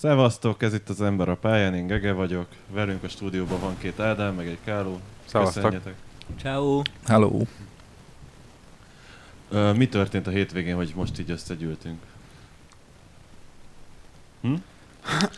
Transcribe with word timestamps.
Szevasztok, 0.00 0.62
ez 0.62 0.74
itt 0.74 0.88
az 0.88 1.00
Ember 1.02 1.28
a 1.28 1.36
pályán, 1.36 1.74
én 1.74 1.86
Gege 1.86 2.12
vagyok. 2.12 2.46
Velünk 2.70 3.02
a 3.02 3.08
stúdióban 3.08 3.60
van 3.60 3.78
két 3.78 4.00
Ádám, 4.00 4.34
meg 4.34 4.46
egy 4.46 4.58
Káló. 4.64 5.00
Szevasztok. 5.24 5.74
Ciao. 6.38 6.82
Hello. 7.06 7.40
Ö, 9.48 9.72
mi 9.72 9.88
történt 9.88 10.26
a 10.26 10.30
hétvégén, 10.30 10.74
hogy 10.76 10.92
most 10.96 11.18
így 11.18 11.30
összegyűltünk? 11.30 11.98
Hm? 14.40 14.54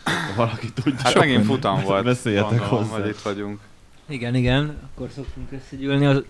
Ha 0.03 0.35
valaki 0.35 0.71
tudja. 0.73 0.99
Hát 1.03 1.15
megint 1.15 1.45
futam 1.45 1.81
volt. 1.85 2.03
Beszéljetek 2.03 2.59
Gondolom, 2.59 2.83
hozzá. 2.83 3.01
hogy 3.01 3.09
itt 3.09 3.21
vagyunk. 3.21 3.59
Igen, 4.05 4.35
igen, 4.35 4.77
akkor 4.91 5.09
szoktunk 5.15 5.51
összegyűlni. 5.51 6.05
Az 6.05 6.23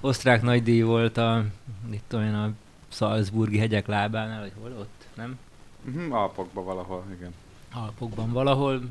osztrák 0.00 0.42
nagydíj 0.42 0.82
volt 0.82 1.16
a, 1.16 1.44
itt 1.90 2.12
én, 2.12 2.34
a 2.34 2.50
Salzburgi 2.88 3.58
hegyek 3.58 3.86
lábánál, 3.86 4.40
vagy 4.40 4.52
hol 4.60 4.72
ott, 4.78 5.06
nem? 5.14 5.38
Mhm, 5.84 6.12
Alpokban 6.12 6.64
valahol, 6.64 7.04
igen. 7.16 7.34
Alpokban 7.72 8.32
valahol, 8.32 8.82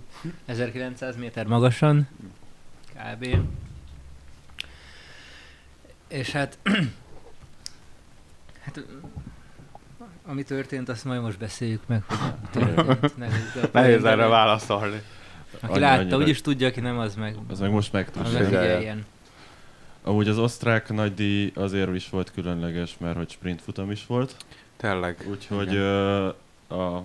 1900 0.45 1.15
méter 1.15 1.45
magasan, 1.45 2.07
kb. 2.93 3.38
És 6.07 6.31
hát, 6.31 6.57
hát 8.63 8.85
ami 10.25 10.43
történt, 10.43 10.89
azt 10.89 11.05
majd 11.05 11.21
most 11.21 11.38
beszéljük 11.38 11.88
meg, 11.88 12.03
hogy 12.03 12.17
történt. 12.52 13.17
Ne, 13.17 13.27
Nehéz 13.71 14.03
erre 14.03 14.27
válaszolni. 14.27 15.02
Aki 15.53 15.71
Annyi- 15.71 15.80
látta, 15.80 16.17
úgyis 16.17 16.41
tudja, 16.41 16.67
aki 16.67 16.80
nem, 16.80 16.97
az 16.97 17.16
meg, 17.16 17.35
Az 17.49 17.59
meg 17.59 17.71
most 17.71 17.91
megtudja. 17.91 18.95
Amúgy 20.03 20.27
az 20.27 20.38
osztrák 20.38 20.89
nagydíj 20.89 21.52
azért 21.55 21.95
is 21.95 22.09
volt 22.09 22.31
különleges, 22.31 22.97
mert 22.97 23.16
hogy 23.16 23.30
sprint 23.30 23.61
futam 23.61 23.91
is 23.91 24.05
volt. 24.05 24.35
Tényleg. 24.77 25.25
Úgyhogy 25.30 25.75
ö, 25.75 26.27
a, 26.67 27.03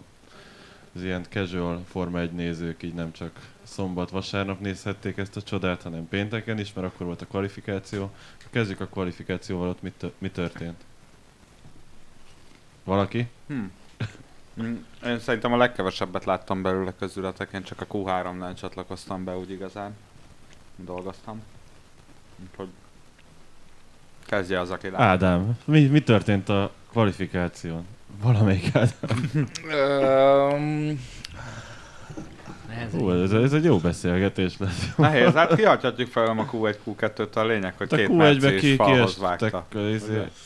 az 0.94 1.02
ilyen 1.02 1.24
casual 1.28 1.84
Forma 1.88 2.20
1 2.20 2.32
nézők 2.32 2.82
így 2.82 2.94
nem 2.94 3.12
csak 3.12 3.52
szombat-vasárnap 3.62 4.60
nézhették 4.60 5.16
ezt 5.16 5.36
a 5.36 5.42
csodát, 5.42 5.82
hanem 5.82 6.08
pénteken 6.08 6.58
is, 6.58 6.72
mert 6.72 6.86
akkor 6.86 7.06
volt 7.06 7.22
a 7.22 7.26
kvalifikáció. 7.26 8.10
Kezdjük 8.50 8.80
a 8.80 8.86
kvalifikációval, 8.86 9.68
ott 9.68 9.82
mit, 9.82 10.04
mi 10.18 10.30
történt? 10.30 10.84
Valaki? 12.84 13.28
Hm. 13.46 13.54
Mm, 14.62 14.74
Én 15.04 15.18
szerintem 15.18 15.52
a 15.52 15.56
legkevesebbet 15.56 16.24
láttam 16.24 16.62
belőle 16.62 16.92
közületek, 16.98 17.52
én 17.52 17.62
csak 17.62 17.80
a 17.80 17.86
Q3-nál 17.86 18.54
csatlakoztam 18.54 19.24
be 19.24 19.36
úgy 19.36 19.50
igazán. 19.50 19.96
Dolgoztam. 20.76 21.42
Úgyhogy 22.50 22.68
kezdje 24.26 24.60
az, 24.60 24.70
aki 24.70 24.90
lát. 24.90 25.00
Ádám, 25.00 25.58
mi, 25.64 25.86
mi 25.86 26.02
történt 26.02 26.48
a 26.48 26.72
kvalifikáción? 26.90 27.86
Valamelyik 28.22 28.70
Ádám. 28.74 29.48
Um. 30.52 31.00
Hú, 32.92 33.10
ez, 33.10 33.32
ez 33.32 33.52
egy 33.52 33.64
jó 33.64 33.78
beszélgetés 33.78 34.58
lesz. 34.58 34.88
Nehéz, 34.96 35.32
hát 35.32 35.54
kiadhatjuk 35.54 36.08
fel 36.08 36.26
a 36.26 36.46
Q1, 36.52 36.74
Q2-t, 36.86 37.32
a 37.34 37.44
lényeg, 37.44 37.74
hogy 37.76 37.86
A 37.90 37.96
két 37.96 38.08
Q1-be 38.08 38.16
Merci 38.40 38.56
ki, 38.58 38.74
falhoz 38.76 39.18
vágta. 39.18 39.66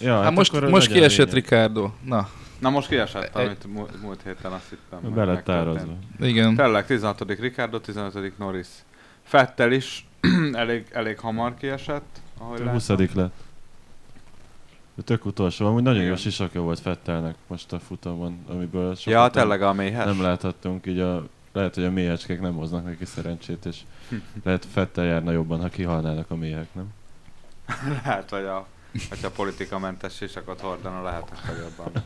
Ja, 0.01 0.21
hát 0.23 0.35
most, 0.35 0.55
akkor 0.55 0.69
most 0.69 0.87
legyen 0.89 1.03
kiesett. 1.03 1.33
Ricardo. 1.33 1.91
Na, 2.05 2.29
Na 2.59 2.71
most 2.71 2.89
kiesett, 2.89 3.37
Egy- 3.37 3.47
amit 3.47 3.67
múlt, 4.03 4.21
héten 4.25 4.53
azt 4.53 4.69
hittem. 4.69 4.99
meg 5.03 5.13
Be 5.13 5.25
lett 5.25 5.35
megtörtént. 5.35 5.65
tározva. 5.77 5.93
igen. 6.21 6.55
Tényleg 6.57 6.87
16. 6.87 7.25
Ricardo, 7.41 7.79
15. 7.81 8.39
Norris. 8.39 8.67
Fettel 9.23 9.73
is 9.73 10.07
elég, 10.53 10.85
elég 10.93 11.19
hamar 11.19 11.55
kiesett, 11.55 12.21
ahogy 12.39 12.61
Ő 12.61 12.65
láttam. 12.65 12.73
20 12.97 13.15
lett. 13.15 13.33
Tök 15.05 15.25
utolsó, 15.25 15.67
amúgy 15.67 15.83
nagyon 15.83 16.01
jó 16.01 16.05
Igen. 16.05 16.17
sisakja 16.17 16.61
volt 16.61 16.81
Fettelnek 16.81 17.35
most 17.47 17.73
a 17.73 17.79
futamon, 17.79 18.45
amiből 18.49 18.95
sokat 18.95 19.13
Ja, 19.13 19.31
tényleg 19.31 19.63
a 19.63 19.73
méhes. 19.73 20.05
nem 20.05 20.23
láthattunk, 20.23 20.87
így 20.87 20.99
a, 20.99 21.27
lehet, 21.53 21.75
hogy 21.75 21.85
a 21.85 21.91
méhecskék 21.91 22.41
nem 22.41 22.55
hoznak 22.55 22.85
neki 22.85 23.05
szerencsét, 23.05 23.65
és 23.67 23.81
lehet 24.45 24.65
Fettel 24.65 25.05
járna 25.05 25.31
jobban, 25.31 25.61
ha 25.61 25.69
kihalnának 25.69 26.31
a 26.31 26.37
méhek, 26.37 26.67
nem? 26.73 26.87
Lehet, 28.03 28.31
hogy 28.31 28.45
a, 28.45 28.67
hogyha 29.09 29.31
politikamentes 29.31 30.15
sisakot 30.15 30.61
hordana, 30.61 31.03
lehet, 31.03 31.29
hogy 31.47 31.57
jobban. 31.57 32.05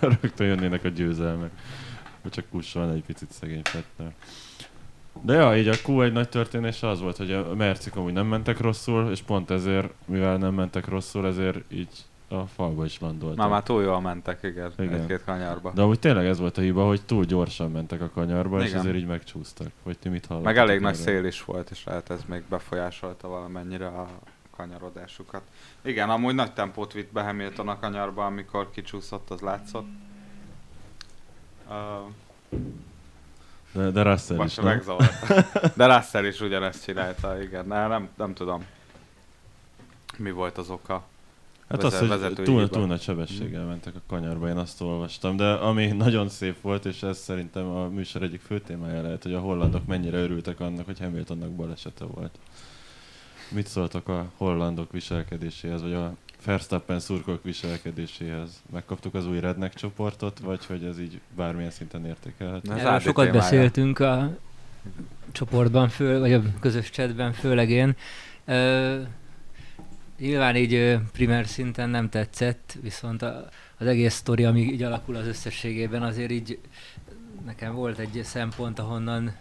Rögtön 0.20 0.46
jönnének 0.46 0.84
a 0.84 0.88
győzelmek. 0.88 1.50
Csak 2.30 2.44
kussolna 2.50 2.92
egy 2.92 3.04
picit 3.06 3.32
szegény 3.32 3.62
Fettel. 3.64 4.12
De 5.22 5.34
ja, 5.34 5.56
így 5.56 5.68
a 5.68 5.74
Q1 5.74 6.12
nagy 6.12 6.28
történése 6.28 6.88
az 6.88 7.00
volt, 7.00 7.16
hogy 7.16 7.32
a 7.32 7.54
Mercik 7.54 7.96
amúgy 7.96 8.12
nem 8.12 8.26
mentek 8.26 8.60
rosszul, 8.60 9.10
és 9.10 9.22
pont 9.22 9.50
ezért, 9.50 9.92
mivel 10.04 10.36
nem 10.36 10.54
mentek 10.54 10.88
rosszul, 10.88 11.26
ezért 11.26 11.72
így 11.72 11.88
a 12.28 12.46
falba 12.46 12.84
is 12.84 13.00
landoltak. 13.00 13.38
Már 13.38 13.48
már 13.48 13.62
túl 13.62 13.82
jól 13.82 14.00
mentek, 14.00 14.42
igen, 14.42 14.72
Igen. 14.78 15.00
egy-két 15.00 15.24
kanyarba. 15.24 15.72
De 15.74 15.82
amúgy 15.82 15.98
tényleg 15.98 16.26
ez 16.26 16.38
volt 16.38 16.58
a 16.58 16.60
hiba, 16.60 16.86
hogy 16.86 17.02
túl 17.02 17.24
gyorsan 17.24 17.70
mentek 17.70 18.00
a 18.00 18.10
kanyarba, 18.10 18.60
és 18.60 18.68
Igen. 18.68 18.78
ezért 18.78 18.96
így 18.96 19.06
megcsúsztak. 19.06 19.70
Vagy 19.82 19.98
ti 19.98 20.08
mit 20.08 20.26
hallottatok 20.26 20.56
Meg 20.56 20.68
elég 20.68 20.80
nagy 20.80 20.92
erről? 20.92 21.04
szél 21.04 21.24
is 21.24 21.44
volt, 21.44 21.70
és 21.70 21.84
lehet 21.84 22.10
ez 22.10 22.20
még 22.26 22.42
befolyásolta 22.48 23.28
valamennyire 23.28 23.86
a 23.86 24.08
kanyarodásukat. 24.56 25.42
Igen, 25.82 26.10
amúgy 26.10 26.34
nagy 26.34 26.52
tempót 26.52 26.92
vitt 26.92 27.12
be 27.12 27.22
Hamilton 27.22 27.68
a 27.68 27.78
kanyarba, 27.78 28.26
amikor 28.26 28.70
kicsúszott, 28.70 29.30
az 29.30 29.40
látszott. 29.40 29.86
Uh, 31.68 31.74
De, 33.72 33.90
de 33.90 34.02
Russell 34.02 34.44
is, 34.44 34.54
nem? 34.54 34.82
De 35.76 35.96
Russell 35.96 36.24
is 36.24 36.40
ugyanezt 36.40 36.84
csinálta, 36.84 37.42
igen. 37.42 37.66
Ne, 37.66 37.86
nem, 37.86 38.08
nem 38.16 38.34
tudom. 38.34 38.64
Mi 40.16 40.30
volt 40.30 40.58
az 40.58 40.70
oka? 40.70 41.04
Hát 41.68 41.82
az, 41.82 41.98
hogy 41.98 42.32
túl, 42.32 42.68
túl 42.68 42.86
nagy 42.86 43.00
sebességgel 43.00 43.64
mentek 43.64 43.94
a 43.94 44.00
kanyarba, 44.06 44.48
én 44.48 44.56
azt 44.56 44.80
olvastam, 44.80 45.36
de 45.36 45.52
ami 45.52 45.86
nagyon 46.06 46.28
szép 46.28 46.60
volt, 46.60 46.84
és 46.84 47.02
ez 47.02 47.18
szerintem 47.18 47.66
a 47.66 47.88
műsor 47.88 48.22
egyik 48.22 48.40
fő 48.40 48.60
témája 48.60 49.02
lehet, 49.02 49.22
hogy 49.22 49.34
a 49.34 49.40
hollandok 49.40 49.86
mennyire 49.86 50.18
örültek 50.18 50.60
annak, 50.60 50.86
hogy 50.86 50.98
Hamiltonnak 50.98 51.50
balesete 51.50 52.04
volt. 52.04 52.38
Mit 53.50 53.66
szóltak 53.66 54.08
a 54.08 54.30
hollandok 54.36 54.92
viselkedéséhez, 54.92 55.82
vagy 55.82 55.92
a 55.92 56.14
Verstappen 56.44 57.00
szurkolók 57.00 57.42
viselkedéséhez? 57.42 58.62
Megkaptuk 58.72 59.14
az 59.14 59.26
új 59.26 59.40
Redneck 59.40 59.74
csoportot, 59.74 60.38
vagy 60.38 60.66
hogy 60.66 60.84
ez 60.84 61.00
így 61.00 61.20
bármilyen 61.36 61.70
szinten 61.70 62.06
értékelhető? 62.06 62.72
Erről 62.72 62.98
sokat 62.98 63.24
témája. 63.24 63.40
beszéltünk 63.42 63.98
a 63.98 64.36
csoportban, 65.32 65.88
föl, 65.88 66.20
vagy 66.20 66.32
a 66.32 66.42
közös 66.60 66.90
chatben, 66.90 67.32
főleg 67.32 67.70
én. 67.70 67.96
Ö, 68.44 69.00
nyilván 70.18 70.56
így 70.56 70.98
primer 71.12 71.46
szinten 71.46 71.90
nem 71.90 72.08
tetszett, 72.08 72.78
viszont 72.82 73.22
a, 73.22 73.48
az 73.78 73.86
egész 73.86 74.14
sztori, 74.14 74.44
ami 74.44 74.60
így 74.60 74.82
alakul 74.82 75.16
az 75.16 75.26
összességében, 75.26 76.02
azért 76.02 76.30
így 76.30 76.58
nekem 77.44 77.74
volt 77.74 77.98
egy 77.98 78.20
szempont, 78.24 78.78
ahonnan 78.78 79.34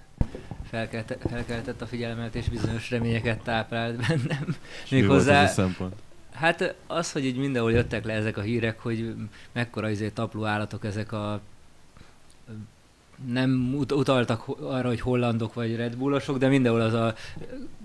felkelte, 0.70 1.18
felkeltett 1.30 1.82
a 1.82 1.88
figyelmet, 1.88 2.36
és 2.36 2.50
bizonyos 2.50 2.90
reményeket 2.92 3.44
táplált 3.44 4.08
bennem. 4.08 4.56
És 4.84 4.90
mi 4.90 4.98
volt 4.98 5.10
Méghozzá- 5.10 5.44
ez 5.44 5.50
a 5.50 5.54
szempont? 5.54 5.96
Hát 6.34 6.76
az, 6.88 7.12
hogy 7.12 7.26
így 7.26 7.38
mindenhol 7.38 7.72
jöttek 7.72 8.06
le 8.06 8.14
ezek 8.14 8.38
a 8.38 8.42
hírek, 8.42 8.80
hogy 8.80 9.16
mekkora 9.52 9.90
izé 9.90 10.10
tapló 10.10 10.46
állatok 10.46 10.86
ezek 10.86 11.12
a 11.12 11.42
nem 13.26 13.74
ut- 13.78 13.92
utaltak 13.92 14.48
arra, 14.62 14.88
hogy 14.88 15.02
hollandok 15.02 15.54
vagy 15.54 15.76
Red 15.76 15.96
Bullosok, 15.96 16.38
de 16.38 16.48
mindenhol 16.48 16.82
az 16.82 16.94
a 16.94 17.14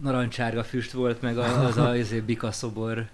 narancsárga 0.02 0.64
füst 0.64 0.92
volt, 0.92 1.22
meg 1.22 1.38
a, 1.38 1.64
az 1.66 1.76
a 1.76 1.96
izé, 1.96 2.20
bika 2.20 2.52
szobor, 2.52 3.06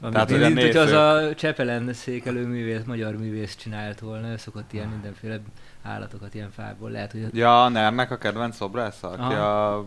amit 0.00 0.12
Tehát, 0.12 0.30
hogy 0.30 0.42
a 0.42 0.48
mint, 0.48 0.60
hogy 0.60 0.76
az 0.76 0.92
a 0.92 1.34
Csepelen 1.34 1.92
székelő 1.92 2.46
művész, 2.46 2.80
magyar 2.86 3.16
művész 3.16 3.56
csinált 3.56 4.00
volna, 4.00 4.28
ő 4.28 4.36
szokott 4.36 4.72
ilyen 4.72 4.88
mindenféle 4.88 5.40
állatokat 5.82 6.34
ilyen 6.34 6.50
fából, 6.50 6.90
lehet, 6.90 7.12
hogy... 7.12 7.26
Ja, 7.32 7.68
Nernek 7.68 8.10
a 8.10 8.16
kedvenc 8.18 8.56
szobrásza, 8.56 9.08
aki 9.08 9.34
Aha. 9.34 9.74
a 9.74 9.84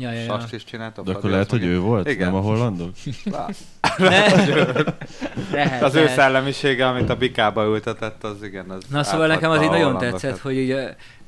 Ja, 0.00 0.12
ja, 0.12 0.20
ja. 0.20 0.24
sast 0.24 0.52
is 0.54 0.64
csinálta. 0.64 1.02
De 1.02 1.12
akkor 1.12 1.30
lehet, 1.30 1.50
hogy 1.50 1.64
ő 1.64 1.78
volt, 1.78 2.08
Igen. 2.08 2.26
nem 2.26 2.34
a 2.36 2.40
hollandok? 2.40 2.90
Ne, 3.98 4.08
lehet, 5.52 5.82
Az 5.82 5.94
ő 5.94 6.00
lehet. 6.02 6.16
szellemisége, 6.16 6.86
amit 6.88 7.08
a 7.10 7.16
bikába 7.16 7.64
ültetett, 7.64 8.24
az 8.24 8.42
igen, 8.42 8.70
az 8.70 8.82
Na 8.90 9.02
szóval 9.02 9.26
nekem 9.26 9.50
az 9.50 9.62
így 9.62 9.68
nagyon 9.70 9.98
tetszett, 9.98 10.38
hogy 10.38 10.56
így 10.56 10.76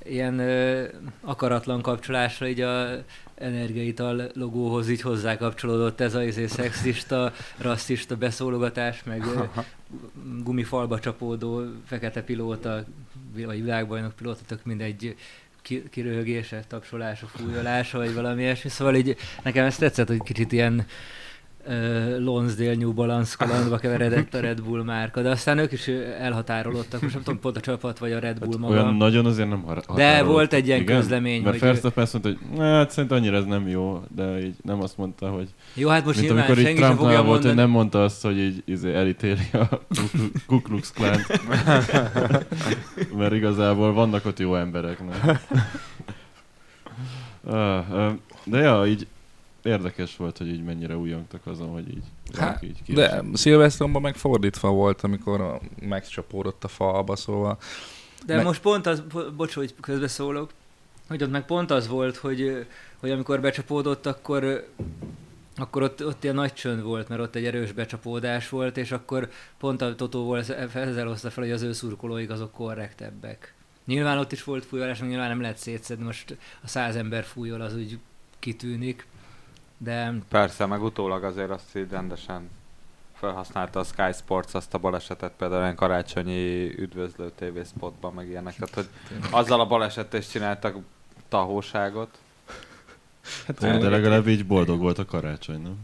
ilyen 0.04 0.38
ö, 0.38 0.84
akaratlan 1.20 1.82
kapcsolásra 1.82 2.48
így 2.48 2.60
a 2.60 3.04
energiaital 3.34 4.30
logóhoz 4.34 4.88
így 4.88 5.00
hozzákapcsolódott 5.00 6.00
ez 6.00 6.14
a 6.14 6.22
izé, 6.22 6.46
szexista, 6.46 7.32
rasszista 7.56 8.16
beszólogatás, 8.16 9.02
meg 9.04 9.24
ö, 9.26 9.44
gumifalba 10.42 10.98
csapódó 10.98 11.62
fekete 11.86 12.22
pilóta, 12.22 12.84
vagy 13.34 13.62
világbajnok 13.62 14.12
pilóta, 14.12 14.40
tök 14.46 14.64
mindegy 14.64 15.16
ki- 15.62 15.88
kiröhögése, 15.90 16.64
tapsolása, 16.68 17.26
fújolása, 17.26 17.98
vagy 17.98 18.14
valami 18.14 18.42
ilyesmi. 18.42 18.70
Szóval 18.70 18.94
így 18.94 19.16
nekem 19.42 19.64
ez 19.64 19.76
tetszett, 19.76 20.08
hogy 20.08 20.22
kicsit 20.22 20.52
ilyen 20.52 20.86
Lonsdale 22.18 22.74
New 22.74 22.92
Balance 22.92 23.34
kalandba 23.38 23.78
keveredett 23.78 24.34
a 24.34 24.40
Red 24.40 24.62
Bull 24.62 24.82
márka, 24.82 25.22
de 25.22 25.30
aztán 25.30 25.58
ők 25.58 25.72
is 25.72 25.88
elhatárolódtak, 26.18 27.00
most 27.02 27.14
nem 27.14 27.22
tudom, 27.22 27.40
pont 27.40 27.56
a 27.56 27.60
csapat 27.60 27.98
vagy 27.98 28.12
a 28.12 28.18
Red 28.18 28.38
Bull 28.38 28.48
Hát 28.50 28.58
maga. 28.60 28.72
olyan 28.72 28.94
nagyon 28.94 29.26
azért 29.26 29.48
nem 29.48 29.62
har- 29.62 29.94
De 29.94 30.22
volt 30.22 30.52
egy 30.52 30.66
ilyen 30.66 30.80
Igen? 30.80 30.96
közlemény, 30.96 31.42
Mert 31.42 31.58
hogy- 31.58 31.68
Verstappen 31.68 32.02
azt 32.04 32.12
mondta, 32.12 32.44
hogy 32.50 32.58
hát 32.58 32.90
szerintem 32.90 33.18
annyira 33.18 33.36
ez 33.36 33.44
nem 33.44 33.68
jó, 33.68 34.02
de 34.16 34.40
így 34.42 34.54
nem 34.62 34.82
azt 34.82 34.96
mondta, 34.96 35.28
hogy 35.30 35.48
Jó, 35.74 35.88
hát 35.88 36.04
most 36.04 36.18
Mint 36.20 36.30
amikor 36.30 36.58
így 36.58 36.64
senki 36.64 36.80
sem 36.80 36.96
fogja 36.96 36.96
Trumpnál 36.96 37.22
volt, 37.22 37.36
hogy 37.36 37.46
mondani. 37.46 37.66
nem 37.66 37.70
mondta 37.76 38.04
azt, 38.04 38.22
hogy 38.22 38.38
így 38.38 38.62
izé, 38.64 38.94
elítéli 38.94 39.40
a 39.52 39.68
Ku- 40.46 40.62
Klux 40.62 40.92
Klan. 40.92 41.16
Mert 43.18 43.32
igazából 43.32 43.92
vannak 43.92 44.26
ott 44.26 44.38
jó 44.38 44.56
emberek, 44.56 44.98
nem? 45.08 45.38
De 48.44 48.58
ja, 48.58 48.86
így 48.86 49.06
érdekes 49.70 50.16
volt, 50.16 50.38
hogy 50.38 50.48
így 50.48 50.64
mennyire 50.64 50.96
újongtak 50.96 51.46
azon, 51.46 51.68
hogy 51.68 51.88
így, 51.88 52.02
Hát, 52.38 52.62
így 52.62 52.94
De 52.94 53.22
Szilvesztronban 53.32 54.02
meg 54.02 54.16
fordítva 54.16 54.70
volt, 54.70 55.00
amikor 55.02 55.40
a- 55.40 55.60
megcsapódott 55.80 56.64
a 56.64 56.68
falba, 56.68 57.16
szóval 57.16 57.58
De 58.26 58.34
Meg- 58.36 58.44
most 58.44 58.60
pont 58.60 58.86
az, 58.86 59.00
bo- 59.00 59.34
bocs, 59.34 59.54
hogy 59.54 59.74
közbeszólok, 59.80 60.50
hogy 61.08 61.22
ott 61.22 61.30
meg 61.30 61.46
pont 61.46 61.70
az 61.70 61.88
volt, 61.88 62.16
hogy, 62.16 62.66
hogy 62.96 63.10
amikor 63.10 63.40
becsapódott, 63.40 64.06
akkor 64.06 64.68
akkor 65.56 65.82
ott, 65.82 66.06
ott 66.06 66.22
ilyen 66.22 66.34
nagy 66.34 66.52
csönd 66.52 66.82
volt, 66.82 67.08
mert 67.08 67.20
ott 67.20 67.34
egy 67.34 67.44
erős 67.44 67.72
becsapódás 67.72 68.48
volt, 68.48 68.76
és 68.76 68.92
akkor 68.92 69.28
pont 69.58 69.82
a 69.82 69.94
Totó 69.94 70.24
volt 70.24 70.50
ezzel 70.74 71.06
hozta 71.06 71.30
fel, 71.30 71.44
hogy 71.44 71.52
az 71.52 71.62
ő 71.62 71.72
szurkolóik 71.72 72.30
azok 72.30 72.52
korrektebbek. 72.52 73.54
Nyilván 73.86 74.18
ott 74.18 74.32
is 74.32 74.44
volt 74.44 74.64
fújolás, 74.64 75.00
nyilván 75.00 75.28
nem 75.28 75.40
lehet 75.40 75.56
szétszedni, 75.56 76.04
most 76.04 76.36
a 76.62 76.68
száz 76.68 76.96
ember 76.96 77.24
fújol, 77.24 77.60
az 77.60 77.74
úgy 77.74 77.98
kitűnik, 78.38 79.06
de 79.82 80.12
Persze, 80.28 80.66
meg 80.66 80.82
utólag 80.82 81.24
azért 81.24 81.50
azt 81.50 81.76
így 81.76 81.90
rendesen 81.90 82.50
felhasználta 83.14 83.80
a 83.80 83.84
Sky 83.84 84.12
Sports 84.12 84.54
azt 84.54 84.74
a 84.74 84.78
balesetet 84.78 85.32
például 85.38 85.62
olyan 85.62 85.74
karácsonyi 85.74 86.64
üdvözlő 86.78 87.30
TV 87.34 87.58
spotban, 87.76 88.12
meg 88.12 88.28
ilyenek. 88.28 88.54
Tehát, 88.54 88.74
hogy 88.74 88.88
azzal 89.30 89.60
a 89.60 89.66
balesettel 89.66 90.20
is 90.20 90.28
csináltak 90.28 90.76
tahóságot. 91.28 92.18
hát, 93.46 93.58
De 93.58 93.88
legalább 93.88 94.28
így 94.28 94.46
boldog 94.46 94.80
volt 94.80 94.98
a 94.98 95.04
karácsony, 95.04 95.62
nem? 95.62 95.78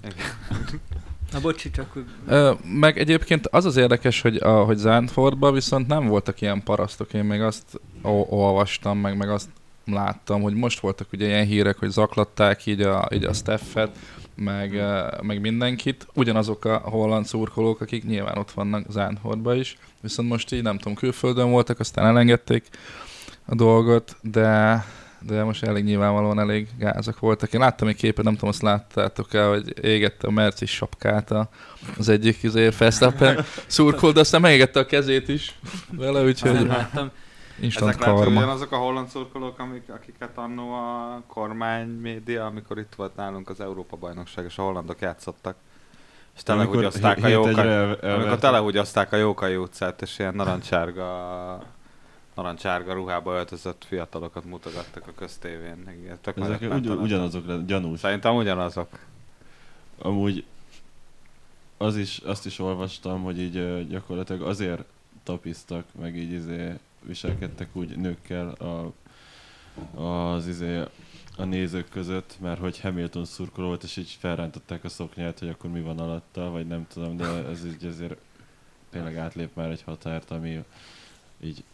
na 1.32 1.40
bocsi, 1.40 1.70
csak 1.70 1.96
Ö, 2.26 2.52
meg 2.62 2.98
egyébként 2.98 3.46
az 3.46 3.64
az 3.64 3.76
érdekes, 3.76 4.20
hogy, 4.20 4.36
a, 4.36 4.64
hogy 4.64 4.76
Zandfordban 4.76 5.52
viszont 5.52 5.86
nem 5.86 6.06
voltak 6.06 6.40
ilyen 6.40 6.62
parasztok, 6.62 7.12
én 7.12 7.24
még 7.24 7.40
azt 7.40 7.80
olvastam, 8.28 8.98
meg, 8.98 9.16
meg 9.16 9.30
azt 9.30 9.48
láttam, 9.86 10.42
hogy 10.42 10.54
most 10.54 10.80
voltak 10.80 11.12
ugye 11.12 11.26
ilyen 11.26 11.46
hírek, 11.46 11.78
hogy 11.78 11.90
zaklatták 11.90 12.66
így 12.66 12.80
a, 12.80 13.08
így 13.12 13.24
a 13.24 13.32
Steffet, 13.32 13.96
meg, 14.34 14.74
ö, 14.74 15.06
meg 15.22 15.40
mindenkit, 15.40 16.06
ugyanazok 16.14 16.64
a 16.64 16.76
holland 16.78 17.26
szurkolók, 17.26 17.80
akik 17.80 18.04
nyilván 18.04 18.38
ott 18.38 18.50
vannak 18.50 18.90
Zandfordban 18.90 19.56
is, 19.56 19.76
viszont 20.00 20.28
most 20.28 20.52
így 20.52 20.62
nem 20.62 20.78
tudom, 20.78 20.94
külföldön 20.94 21.50
voltak, 21.50 21.80
aztán 21.80 22.06
elengedték 22.06 22.68
a 23.44 23.54
dolgot, 23.54 24.16
de 24.22 24.84
de 25.20 25.44
most 25.44 25.62
elég 25.62 25.84
nyilvánvalóan 25.84 26.38
elég 26.38 26.68
gázak 26.78 27.18
voltak. 27.18 27.52
Én 27.52 27.60
láttam 27.60 27.88
egy 27.88 27.96
képet, 27.96 28.24
nem 28.24 28.34
tudom, 28.34 28.48
azt 28.48 28.62
láttátok 28.62 29.34
el, 29.34 29.48
hogy 29.48 29.84
égette 29.84 30.26
a 30.26 30.30
Merci 30.30 30.66
sapkát 30.66 31.34
az 31.98 32.08
egyik 32.08 32.42
izé, 32.42 32.68
Verstappen 32.78 33.44
szurkol, 33.66 34.12
de 34.12 34.20
aztán 34.20 34.40
megégette 34.40 34.80
a 34.80 34.86
kezét 34.86 35.28
is 35.28 35.58
vele, 35.90 36.18
nem 36.18 36.26
úgyhohogy 36.26 36.66
láttam. 36.66 37.10
Instant 37.60 37.90
Ezek 37.90 38.00
lehet, 38.00 38.16
hogy 38.16 38.24
karma. 38.24 38.40
ugyanazok 38.40 38.72
a 38.72 38.76
holland 38.76 39.08
szurkolók, 39.08 39.58
amik, 39.58 39.88
akiket 39.88 40.38
annó 40.38 40.72
a 40.72 41.22
kormány 41.26 41.88
média, 41.88 42.46
amikor 42.46 42.78
itt 42.78 42.94
volt 42.96 43.16
nálunk 43.16 43.48
az 43.48 43.60
Európa 43.60 43.96
bajnokság, 43.96 44.44
és 44.44 44.58
a 44.58 44.62
hollandok 44.62 45.00
játszottak. 45.00 45.56
És 46.36 46.42
telehúgyozták 46.42 47.24
a 47.24 47.28
Jókai, 47.28 47.68
amikor 48.00 48.38
telehúgyozták 48.38 49.12
a 49.12 49.16
Jókai 49.16 49.56
utcát, 49.56 50.02
és 50.02 50.18
ilyen 50.18 50.34
narancsárga 50.34 51.04
narancsárga 52.34 52.92
ruhába 52.92 53.34
öltözött 53.34 53.84
fiatalokat 53.88 54.44
mutogattak 54.44 55.06
a 55.06 55.12
köztévén. 55.16 55.98
Igen, 56.00 56.18
tök 56.20 56.36
Ezek 56.36 56.60
ugy, 56.60 56.88
ugyanazok, 56.88 57.64
gyanús. 57.66 57.98
Szerintem 57.98 58.36
ugyanazok. 58.36 58.88
Amúgy 59.98 60.44
az 61.76 61.96
is, 61.96 62.18
azt 62.18 62.46
is 62.46 62.58
olvastam, 62.58 63.22
hogy 63.22 63.40
így 63.40 63.88
gyakorlatilag 63.88 64.42
azért 64.42 64.84
tapisztak, 65.22 65.84
meg 66.00 66.16
így 66.16 66.32
izé 66.32 66.78
viselkedtek 67.06 67.68
úgy 67.72 67.96
nőkkel 67.96 68.48
a, 68.48 68.92
az 70.02 70.46
izé 70.46 70.82
a 71.36 71.44
nézők 71.44 71.88
között, 71.88 72.36
mert 72.40 72.60
hogy 72.60 72.80
Hamilton 72.80 73.24
szurkoló 73.24 73.66
volt, 73.66 73.82
és 73.82 73.96
így 73.96 74.16
felrántották 74.20 74.84
a 74.84 74.88
szoknyát, 74.88 75.38
hogy 75.38 75.48
akkor 75.48 75.70
mi 75.70 75.80
van 75.80 75.98
alatta, 75.98 76.50
vagy 76.50 76.66
nem 76.66 76.86
tudom, 76.88 77.16
de 77.16 77.24
ez 77.26 77.64
így 77.64 77.84
azért 77.84 78.16
tényleg 78.90 79.16
átlép 79.16 79.54
már 79.54 79.70
egy 79.70 79.82
határt, 79.82 80.30
ami 80.30 80.64
így 81.40 81.64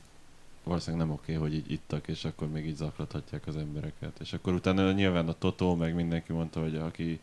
valószínűleg 0.64 1.06
nem 1.06 1.16
oké, 1.16 1.32
hogy 1.32 1.54
így 1.54 1.70
ittak, 1.70 2.08
és 2.08 2.24
akkor 2.24 2.48
még 2.48 2.66
így 2.66 2.76
zaklathatják 2.76 3.46
az 3.46 3.56
embereket. 3.56 4.18
És 4.20 4.32
akkor 4.32 4.52
utána 4.52 4.92
nyilván 4.92 5.28
a 5.28 5.38
Totó, 5.38 5.74
meg 5.74 5.94
mindenki 5.94 6.32
mondta, 6.32 6.60
hogy 6.60 6.76
aki 6.76 7.20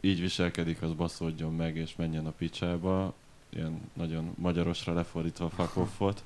így 0.00 0.20
viselkedik, 0.20 0.82
az 0.82 0.92
baszódjon 0.92 1.54
meg, 1.54 1.76
és 1.76 1.96
menjen 1.96 2.26
a 2.26 2.30
picsába. 2.30 3.14
Ilyen 3.48 3.80
nagyon 3.92 4.34
magyarosra 4.38 4.92
lefordítva 4.92 5.50
fuck 5.50 5.76
offot. 5.76 6.24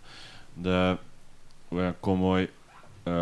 De 0.63 0.99
olyan 1.69 1.95
komoly 2.01 2.49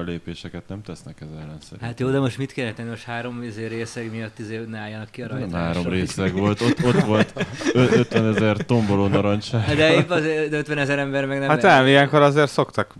lépéseket 0.04 0.62
nem 0.68 0.82
tesznek 0.82 1.20
ez 1.20 1.26
ellen 1.34 1.56
szerintem. 1.60 1.88
Hát 1.88 2.00
jó, 2.00 2.08
de 2.10 2.18
most 2.18 2.38
mit 2.38 2.52
kellene 2.52 2.74
tenni? 2.74 2.88
Most 2.88 3.04
három 3.04 3.42
izé 3.42 3.66
részeg 3.66 4.10
miatt 4.10 4.38
izé 4.38 4.64
ne 4.68 4.78
álljanak 4.78 5.10
ki 5.10 5.22
a 5.22 5.26
Nem 5.26 5.38
rajtásra. 5.38 5.58
három 5.66 5.88
részleg 5.92 6.32
volt, 6.32 6.60
ott, 6.60 6.84
ott 6.84 7.00
volt 7.00 7.46
ö- 7.72 7.90
50 7.94 8.26
ezer 8.34 8.56
tomboló 8.56 9.06
narancsár. 9.06 9.60
Hát 9.60 9.76
De 9.76 9.92
épp 9.94 10.10
az 10.10 10.22
de 10.22 10.56
50 10.56 10.78
ezer 10.78 10.98
ember 10.98 11.26
meg 11.26 11.38
nem... 11.38 11.48
Hát 11.48 11.62
nem, 11.62 11.86
ilyenkor 11.86 12.22
azért 12.22 12.50
szoktak, 12.50 12.94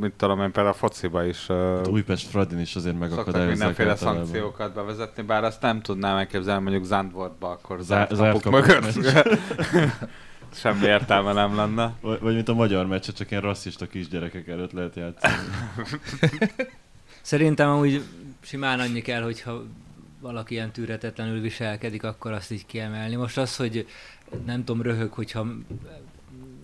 mit 0.00 0.12
tudom 0.12 0.38
én, 0.40 0.52
például 0.52 0.68
a 0.74 0.78
fociba 0.78 1.24
is 1.24 1.46
Hát 1.46 1.86
Újpest 1.88 2.28
Fradin 2.28 2.58
is 2.60 2.76
azért 2.76 2.94
szoktak 2.94 3.08
megakadályozzák 3.10 3.56
mindenféle 3.56 3.90
általában. 3.90 4.24
szankciókat 4.24 4.74
bevezetni, 4.74 5.22
bár 5.22 5.44
azt 5.44 5.60
nem 5.62 5.80
tudnám 5.82 6.16
elképzelni, 6.16 6.62
mondjuk 6.62 6.84
Zandvoortba, 6.84 7.48
akkor 7.50 7.78
Zá- 7.80 8.14
zárt 8.14 8.40
kapuk 8.42 8.64
kapuk 8.64 8.94
mögött. 8.94 9.38
Semmi 10.52 10.86
értelme 10.86 11.32
nem 11.32 11.56
lenne. 11.56 11.92
Vagy, 12.00 12.20
vagy 12.20 12.34
mint 12.34 12.48
a 12.48 12.54
magyar 12.54 12.86
meccse, 12.86 13.12
csak 13.12 13.30
ilyen 13.30 13.42
rasszista 13.42 13.86
kisgyerekek 13.86 14.48
előtt 14.48 14.72
lehet 14.72 14.96
játszani. 14.96 15.34
Szerintem 17.22 17.70
amúgy 17.70 18.02
simán 18.40 18.80
annyi 18.80 19.02
kell, 19.02 19.22
hogyha 19.22 19.62
valaki 20.20 20.54
ilyen 20.54 20.70
tűretetlenül 20.70 21.40
viselkedik, 21.40 22.02
akkor 22.02 22.32
azt 22.32 22.50
így 22.50 22.66
kiemelni. 22.66 23.14
Most 23.14 23.38
az, 23.38 23.56
hogy 23.56 23.86
nem 24.44 24.64
tudom, 24.64 24.82
röhög, 24.82 25.12
hogyha 25.12 25.46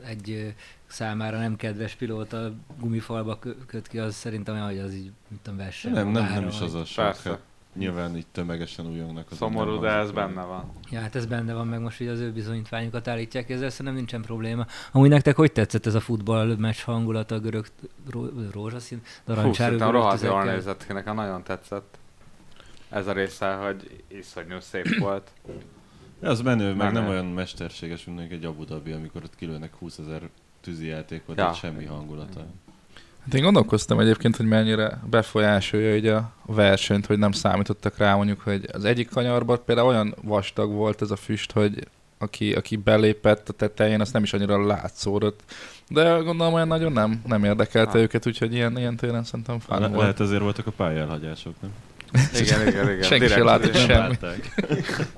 egy 0.06 0.54
számára 0.86 1.38
nem 1.38 1.56
kedves 1.56 1.94
pilóta 1.94 2.52
gumifalba 2.80 3.38
kö- 3.38 3.66
köt 3.66 3.88
ki, 3.88 3.98
az 3.98 4.14
szerintem 4.14 4.54
olyan, 4.54 4.66
hogy 4.66 4.78
az 4.78 4.94
így, 4.94 5.10
mit 5.28 5.40
tudom, 5.42 5.58
vessen. 5.58 5.92
nem, 5.92 6.08
nem, 6.08 6.32
nem 6.32 6.48
is 6.48 6.60
az 6.60 6.74
a 6.74 6.84
sok. 6.84 7.38
Nyilván 7.76 8.16
így 8.16 8.26
tömegesen 8.32 8.86
újongnak. 8.86 9.26
az 9.30 9.36
Szomorú, 9.36 9.70
nem 9.72 9.80
de 9.80 9.88
ez 9.88 10.10
benne 10.10 10.42
van. 10.42 10.70
Ja, 10.90 11.00
hát 11.00 11.14
ez 11.14 11.26
benne 11.26 11.54
van, 11.54 11.66
meg 11.66 11.80
most 11.80 12.00
így 12.00 12.08
az 12.08 12.18
ő 12.20 12.32
bizonyítványokat 12.32 13.08
állítják, 13.08 13.50
ezzel 13.50 13.70
szerintem 13.70 13.94
nincsen 13.94 14.22
probléma. 14.22 14.66
Amúgy 14.92 15.08
nektek 15.08 15.36
hogy 15.36 15.52
tetszett 15.52 15.86
ez 15.86 15.94
a 15.94 16.00
futball 16.00 16.56
meccs 16.56 16.80
hangulata, 16.80 17.34
a 17.34 17.38
görög 17.38 17.66
ró- 18.10 18.30
rózsaszín, 18.52 19.00
szerintem 19.26 19.78
görög 19.78 19.92
rohadt 19.92 20.22
jól 20.22 20.44
nézett 20.44 20.86
ki, 20.86 20.92
nekem 20.92 21.14
nagyon 21.14 21.42
tetszett. 21.42 21.98
Ez 22.88 23.06
a 23.06 23.12
része, 23.12 23.54
hogy 23.54 24.02
iszonyú 24.08 24.60
szép 24.60 24.98
volt. 24.98 25.30
Ja, 26.22 26.28
az 26.30 26.40
menő, 26.40 26.74
meg 26.74 26.92
nem 26.92 27.02
Menő. 27.02 27.08
olyan 27.14 27.26
mesterséges, 27.26 28.04
mint 28.04 28.32
egy 28.32 28.44
Abu 28.44 28.64
Dhabi, 28.64 28.92
amikor 28.92 29.22
ott 29.24 29.36
kilőnek 29.36 29.74
20 29.74 29.98
ezer 29.98 30.28
tűzijátékot, 30.60 31.36
Ja. 31.36 31.44
ja. 31.44 31.52
semmi 31.52 31.84
hangulata. 31.84 32.46
Hát 33.24 33.34
én 33.34 33.42
gondolkoztam 33.42 33.98
egyébként, 34.00 34.36
hogy 34.36 34.46
mennyire 34.46 34.98
befolyásolja 35.10 35.96
így 35.96 36.06
a 36.06 36.32
versenyt, 36.46 37.06
hogy 37.06 37.18
nem 37.18 37.32
számítottak 37.32 37.96
rá 37.96 38.14
mondjuk, 38.14 38.40
hogy 38.40 38.68
az 38.72 38.84
egyik 38.84 39.08
kanyarban 39.10 39.60
például 39.64 39.88
olyan 39.88 40.14
vastag 40.22 40.72
volt 40.72 41.02
ez 41.02 41.10
a 41.10 41.16
füst, 41.16 41.52
hogy 41.52 41.86
aki, 42.18 42.52
aki 42.52 42.76
belépett 42.76 43.48
a 43.48 43.52
tetején, 43.52 44.00
azt 44.00 44.12
nem 44.12 44.22
is 44.22 44.32
annyira 44.32 44.66
látszódott. 44.66 45.40
De 45.88 46.18
gondolom 46.18 46.52
olyan 46.54 46.68
nagyon 46.68 46.92
nem, 46.92 47.22
nem 47.26 47.44
érdekelte 47.44 47.90
Ah. 47.96 48.02
őket, 48.02 48.26
úgyhogy 48.26 48.54
ilyen, 48.54 48.76
ilyen 48.78 48.96
téren 48.96 49.24
szerintem 49.24 49.58
fán 49.58 49.80
Le- 49.80 49.86
volt. 49.88 50.00
lehet 50.00 50.20
ezért 50.20 50.40
voltak 50.42 50.66
a 50.66 50.70
pályelhagyások, 50.70 51.54
nem? 51.60 51.70
Igen, 52.40 52.66
igen, 52.68 52.88
igen. 52.90 53.02
Senki 53.02 53.26
se 53.26 53.34
Direkt- 53.34 53.44
látott 53.44 53.72
Nem 53.72 53.82
semmi. 53.86 53.98
látták. 54.08 54.54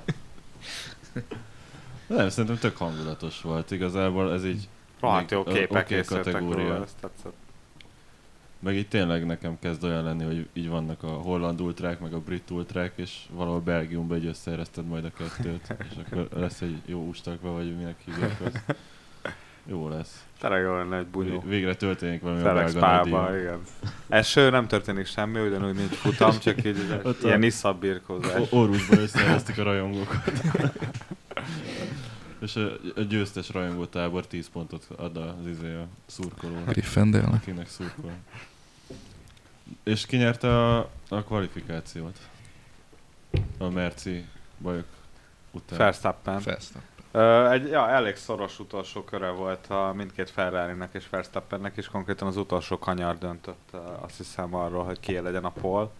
Nem, 2.07 2.29
szerintem 2.29 2.57
tök 2.57 2.77
hangulatos 2.77 3.41
volt. 3.41 3.71
Igazából 3.71 4.33
ez 4.33 4.45
így, 4.45 4.67
Rohadt 5.01 5.31
jó 5.31 5.43
képek 5.43 5.71
oké 5.83 5.95
készültek 5.95 6.33
kategória. 6.33 6.63
róla, 6.67 6.83
ezt 6.83 6.95
tetszett. 7.01 7.33
Meg 8.59 8.75
így 8.75 8.87
tényleg 8.87 9.25
nekem 9.25 9.57
kezd 9.59 9.83
olyan 9.83 10.03
lenni, 10.03 10.23
hogy 10.23 10.47
így 10.53 10.69
vannak 10.69 11.03
a 11.03 11.07
holland 11.07 11.61
ultrák, 11.61 11.99
meg 11.99 12.13
a 12.13 12.19
brit 12.19 12.49
ultrák, 12.51 12.91
és 12.95 13.19
valahol 13.31 13.59
Belgiumban 13.59 14.17
így 14.17 14.25
összeereszted 14.25 14.85
majd 14.85 15.05
a 15.05 15.11
kettőt, 15.17 15.75
és 15.89 15.95
akkor 16.05 16.27
lesz 16.33 16.61
egy 16.61 16.77
jó 16.85 17.07
ustakba, 17.07 17.51
vagy 17.51 17.77
minek 17.77 17.95
hívják 18.05 18.41
az. 18.45 18.75
Jó 19.67 19.89
lesz. 19.89 20.25
Tényleg 20.39 20.61
jó 20.61 20.75
lenne 20.75 20.97
egy 20.97 21.05
bunyó. 21.05 21.29
Vég- 21.39 21.49
Végre 21.49 21.75
történik 21.75 22.21
valami 22.21 22.39
a 22.41 22.53
belga 22.53 22.79
pálba, 22.79 23.21
nagydíjon. 23.21 23.41
igen. 23.41 23.59
Eső, 24.09 24.49
nem 24.49 24.67
történik 24.67 25.05
semmi, 25.05 25.39
ugyanúgy 25.47 25.75
nincs 25.75 25.89
futam, 25.93 26.39
csak 26.39 26.63
így 26.65 26.77
ilyen 27.23 27.41
a- 27.41 27.45
iszabirkózás. 27.45 28.39
O- 28.39 28.47
Orvusban 28.51 28.99
összeeresztik 28.99 29.57
a 29.57 29.63
rajongókat. 29.63 30.31
és 32.45 32.55
a, 32.55 32.71
a 32.95 33.01
győztes 33.01 33.49
rajongótábor 33.49 34.27
10 34.27 34.49
pontot 34.49 34.87
ad 34.97 35.17
az 35.17 35.47
izé 35.47 35.73
a 35.73 35.87
szurkoló, 36.05 36.55
Griffendale. 36.65 37.27
akinek 37.27 37.67
szurkol. 37.67 38.11
És 39.83 40.05
ki 40.05 40.17
nyerte 40.17 40.47
a, 40.47 40.89
a 41.09 41.23
kvalifikációt? 41.23 42.19
A 43.57 43.69
Merci 43.69 44.25
bajok 44.57 44.85
után. 45.51 45.77
Verstappen. 45.77 46.39
Festa. 46.39 46.79
Ö, 47.11 47.49
egy 47.49 47.67
ja, 47.67 47.89
elég 47.89 48.15
szoros 48.15 48.59
utolsó 48.59 49.03
köre 49.03 49.29
volt 49.29 49.67
a 49.67 49.93
mindkét 49.95 50.29
ferrari 50.29 50.73
és 50.91 51.09
Verstappennek, 51.09 51.77
és 51.77 51.87
konkrétan 51.87 52.27
az 52.27 52.37
utolsó 52.37 52.79
kanyar 52.79 53.17
döntött 53.17 53.69
ö, 53.71 53.77
azt 53.77 54.17
hiszem 54.17 54.55
arról, 54.55 54.83
hogy 54.83 54.99
ki 54.99 55.19
legyen 55.19 55.45
a 55.45 55.49
pol. 55.49 55.91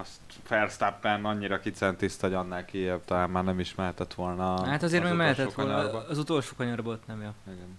Azt 0.00 0.20
Verstappen 0.48 1.24
annyira 1.24 1.58
kicentiszta, 1.60 2.26
hogy 2.26 2.36
annál 2.36 2.64
kijebb 2.64 3.04
talán 3.04 3.30
már 3.30 3.44
nem 3.44 3.60
is 3.60 3.74
mehetett 3.74 4.14
volna 4.14 4.66
Hát 4.66 4.82
azért 4.82 5.04
az 5.04 5.10
még 5.10 5.18
utolsó 5.18 5.34
mehetett 5.36 5.52
volna, 5.54 5.74
kanyarba. 5.74 6.06
az 6.08 6.18
utolsó 6.18 6.52
kanyarba 6.56 6.90
ott 6.90 7.06
nem, 7.06 7.22
ja. 7.22 7.34
Igen. 7.46 7.78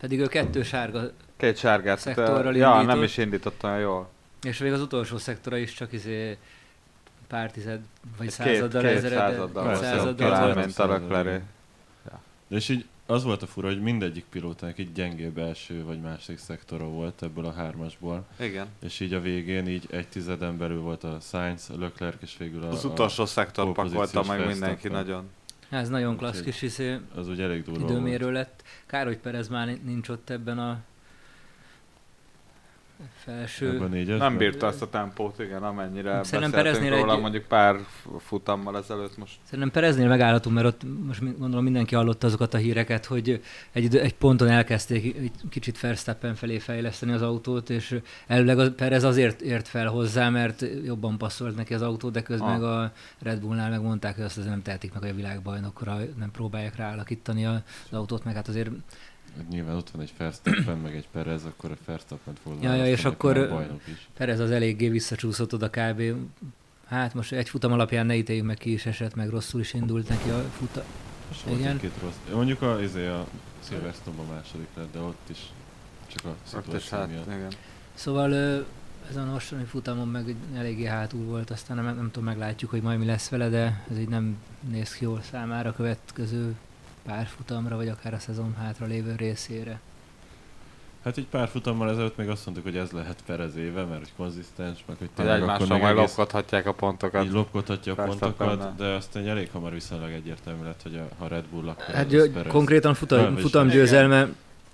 Pedig 0.00 0.20
ő 0.20 0.26
kettő 0.26 0.62
sárga, 0.62 1.02
Két 1.36 1.56
sárgát. 1.56 1.98
Szektorral 1.98 2.56
ja, 2.56 2.70
indított. 2.72 2.94
nem 2.94 3.02
is 3.02 3.16
indított 3.16 3.62
olyan 3.64 3.78
jól. 3.78 4.08
és 4.42 4.58
még 4.58 4.72
az 4.72 4.80
utolsó 4.80 5.18
szektora 5.18 5.56
is 5.56 5.72
csak 5.74 5.92
izé 5.92 6.38
pár 7.28 7.50
tized, 7.50 7.80
vagy 8.16 8.26
Két, 8.26 8.34
századdal 8.36 8.82
két 8.82 8.90
ezered, 8.90 9.18
századdal, 9.18 9.74
századdal 9.74 10.14
két 10.14 10.26
talán, 10.26 10.42
volt. 10.42 10.64
mint 10.64 10.78
a 10.78 10.86
Leclerc. 10.86 11.42
De 12.48 12.56
és 12.56 12.68
így 12.68 12.86
az 13.06 13.24
volt 13.24 13.42
a 13.42 13.46
fura, 13.46 13.68
hogy 13.68 13.80
mindegyik 13.82 14.24
pilótának 14.30 14.78
így 14.78 14.92
gyengébb 14.92 15.38
első 15.38 15.84
vagy 15.84 16.00
második 16.00 16.38
szektora 16.38 16.84
volt 16.84 17.22
ebből 17.22 17.44
a 17.44 17.52
hármasból. 17.52 18.26
Igen. 18.40 18.66
És 18.82 19.00
így 19.00 19.12
a 19.12 19.20
végén 19.20 19.66
így 19.68 19.86
egy 19.90 20.08
tizeden 20.08 20.58
belül 20.58 20.80
volt 20.80 21.04
a 21.04 21.18
Sainz, 21.20 21.70
a 21.70 21.78
Leclerc 21.78 22.22
és 22.22 22.36
végül 22.38 22.62
a, 22.62 22.68
Az 22.68 22.84
utolsó 22.84 23.26
szektor 23.26 23.72
pakolta 23.72 24.22
meg 24.22 24.46
mindenki 24.46 24.88
nagyon. 24.88 25.28
Ez 25.68 25.88
nagyon 25.88 26.16
klassz 26.16 26.38
Úgyhogy- 26.38 26.52
kis 26.52 26.62
izé, 26.62 26.98
az 27.14 27.28
úgy 27.28 27.40
elég 27.40 27.64
durva 27.64 27.84
időmérő 27.84 28.32
lett. 28.32 28.62
Kár, 28.86 29.06
hogy 29.06 29.18
Perez 29.18 29.48
már 29.48 29.78
nincs 29.84 30.08
ott 30.08 30.30
ebben 30.30 30.58
a 30.58 30.64
volt. 30.66 30.78
Felső... 33.14 33.88
Nem 34.18 34.36
bírta 34.36 34.66
azt 34.66 34.82
a 34.82 34.88
tempót, 34.90 35.38
igen, 35.38 35.62
amennyire 35.62 36.24
Szerintem 36.24 36.64
beszéltünk 36.64 37.00
róla 37.00 37.14
egy- 37.14 37.20
mondjuk 37.20 37.44
pár 37.44 37.76
futammal 38.18 38.76
ezelőtt 38.76 39.16
most. 39.16 39.36
Szerintem 39.42 39.70
Pereznél 39.70 40.08
megállhatunk, 40.08 40.54
mert 40.54 40.66
ott 40.66 40.82
most 41.06 41.38
gondolom 41.38 41.64
mindenki 41.64 41.94
hallotta 41.94 42.26
azokat 42.26 42.54
a 42.54 42.58
híreket, 42.58 43.04
hogy 43.06 43.42
egy, 43.72 43.84
idő- 43.84 44.00
egy 44.00 44.14
ponton 44.14 44.48
elkezdték 44.48 45.16
egy 45.16 45.30
kicsit 45.50 45.80
Verstappen 45.80 46.34
felé 46.34 46.58
fejleszteni 46.58 47.12
az 47.12 47.22
autót, 47.22 47.70
és 47.70 47.98
előleg 48.26 48.58
a 48.58 48.72
Perez 48.72 49.04
azért 49.04 49.40
ért 49.40 49.68
fel 49.68 49.86
hozzá, 49.86 50.28
mert 50.28 50.64
jobban 50.84 51.18
passzolt 51.18 51.56
neki 51.56 51.74
az 51.74 51.82
autó, 51.82 52.08
de 52.10 52.22
közben 52.22 52.48
Ah. 52.48 52.52
meg 52.58 52.62
a 52.62 52.92
Red 53.22 53.40
Bullnál 53.40 53.70
megmondták, 53.70 54.14
hogy 54.14 54.24
azt 54.24 54.36
azért 54.36 54.52
nem 54.52 54.62
tehetik 54.62 54.92
meg, 54.92 55.02
hogy 55.02 55.10
a 55.10 55.14
világbajnokra 55.14 55.96
nem 56.18 56.30
próbálják 56.30 56.76
ráalakítani 56.76 57.46
a- 57.46 57.62
az 57.90 57.98
autót, 57.98 58.24
meg 58.24 58.34
hát 58.34 58.48
azért 58.48 58.70
Nyilván 59.50 59.76
ott 59.76 59.90
van 59.90 60.02
egy 60.02 60.12
Verstappen, 60.18 60.78
meg 60.78 60.96
egy 60.96 61.08
Perez, 61.12 61.44
akkor 61.44 61.70
a 61.70 61.76
Verstappen 61.84 62.34
fog 62.42 62.62
Ja, 62.62 62.74
ja, 62.74 62.86
és 62.86 63.04
akkor-. 63.04 63.70
Perez 64.16 64.40
az 64.40 64.50
eléggé 64.50 64.88
visszacsúszott 64.88 65.54
oda 65.54 65.70
kb. 65.70 66.02
Hát 66.86 67.14
most 67.14 67.32
egy 67.32 67.48
futam 67.48 67.72
alapján 67.72 68.06
ne 68.06 68.16
ítéljük 68.16 68.44
meg 68.44 68.56
ki 68.56 68.72
is 68.72 68.86
esett, 68.86 69.14
meg 69.14 69.28
rosszul 69.28 69.60
is 69.60 69.74
indult 69.74 70.08
neki 70.08 70.28
a 70.28 70.38
futam. 70.38 70.84
Most 71.28 71.42
volt 71.42 71.58
Igen. 71.58 71.72
egy-két 71.72 71.92
rossz. 72.02 72.34
Mondjuk 72.34 72.62
a, 72.62 72.82
izé 72.82 73.06
a 73.06 73.26
silverstone 73.68 74.20
a 74.20 74.32
második 74.34 74.68
lett, 74.74 74.92
de 74.92 74.98
ott 74.98 75.28
is 75.30 75.38
csak 76.06 76.24
a 76.24 76.34
szituáció 76.42 76.98
hát, 76.98 77.08
miatt. 77.08 77.26
igen. 77.26 77.52
Szóval 77.94 78.32
ezen 79.10 79.28
a 79.28 79.32
mostani 79.32 79.64
futamon 79.64 80.08
meg 80.08 80.34
eléggé 80.56 80.84
hátul 80.84 81.24
volt, 81.24 81.50
aztán 81.50 81.76
nem, 81.76 81.84
nem 81.84 82.10
tudom, 82.10 82.24
meglátjuk, 82.24 82.70
hogy 82.70 82.82
majd 82.82 82.98
mi 82.98 83.04
lesz 83.04 83.28
vele, 83.28 83.48
de 83.48 83.84
ez 83.90 83.98
így 83.98 84.08
nem 84.08 84.36
néz 84.70 84.94
ki 84.94 85.04
jól 85.04 85.22
számára 85.30 85.68
a 85.68 85.72
következő 85.72 86.54
pár 87.06 87.26
futamra, 87.26 87.76
vagy 87.76 87.88
akár 87.88 88.14
a 88.14 88.18
szezon 88.18 88.54
hátra 88.58 88.86
lévő 88.86 89.14
részére. 89.16 89.80
Hát 91.04 91.16
egy 91.16 91.26
pár 91.26 91.48
futammal 91.48 91.90
ezelőtt 91.90 92.16
még 92.16 92.28
azt 92.28 92.44
mondtuk, 92.46 92.66
hogy 92.66 92.76
ez 92.76 92.90
lehet 92.90 93.22
Perez 93.26 93.56
éve, 93.56 93.84
mert 93.84 93.98
hogy 94.00 94.12
konzisztens, 94.16 94.84
meg 94.86 94.96
hogy 94.98 95.10
tényleg 95.14 95.40
egymással 95.40 95.66
akkor 95.66 95.78
majd 95.78 95.96
egész 95.98 96.16
lopkodhatják 96.16 96.66
a 96.66 96.72
pontokat. 96.72 97.24
így 97.24 97.30
lopkodhatja 97.30 97.92
a 97.92 98.04
pontokat, 98.04 98.76
de 98.76 98.84
aztán 98.84 99.22
egy 99.22 99.28
elég 99.28 99.50
hamar 99.52 99.72
viszonylag 99.72 100.10
egyértelmű 100.10 100.64
lett, 100.64 100.82
hogy 100.82 100.94
a, 100.96 101.08
ha 101.18 101.28
Red 101.28 101.44
Bull, 101.44 101.68
akkor 101.68 101.94
Hát 101.94 102.06
Perez. 102.06 102.52
konkrétan 102.52 102.94
futam, 102.94 103.22
vagyis- 103.24 103.40
futamgyőzelme, 103.40 104.28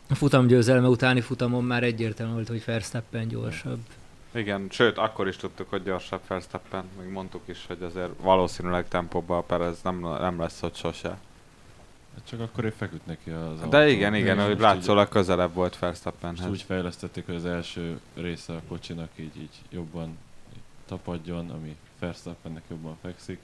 a 0.09 0.15
futamgyőzelme 0.15 0.89
utáni 0.89 1.21
futamon 1.21 1.65
már 1.65 1.83
egyértelmű 1.83 2.33
volt, 2.33 2.49
hogy 2.49 2.65
Verstappen 2.65 3.29
gyorsabb. 3.29 3.79
Igen, 4.35 4.67
sőt, 4.71 4.99
akkor 4.99 5.29
is 5.29 5.37
tudtuk, 5.37 5.71
hogy 5.71 5.83
gyorsabb 5.83 6.21
Verstappen, 6.27 6.85
meg 6.99 7.11
mondtuk 7.13 7.43
is, 7.45 7.65
hogy 7.67 7.83
azért 7.83 8.11
valószínűleg 8.21 8.89
tempóban 8.89 9.39
a 9.39 9.43
Perez 9.43 9.79
nem, 9.83 10.01
nem 10.01 10.41
lesz 10.41 10.63
ott 10.63 10.77
sose. 10.77 11.19
Hát 12.15 12.29
csak 12.29 12.41
akkor 12.41 12.65
ő 12.65 12.71
feküdt 12.71 13.07
neki 13.07 13.31
az 13.31 13.59
De 13.71 13.77
autó. 13.77 13.91
igen, 13.91 14.15
igen, 14.15 14.47
hogy 14.47 14.59
látszólag 14.59 15.09
közelebb 15.09 15.55
volt 15.55 15.79
Verstappenhez. 15.79 16.51
úgy 16.51 16.63
fejlesztették, 16.63 17.27
hogy 17.27 17.35
az 17.35 17.45
első 17.45 18.01
része 18.15 18.53
a 18.53 18.61
kocsinak 18.69 19.09
így, 19.17 19.37
így 19.37 19.59
jobban 19.71 20.09
így 20.55 20.61
tapadjon, 20.87 21.51
ami 21.51 21.77
Verstappennek 21.99 22.63
jobban 22.71 22.97
fekszik. 23.03 23.39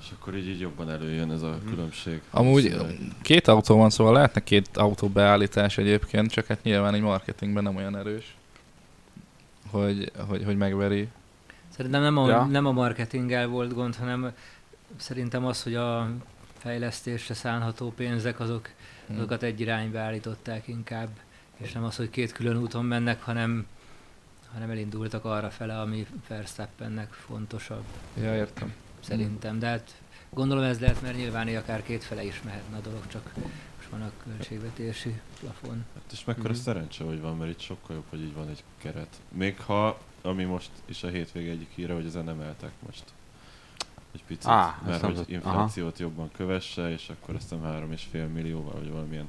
És 0.00 0.10
akkor 0.18 0.36
így, 0.36 0.48
így 0.48 0.60
jobban 0.60 0.90
előjön 0.90 1.30
ez 1.30 1.42
a 1.42 1.48
Mhm. 1.62 1.68
különbség. 1.68 2.20
Amúgy 2.30 2.70
Valószínűleg. 2.70 3.12
két 3.22 3.48
autó 3.48 3.76
van, 3.76 3.90
szóval 3.90 4.12
lehetne 4.12 4.42
két 4.42 4.76
autó 4.76 5.08
beállítás 5.08 5.78
egyébként, 5.78 6.30
csak 6.30 6.46
hát 6.46 6.62
nyilván 6.62 6.94
egy 6.94 7.00
marketingben 7.00 7.62
nem 7.62 7.76
olyan 7.76 7.96
erős, 7.96 8.36
hogy, 9.70 10.10
hogy, 10.28 10.44
hogy 10.44 10.56
megveri. 10.56 11.08
Szerintem 11.68 12.02
nem 12.02 12.16
a, 12.16 12.28
Ja. 12.28 12.44
nem 12.44 12.66
a 12.66 12.72
marketinggel 12.72 13.46
volt 13.46 13.74
gond, 13.74 13.96
hanem 13.96 14.32
szerintem 14.96 15.44
az, 15.44 15.62
hogy 15.62 15.74
a 15.74 16.08
fejlesztésre 16.64 17.34
szánható 17.34 17.90
pénzek, 17.92 18.40
azok, 18.40 18.70
Hm. 19.06 19.14
azokat 19.16 19.42
egy 19.42 19.60
irányba 19.60 19.98
állították 19.98 20.68
inkább, 20.68 21.08
és 21.56 21.72
nem 21.72 21.84
az, 21.84 21.96
hogy 21.96 22.10
két 22.10 22.32
külön 22.32 22.56
úton 22.56 22.84
mennek, 22.84 23.22
hanem, 23.22 23.66
hanem 24.52 24.70
elindultak 24.70 25.24
arra 25.24 25.50
fele, 25.50 25.80
ami 25.80 26.06
Verstappennek 26.28 27.12
fontosabb, 27.12 27.84
Ja, 28.20 28.34
értem. 28.36 28.72
szerintem. 29.00 29.58
De 29.58 29.66
hát 29.66 29.94
gondolom 30.30 30.64
ez 30.64 30.80
lehet, 30.80 31.02
mert 31.02 31.16
nyilván 31.16 31.48
akár 31.56 31.82
két 31.82 32.04
fele 32.04 32.24
is 32.24 32.42
mehetne 32.44 32.76
a 32.76 32.80
dolog, 32.80 33.06
csak 33.06 33.32
most 33.76 33.88
van 33.90 34.02
a 34.02 34.10
költségvetési 34.24 35.20
plafon. 35.40 35.84
Hát 35.94 36.12
és 36.12 36.24
mekkora 36.24 36.48
Mhm. 36.48 36.58
szerencse, 36.58 37.04
hogy 37.04 37.20
van, 37.20 37.36
mert 37.36 37.50
itt 37.50 37.60
sokkal 37.60 37.96
jobb, 37.96 38.04
hogy 38.10 38.20
így 38.20 38.34
van 38.34 38.48
egy 38.48 38.62
keret. 38.78 39.16
Még 39.32 39.60
ha, 39.60 39.98
ami 40.22 40.44
most 40.44 40.70
is 40.84 41.02
a 41.02 41.08
hétvége 41.08 41.50
egyik 41.50 41.70
híre, 41.74 41.94
hogy 41.94 42.06
ezen 42.06 42.28
emeltek 42.28 42.70
most 42.86 43.04
egy 44.14 44.24
picit, 44.26 44.46
Á, 44.50 44.68
ezt 44.78 44.86
mert 44.86 45.02
hogy 45.04 45.14
tudtam. 45.14 45.34
inflációt 45.34 45.98
jobban 45.98 46.30
kövesse, 46.32 46.90
és 46.90 47.08
akkor 47.08 47.34
aztán 47.34 47.60
3,5 47.62 48.32
millióval, 48.32 48.72
vagy 48.72 48.90
valamilyen 48.90 49.28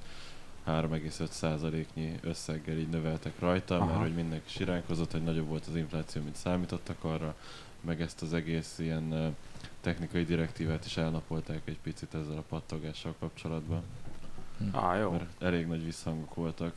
3,5%-nyi 0.67 2.19
összeggel 2.21 2.77
így 2.77 2.89
növeltek 2.89 3.39
rajta, 3.39 3.75
Aha. 3.75 3.85
mert 3.85 3.99
hogy 3.99 4.13
mindenki 4.13 4.49
siránkozott, 4.49 5.11
hogy 5.11 5.23
nagyobb 5.23 5.47
volt 5.47 5.65
az 5.67 5.75
infláció, 5.75 6.21
mint 6.21 6.35
számítottak 6.35 7.03
arra, 7.03 7.35
meg 7.81 8.01
ezt 8.01 8.21
az 8.21 8.33
egész 8.33 8.75
ilyen 8.79 9.35
technikai 9.81 10.23
direktívát 10.23 10.85
is 10.85 10.97
elnapolták 10.97 11.61
egy 11.65 11.79
picit 11.83 12.13
ezzel 12.13 12.37
a 12.37 12.43
pattogással 12.49 13.15
kapcsolatban 13.19 13.81
Ah, 14.71 14.99
jó. 14.99 15.11
mert 15.11 15.41
elég 15.41 15.67
nagy 15.67 15.85
visszhangok 15.85 16.35
voltak. 16.35 16.73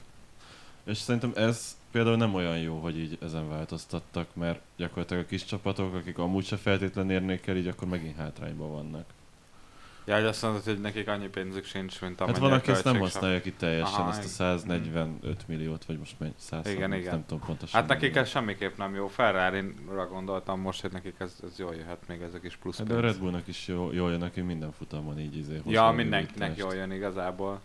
És 0.84 0.98
szerintem 0.98 1.32
ez 1.36 1.76
például 1.90 2.16
nem 2.16 2.34
olyan 2.34 2.58
jó, 2.58 2.78
hogy 2.78 2.98
így 2.98 3.18
ezen 3.22 3.48
változtattak, 3.48 4.34
mert 4.34 4.60
gyakorlatilag 4.76 5.22
a 5.22 5.26
kis 5.26 5.44
csapatok, 5.44 5.94
akik 5.94 6.18
amúgy 6.18 6.44
se 6.44 6.56
feltétlenül 6.56 7.12
érnék 7.12 7.46
el, 7.46 7.56
így 7.56 7.66
akkor 7.66 7.88
megint 7.88 8.16
hátrányban 8.16 8.70
vannak. 8.70 9.04
Ja, 10.08 10.14
hogy 10.14 10.24
azt 10.24 10.42
mondod, 10.42 10.64
hogy 10.64 10.80
nekik 10.80 11.08
annyi 11.08 11.28
pénzük 11.28 11.64
sincs, 11.64 12.00
mint 12.00 12.20
amennyi 12.20 12.38
hát 12.38 12.48
van, 12.48 12.58
aki 12.58 12.70
ezt 12.70 12.84
nem 12.84 12.98
használja 12.98 13.40
ki 13.40 13.52
teljesen, 13.52 14.00
Aha, 14.00 14.08
azt 14.08 14.18
a 14.18 14.22
igen. 14.22 14.58
145 14.58 15.48
milliót, 15.48 15.84
vagy 15.84 15.98
most 15.98 16.14
mennyi, 16.18 16.32
100 16.36 16.66
Igen, 16.66 16.92
igen. 16.92 17.12
nem 17.12 17.24
tudom 17.26 17.46
pontosan. 17.46 17.80
Hát 17.80 17.88
nekik 17.88 18.16
ez 18.16 18.28
semmiképp 18.28 18.76
nem 18.76 18.94
jó. 18.94 19.06
Ferrari-ra 19.06 20.06
gondoltam 20.06 20.60
most, 20.60 20.80
hogy 20.80 20.92
nekik 20.92 21.14
ez, 21.18 21.36
ez 21.42 21.58
jól 21.58 21.74
jöhet 21.74 22.08
még 22.08 22.20
ez 22.20 22.34
a 22.34 22.40
kis 22.40 22.56
plusz 22.56 22.78
Hát 22.78 22.86
de 22.86 22.94
a 22.94 23.00
pénz. 23.00 23.12
Red 23.12 23.20
Bullnak 23.22 23.46
is 23.46 23.66
jó, 23.66 23.92
jól 23.92 24.10
jön, 24.10 24.22
aki 24.22 24.40
minden 24.40 24.72
futamon 24.72 25.18
így 25.18 25.36
izé 25.36 25.60
Ja, 25.66 25.90
mindenkinek 25.90 26.56
jól 26.56 26.74
jön 26.74 26.92
igazából. 26.92 27.60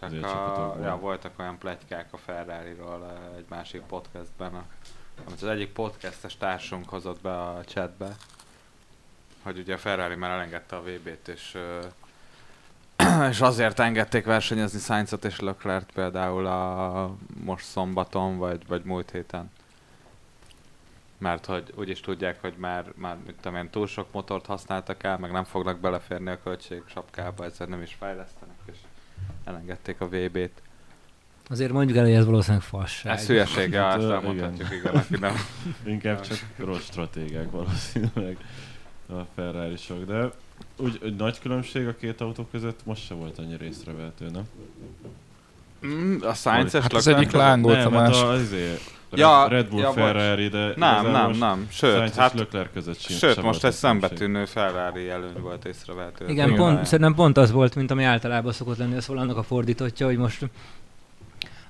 Csak 0.00 0.12
a, 0.12 0.20
csapatokból. 0.20 0.84
ja, 0.84 0.96
voltak 0.96 1.38
olyan 1.38 1.58
pletykák 1.58 2.12
a 2.12 2.16
Ferrari-ról 2.16 3.04
eh, 3.04 3.36
egy 3.36 3.46
másik 3.48 3.82
podcastben, 3.82 4.54
a, 4.54 4.64
amit 5.24 5.42
az 5.42 5.48
egyik 5.48 5.72
podcastes 5.72 6.36
társunk 6.36 6.88
hozott 6.88 7.20
be 7.20 7.40
a 7.40 7.64
chatbe, 7.64 8.16
hogy 9.42 9.58
ugye 9.58 9.74
a 9.74 9.78
Ferrari 9.78 10.14
már 10.14 10.30
elengedte 10.30 10.76
a 10.76 10.82
VB-t, 10.82 11.28
és, 11.28 11.54
ö, 11.54 11.80
és 13.30 13.40
azért 13.40 13.78
engedték 13.78 14.24
versenyezni 14.24 14.78
Sainzot 14.78 15.24
és 15.24 15.40
Leclerc 15.40 15.92
például 15.92 16.46
a 16.46 17.14
most 17.44 17.64
szombaton, 17.64 18.38
vagy, 18.38 18.66
vagy 18.66 18.84
múlt 18.84 19.10
héten. 19.10 19.50
Mert 21.18 21.46
hogy 21.46 21.72
úgy 21.76 21.88
is 21.88 22.00
tudják, 22.00 22.40
hogy 22.40 22.54
már, 22.56 22.92
már 22.94 23.16
mit 23.26 23.36
tudom 23.40 23.58
én, 23.58 23.70
túl 23.70 23.86
sok 23.86 24.12
motort 24.12 24.46
használtak 24.46 25.02
el, 25.02 25.18
meg 25.18 25.32
nem 25.32 25.44
fognak 25.44 25.78
beleférni 25.78 26.30
a 26.30 26.42
költség 26.42 26.82
sapkába, 26.86 27.44
ezzel 27.44 27.66
nem 27.66 27.82
is 27.82 27.94
fejlesztenek, 27.94 28.53
elengedték 29.44 30.00
a 30.00 30.08
VB-t. 30.08 30.62
Azért 31.48 31.72
mondjuk 31.72 31.98
el, 31.98 32.04
hogy 32.04 32.12
ez 32.12 32.24
valószínűleg 32.24 32.62
fasság. 32.62 33.12
Ez 33.12 33.26
hülyeség, 33.26 33.72
ja, 33.72 33.82
Hát, 33.82 33.96
ezt 33.96 34.06
ö, 34.06 34.12
elmondhatjuk, 34.12 34.72
igen, 34.72 34.94
aki 34.94 35.16
nem. 35.20 35.34
Inkább 35.94 36.20
csak 36.20 36.38
rossz 36.56 36.84
stratégák 36.84 37.50
valószínűleg 37.50 38.36
a 39.06 39.20
ferrari 39.34 39.76
-sok. 39.76 40.04
de 40.04 40.30
úgy, 40.76 41.00
egy 41.02 41.16
nagy 41.16 41.40
különbség 41.40 41.86
a 41.86 41.94
két 41.94 42.20
autó 42.20 42.46
között 42.50 42.80
most 42.84 43.04
se 43.04 43.14
volt 43.14 43.38
annyira 43.38 43.64
észrevehető, 43.64 44.30
nem? 44.30 44.48
Mm, 45.86 46.16
a 46.22 46.32
és 46.64 46.72
Hát 46.72 46.92
az 46.92 47.06
egyik 47.06 47.30
lángolt, 47.30 47.76
a 47.84 47.88
nem, 47.88 47.92
hát 47.92 48.08
másik. 48.08 48.80
Ja, 49.16 49.48
Red, 49.48 49.68
Bull, 49.68 49.80
ja. 49.80 49.92
Ferrari, 49.92 50.48
de 50.48 50.72
Nem, 50.76 51.10
nem, 51.10 51.30
nem. 51.30 51.66
Sőt, 51.70 51.96
Sainz 51.96 52.16
hát 52.16 52.34
Leclerc 52.34 52.72
között 52.72 52.98
sin- 52.98 53.16
Sőt, 53.16 53.34
sem 53.34 53.44
most 53.44 53.64
egy 53.64 53.72
szembetűnő 53.72 54.44
Ferrari 54.44 55.08
előny 55.08 55.40
volt 55.40 55.64
észrevehető. 55.64 56.28
Igen, 56.28 56.46
Igen. 56.46 56.58
pont, 56.58 56.84
szerintem 56.84 57.14
pont 57.14 57.36
az 57.36 57.50
volt, 57.50 57.74
mint 57.74 57.90
ami 57.90 58.04
általában 58.04 58.52
szokott 58.52 58.78
lenni, 58.78 58.94
ez 58.96 59.08
annak 59.08 59.36
a 59.36 59.42
fordítottja, 59.42 60.06
hogy 60.06 60.16
most 60.16 60.48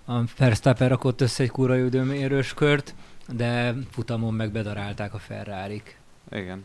a 0.07 0.13
Verstappen 0.39 0.89
rakott 0.89 1.21
össze 1.21 1.43
egy 1.43 1.51
kurva 1.51 1.77
időmérős 1.77 2.55
kört, 2.55 2.95
de 3.33 3.75
futamon 3.91 4.35
meg 4.35 4.53
bedarálták 4.53 5.15
a 5.15 5.19
Ferrarik. 5.19 5.99
Igen. 6.31 6.65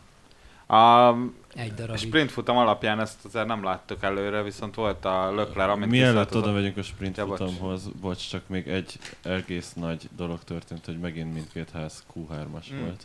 A 0.66 1.12
Egy 1.54 1.74
darabig. 1.74 2.00
sprint 2.00 2.30
futam 2.30 2.56
alapján 2.56 3.00
ezt 3.00 3.24
azért 3.24 3.46
nem 3.46 3.64
láttuk 3.64 4.02
előre, 4.02 4.42
viszont 4.42 4.74
volt 4.74 5.04
a 5.04 5.34
Lökler, 5.34 5.68
amit 5.68 5.90
Mielőtt 5.90 6.36
oda 6.36 6.52
megyünk 6.52 6.76
a 6.76 6.82
sprint 6.82 7.16
Ja, 7.16 7.26
bocs. 7.26 7.38
futamhoz, 7.38 7.88
bocs, 8.00 8.28
csak 8.28 8.42
még 8.48 8.68
egy 8.68 8.98
egész 9.22 9.72
nagy 9.72 10.08
dolog 10.16 10.44
történt, 10.44 10.84
hogy 10.84 10.98
megint 10.98 11.34
mindkét 11.34 11.70
ház 11.70 12.04
Q3-as 12.14 12.72
Mm. 12.74 12.80
volt. 12.80 13.02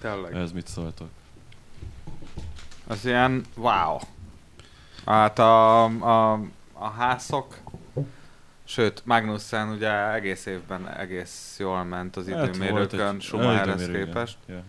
Tényleg. 0.00 0.34
Ez 0.34 0.52
mit 0.52 0.66
szóltok? 0.66 1.08
Az 2.86 3.04
ilyen, 3.04 3.44
wow. 3.56 3.98
Hát 5.06 5.38
a, 5.38 5.84
a, 5.84 6.32
a 6.72 6.88
házok, 6.88 7.56
sőt, 8.64 9.02
Magnussen 9.04 9.68
ugye 9.68 10.12
egész 10.12 10.46
évben 10.46 10.88
egész 10.88 11.56
jól 11.58 11.84
ment 11.84 12.16
az 12.16 12.28
Hát 12.28 12.46
időmérőkön, 12.48 13.14
egy- 13.14 13.20
Schumacherhez 13.22 13.86
képest. 13.86 14.36
Ja. 14.48 14.62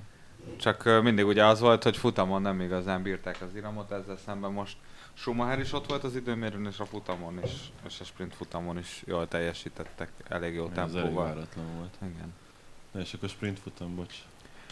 Csak 0.57 1.01
mindig 1.01 1.25
ugye 1.25 1.45
az 1.45 1.59
volt, 1.59 1.83
hogy 1.83 1.97
futamon 1.97 2.41
nem 2.41 2.61
igazán 2.61 3.01
bírták 3.01 3.41
az 3.41 3.55
iramot, 3.55 3.91
ezzel 3.91 4.17
szemben 4.25 4.51
most 4.51 4.77
Schumacher 5.13 5.59
is 5.59 5.73
ott 5.73 5.87
volt 5.87 6.03
az 6.03 6.15
időmérőn, 6.15 6.65
és 6.65 6.79
a 6.79 6.85
futamon 6.85 7.39
is, 7.43 7.51
és 7.87 7.99
a 7.99 8.03
sprint 8.03 8.35
futamon 8.35 8.77
is 8.77 9.03
jól 9.05 9.27
teljesítettek, 9.27 10.11
elég 10.27 10.53
jó 10.53 10.69
Ez 10.69 10.77
elég 10.77 10.93
tempóval. 10.93 11.25
váratlan 11.25 11.75
volt. 11.77 11.93
Igen. 12.01 12.33
Na 12.91 12.99
és 12.99 13.13
akkor 13.13 13.29
sprint 13.29 13.59
futam, 13.59 13.95
bocs. 13.95 14.15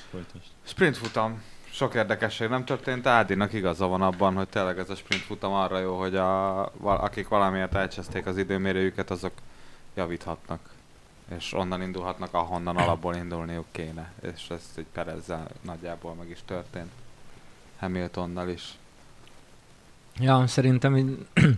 Folytasd. 0.10 0.46
Sprint 0.64 0.98
futam. 0.98 1.44
Sok 1.72 1.94
érdekesség 1.94 2.50
nem 2.50 2.66
történt, 2.66 3.08
Ádinak 3.08 3.54
igaza 3.54 3.88
van 3.88 4.02
abban, 4.02 4.36
hogy 4.36 4.48
tényleg 4.50 4.80
ez 4.80 4.90
a 4.90 4.96
sprint 4.96 5.24
futam 5.24 5.54
arra 5.54 5.80
jó, 5.80 6.00
hogy 6.00 6.16
a, 6.16 6.66
akik 6.82 7.28
valamiért 7.28 7.76
elcseszték 7.76 8.26
az 8.26 8.38
időmérőjüket, 8.38 9.10
azok 9.10 9.34
javíthatnak. 9.96 10.70
És 11.38 11.54
onnan 11.54 11.82
indulhatnak, 11.82 12.34
ahonnan 12.34 12.78
alapból 12.78 13.16
indulniuk 13.16 13.66
kéne. 13.72 14.12
És 14.22 14.50
ez 14.50 14.72
egy 14.76 14.86
Perezzel 14.92 15.48
nagyjából 15.62 16.14
meg 16.14 16.30
is 16.30 16.40
történt. 16.46 16.92
Hamiltonnal 17.80 18.50
is. 18.50 18.78
Ja, 20.20 20.48
szerintem 20.48 20.98
így 20.98 21.26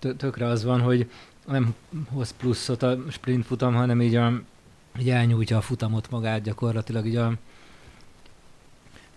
tö- 0.00 0.16
tökre 0.16 0.46
az 0.46 0.64
van, 0.64 0.80
hogy 0.80 1.10
nem 1.46 1.74
hoz 2.10 2.34
pluszot 2.36 2.82
a 2.82 2.98
sprint 3.10 3.46
futam, 3.46 3.74
hanem 3.74 4.02
így, 4.02 4.14
a, 4.14 4.32
így 4.98 5.10
elnyújtja 5.10 5.56
a 5.56 5.60
futamot 5.60 6.10
magát 6.10 6.42
gyakorlatilag, 6.42 7.06
így 7.06 7.16
a 7.16 7.32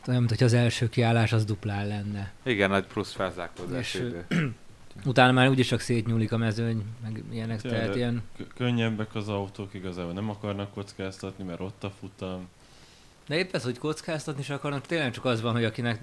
olyan, 0.08 0.20
mint 0.20 0.30
hogy 0.30 0.44
az 0.44 0.54
első 0.54 0.90
kiállás 0.90 1.34
az 1.34 1.46
duplán 1.46 1.88
lenne. 1.88 2.32
Igen, 2.44 2.74
egy 2.74 2.86
plusz 2.86 3.14
felzárkózás 3.14 3.94
idő. 3.94 4.26
Utána 5.06 5.32
már 5.32 5.50
úgyis 5.50 5.68
csak 5.68 5.80
szétnyúlik 5.80 6.32
a 6.32 6.38
mezőny, 6.38 6.84
meg 7.04 7.24
ilyenek, 7.32 7.62
Tényleg. 7.62 7.80
tehát 7.80 7.96
ilyen 7.96 8.24
K- 8.38 8.54
könnyebbek 8.54 9.16
az 9.16 9.30
autók, 9.30 9.74
igazából 9.74 10.14
nem 10.14 10.30
akarnak 10.30 10.74
kockáztatni, 10.74 11.44
mert 11.44 11.60
ott 11.60 11.84
a 11.84 11.90
futam. 12.00 12.48
De 13.28 13.36
épp 13.38 13.54
ez, 13.54 13.64
hogy 13.64 13.78
kockáztatni 13.78 14.42
is 14.42 14.50
akarnak, 14.50 14.86
tényleg 14.86 15.12
csak 15.12 15.26
az 15.26 15.42
van, 15.42 15.54
hogy 15.54 15.64
akinek 15.64 16.02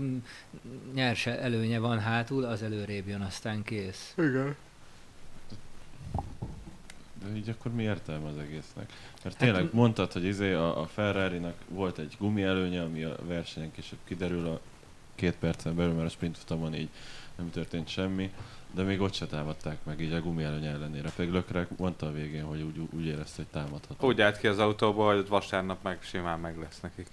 nyers 0.94 1.26
előnye 1.26 1.78
van 1.78 1.98
hátul, 1.98 2.44
az 2.44 2.62
előrébb 2.62 3.08
jön, 3.08 3.20
aztán 3.20 3.62
kész. 3.62 4.14
Igen. 4.16 4.56
De 7.24 7.36
így 7.36 7.48
akkor 7.48 7.72
mi 7.72 7.82
értelme 7.82 8.28
az 8.28 8.38
egésznek? 8.38 8.90
Hát 9.12 9.24
Mert 9.24 9.36
tényleg 9.38 9.68
mondtad, 9.72 10.12
hogy 10.12 10.24
izé 10.24 10.52
a, 10.52 10.80
a 10.80 10.86
Ferrari-nak 10.86 11.54
volt 11.68 11.98
egy 11.98 12.16
gumi 12.18 12.42
előnye, 12.42 12.82
ami 12.82 13.02
a 13.02 13.16
versenyen 13.26 13.72
később 13.72 13.98
kiderül 14.04 14.46
a 14.46 14.60
két 15.14 15.34
percen 15.36 15.74
belül, 15.76 15.92
mert 15.92 16.06
a 16.06 16.10
sprint 16.10 16.38
futamon 16.38 16.74
így 16.74 16.88
nem 17.36 17.50
történt 17.50 17.88
semmi, 17.88 18.32
de 18.74 18.82
még 18.82 19.00
ott 19.00 19.14
se 19.14 19.26
támadták 19.26 19.76
meg 19.82 20.00
így 20.00 20.12
a 20.12 20.20
gumi 20.20 20.42
előny 20.42 20.64
ellenére. 20.66 21.10
Pedig 21.16 21.32
Leclerc 21.32 21.68
mondta 21.76 22.06
a 22.06 22.12
végén, 22.12 22.44
hogy 22.44 22.62
úgy, 22.62 22.88
úgy 22.90 23.06
érezte, 23.06 23.36
hogy 23.36 23.62
támadható. 23.62 24.06
Úgy 24.06 24.20
állt 24.20 24.38
ki 24.38 24.46
az 24.46 24.58
autóból, 24.58 25.14
hogy 25.14 25.28
vasárnap 25.28 25.82
meg 25.82 25.98
simán 26.02 26.40
meg 26.40 26.58
lesz 26.58 26.80
nekik. 26.80 27.06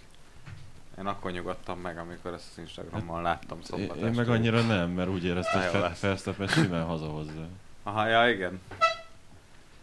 Én 1.00 1.06
akkor 1.06 1.32
nyugodtam 1.32 1.80
meg, 1.80 1.98
amikor 1.98 2.34
ezt 2.34 2.48
az 2.52 2.58
Instagramon 2.58 3.22
láttam 3.22 3.58
Én, 3.58 3.64
szombat 3.64 3.98
én 3.98 4.04
meg 4.04 4.20
este. 4.20 4.32
annyira 4.32 4.62
nem, 4.62 4.90
mert 4.90 5.10
úgy 5.10 5.26
érezte, 5.26 5.60
hogy 5.60 5.72
Fe- 5.72 5.82
lesz. 5.82 6.00
Verstappen 6.00 6.48
simán 6.48 6.86
hazahozza. 6.86 7.48
Aha, 7.84 8.08
ja, 8.08 8.30
igen. 8.30 8.60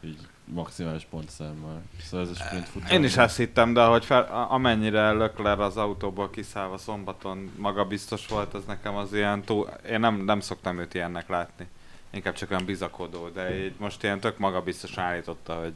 Így 0.01 0.19
maximális 0.45 1.07
pontszámmal. 1.11 1.83
Szóval 2.03 2.27
ez 2.27 2.33
a 2.33 2.35
sprint 2.35 2.69
futam. 2.69 2.91
Én 2.91 3.05
is 3.05 3.17
ezt 3.17 3.37
hittem, 3.37 3.73
de 3.73 3.85
hogy 3.85 4.05
fel, 4.05 4.47
amennyire 4.51 5.13
Lökler 5.13 5.61
az 5.61 5.77
autóból 5.77 6.31
kiszállva 6.31 6.79
szombaton 6.79 7.53
maga 7.57 7.85
biztos 7.85 8.27
volt, 8.27 8.55
az 8.55 8.65
nekem 8.65 8.97
az 8.97 9.13
ilyen 9.13 9.43
túl... 9.43 9.69
Én 9.89 10.01
nem, 10.01 10.25
nem 10.25 10.41
szoktam 10.41 10.79
őt 10.79 10.95
ilyennek 10.95 11.29
látni. 11.29 11.67
Inkább 12.11 12.35
csak 12.35 12.51
olyan 12.51 12.65
bizakodó, 12.65 13.29
de 13.29 13.65
így 13.65 13.75
most 13.79 14.03
ilyen 14.03 14.21
tök 14.21 14.39
magabiztosan 14.39 15.05
állította, 15.05 15.55
hogy 15.55 15.73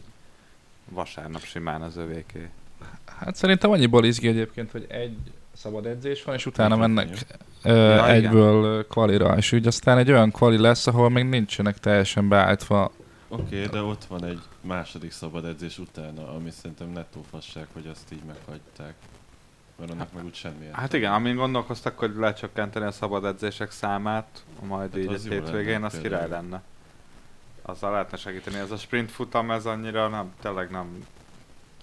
vasárnap 0.89 1.43
simán 1.43 1.83
az 1.83 1.97
övéké. 1.97 2.49
Hát 3.05 3.35
szerintem 3.37 3.71
annyiból 3.71 4.05
izgi 4.05 4.29
egyébként, 4.29 4.71
hogy 4.71 4.87
egy 4.89 5.17
szabad 5.53 5.87
edzés 5.87 6.25
van, 6.25 6.35
és 6.35 6.47
utána 6.47 6.75
Egy 6.75 6.81
mennek 6.81 7.19
ö, 7.63 7.73
Ja, 7.73 7.95
igen. 7.95 8.09
egyből 8.09 8.65
ö, 8.65 8.83
kvalira, 8.83 9.37
és 9.37 9.53
úgy 9.53 9.67
aztán 9.67 9.99
egy 9.99 10.11
olyan 10.11 10.31
kvali 10.31 10.59
lesz, 10.59 10.87
ahol 10.87 11.11
még 11.11 11.25
nincsenek 11.25 11.79
teljesen 11.79 12.29
beállítva. 12.29 12.93
Oké, 13.29 13.57
okay, 13.57 13.67
de 13.67 13.83
ott 13.83 14.05
van 14.05 14.25
egy 14.25 14.41
második 14.61 15.11
szabad 15.11 15.45
edzés 15.45 15.79
utána, 15.79 16.35
ami 16.35 16.51
szerintem 16.51 16.89
nettó 16.89 17.25
fasság, 17.31 17.67
hogy 17.73 17.87
azt 17.91 18.13
így 18.13 18.23
meghagyták. 18.27 18.95
Mert 19.79 19.91
annak 19.91 20.13
meg 20.13 20.25
úgy 20.25 20.35
semmi 20.35 20.69
Hát 20.73 20.93
igen, 20.93 21.13
amin 21.13 21.37
gondolkoztak, 21.37 21.99
hogy 21.99 22.15
lecsökkenteni 22.17 22.85
a 22.87 22.91
szabad 22.91 23.25
edzések 23.25 23.71
számát, 23.71 24.45
majd 24.67 24.91
Hát 24.91 24.99
így 25.01 25.07
az 25.13 25.25
egy 25.27 25.33
hétvégén, 25.33 25.83
az 25.83 25.99
király 26.03 26.29
lenne. 26.29 26.63
Azzal 27.63 27.91
lehetne 27.93 28.17
segíteni. 28.17 28.57
Ez 28.57 28.71
a 28.71 28.77
sprint 28.77 29.11
futam, 29.11 29.51
ez 29.51 29.67
annyira 29.67 30.09
nem, 30.09 30.33
tényleg 30.43 30.71
nem. 30.71 31.05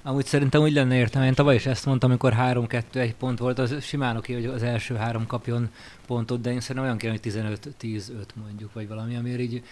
Amúgy 0.03 0.25
szerintem 0.25 0.61
úgy 0.61 0.73
lenne 0.73 0.95
értelme, 0.95 1.27
én 1.27 1.33
tavaly 1.33 1.55
is 1.55 1.65
ezt 1.65 1.85
mondtam, 1.85 2.09
amikor 2.09 2.33
3-2-1 2.37 3.13
pont 3.19 3.39
volt, 3.39 3.59
az 3.59 3.83
simán 3.83 4.17
oké, 4.17 4.33
hogy 4.33 4.45
az 4.45 4.63
első 4.63 4.95
három 4.95 5.27
kapjon 5.27 5.69
pontot, 6.07 6.41
de 6.41 6.51
én 6.51 6.59
szerintem 6.59 6.83
olyan 6.83 6.97
kéne, 6.97 7.11
hogy 7.11 7.57
15-10-5 7.81 8.09
mondjuk, 8.33 8.73
vagy 8.73 8.87
valami, 8.87 9.15
amiért 9.15 9.39
így 9.39 9.63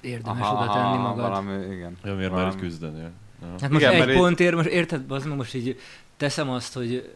érdemes 0.00 0.48
oda 0.48 0.72
tenni 0.72 0.96
magad. 0.96 1.28
valami, 1.28 1.74
igen. 1.74 1.96
Ja, 2.04 2.14
miért 2.14 2.30
már 2.30 2.40
Valami- 2.40 2.54
így 2.54 2.60
küzdenél? 2.60 3.10
Ja. 3.42 3.48
Hát 3.60 3.70
most 3.70 3.84
Igen, 3.86 4.08
egy 4.08 4.16
pontért, 4.16 4.54
most 4.54 4.68
érted, 4.68 5.10
az 5.10 5.24
most 5.24 5.54
így 5.54 5.80
teszem 6.16 6.50
azt, 6.50 6.74
hogy 6.74 7.14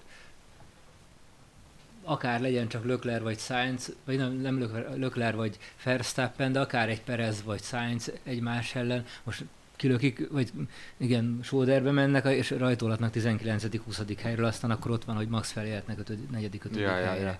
akár 2.06 2.40
legyen 2.40 2.68
csak 2.68 2.84
Lökler 2.84 3.22
vagy 3.22 3.38
Sainz, 3.38 3.92
vagy 4.04 4.16
nem, 4.16 4.32
nem 4.32 4.58
Lökler, 4.58 4.96
Lökler 4.96 5.36
vagy 5.36 5.58
Verstappen, 5.84 6.52
de 6.52 6.60
akár 6.60 6.88
egy 6.88 7.02
Perez 7.02 7.42
vagy 7.42 7.62
Sainz 7.62 8.12
egymás 8.22 8.74
ellen, 8.74 9.04
most 9.22 9.44
kilökik, 9.76 10.28
vagy 10.30 10.52
igen, 10.96 11.40
sóderbe 11.42 11.90
mennek, 11.90 12.24
és 12.24 12.50
rajtolatnak 12.50 13.12
19.-20. 13.14 14.16
helyről, 14.22 14.44
aztán 14.44 14.70
akkor 14.70 14.90
ott 14.90 15.04
van, 15.04 15.16
hogy 15.16 15.28
Max 15.28 15.50
felélhetnek 15.50 15.98
5. 15.98 16.30
4. 16.30 16.60
5. 16.64 16.76
Ja, 16.76 16.80
ja, 16.80 17.06
helyre. 17.06 17.26
ja. 17.26 17.38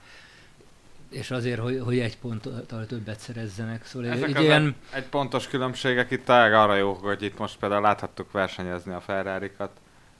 És 1.10 1.30
azért, 1.30 1.60
hogy, 1.60 1.80
hogy 1.84 1.98
egy 1.98 2.18
ponttal 2.18 2.86
többet 2.86 3.18
szerezzenek. 3.18 3.86
Szóval 3.86 4.08
Ezek 4.10 4.28
egy 4.28 4.36
az 4.36 4.42
ilyen, 4.42 4.74
egy 4.92 5.04
pontos 5.04 5.48
különbségek 5.48 6.10
itt 6.10 6.28
arra 6.28 6.76
jók, 6.76 7.00
hogy 7.00 7.22
itt 7.22 7.38
most 7.38 7.58
például 7.58 7.82
láthattuk 7.82 8.32
versenyezni 8.32 8.92
a 8.92 9.00
Ferrari-kat, 9.00 9.70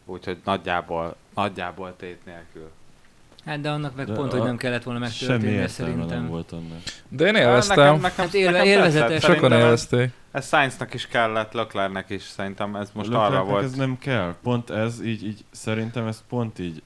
úgyhogy 0.05 0.39
nagyjából, 0.45 1.17
nagyjából 1.35 1.97
tét 1.97 2.25
nélkül. 2.25 2.71
Hát 3.47 3.61
de 3.61 3.71
annak 3.71 3.97
meg 3.97 4.07
De 4.07 4.15
pont, 4.15 4.33
a- 4.33 4.37
hogy 4.37 4.47
nem 4.47 4.57
kellett 4.57 4.83
volna 4.83 5.07
Semmi 5.09 5.31
megtörténnie 5.31 5.61
értelme 5.63 5.93
nem 5.95 5.99
szerintem. 6.09 6.29
volt 6.29 6.53
annak. 6.53 6.79
De 7.09 7.27
én 7.27 7.33
Nekem, 7.33 7.49
élveztem, 7.49 8.01
nekem, 8.01 8.11
Hát 8.25 8.35
élve- 8.35 8.53
nekem 8.53 8.67
élvezetes. 8.67 9.23
sokan 9.23 9.35
Szerintem 9.35 9.53
ez, 9.59 9.65
élvezték. 9.65 10.11
ez 10.33 10.49
Sainznak 10.49 10.95
is 10.95 11.07
kellett, 11.07 11.53
Leclernek 11.53 12.11
is, 12.11 12.23
szerintem 12.23 12.77
ez 12.77 12.91
most 12.93 13.09
Leclercnek 13.09 13.41
arra 13.41 13.51
volt. 13.51 13.65
ez 13.65 13.73
nem 13.75 13.99
kell. 13.99 14.35
Pont 14.43 14.71
ez 14.71 15.01
így, 15.05 15.25
így 15.27 15.45
szerintem 15.51 16.07
ez 16.07 16.23
pont 16.29 16.59
így 16.59 16.83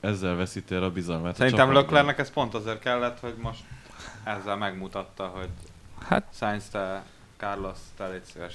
ezzel 0.00 0.34
veszíti 0.34 0.74
el 0.74 0.82
a 0.82 0.90
bizalmát. 0.90 1.32
a 1.32 1.36
Szerintem 1.36 1.58
csapatban. 1.66 1.82
Leclernek 1.84 2.18
ez 2.18 2.30
pont 2.32 2.54
azért 2.54 2.78
kellett, 2.78 3.20
hogy 3.20 3.34
most 3.40 3.60
ezzel 4.24 4.56
megmutatta, 4.56 5.24
hogy 5.26 5.48
Hát 6.08 6.24
Sainz, 6.38 6.64
te, 6.68 7.02
Carlos, 7.36 7.78
te 7.96 8.08
légy 8.08 8.22
szíves, 8.32 8.54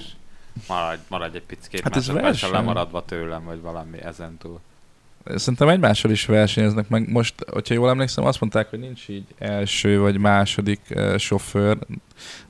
maradj, 0.68 1.02
maradj 1.08 1.36
egy 1.36 1.44
picit 1.44 1.82
Hát 1.82 2.06
verseny. 2.06 2.52
lemaradva 2.52 3.06
tőlem, 3.06 3.44
vagy 3.44 3.62
valami 3.62 4.02
ezen 4.02 4.38
túl. 4.38 4.60
Szerintem 5.36 5.70
egymással 5.70 6.12
is 6.12 6.26
versenyeznek, 6.26 6.90
meg 6.90 7.10
most, 7.10 7.34
hogyha 7.52 7.74
jól 7.74 7.90
emlékszem, 7.90 8.26
azt 8.26 8.40
mondták, 8.40 8.70
hogy 8.70 8.80
nincs 8.80 9.10
így 9.10 9.26
első 9.38 10.00
vagy 10.00 10.18
második 10.18 10.82
uh, 10.90 11.18
sofőr 11.18 11.78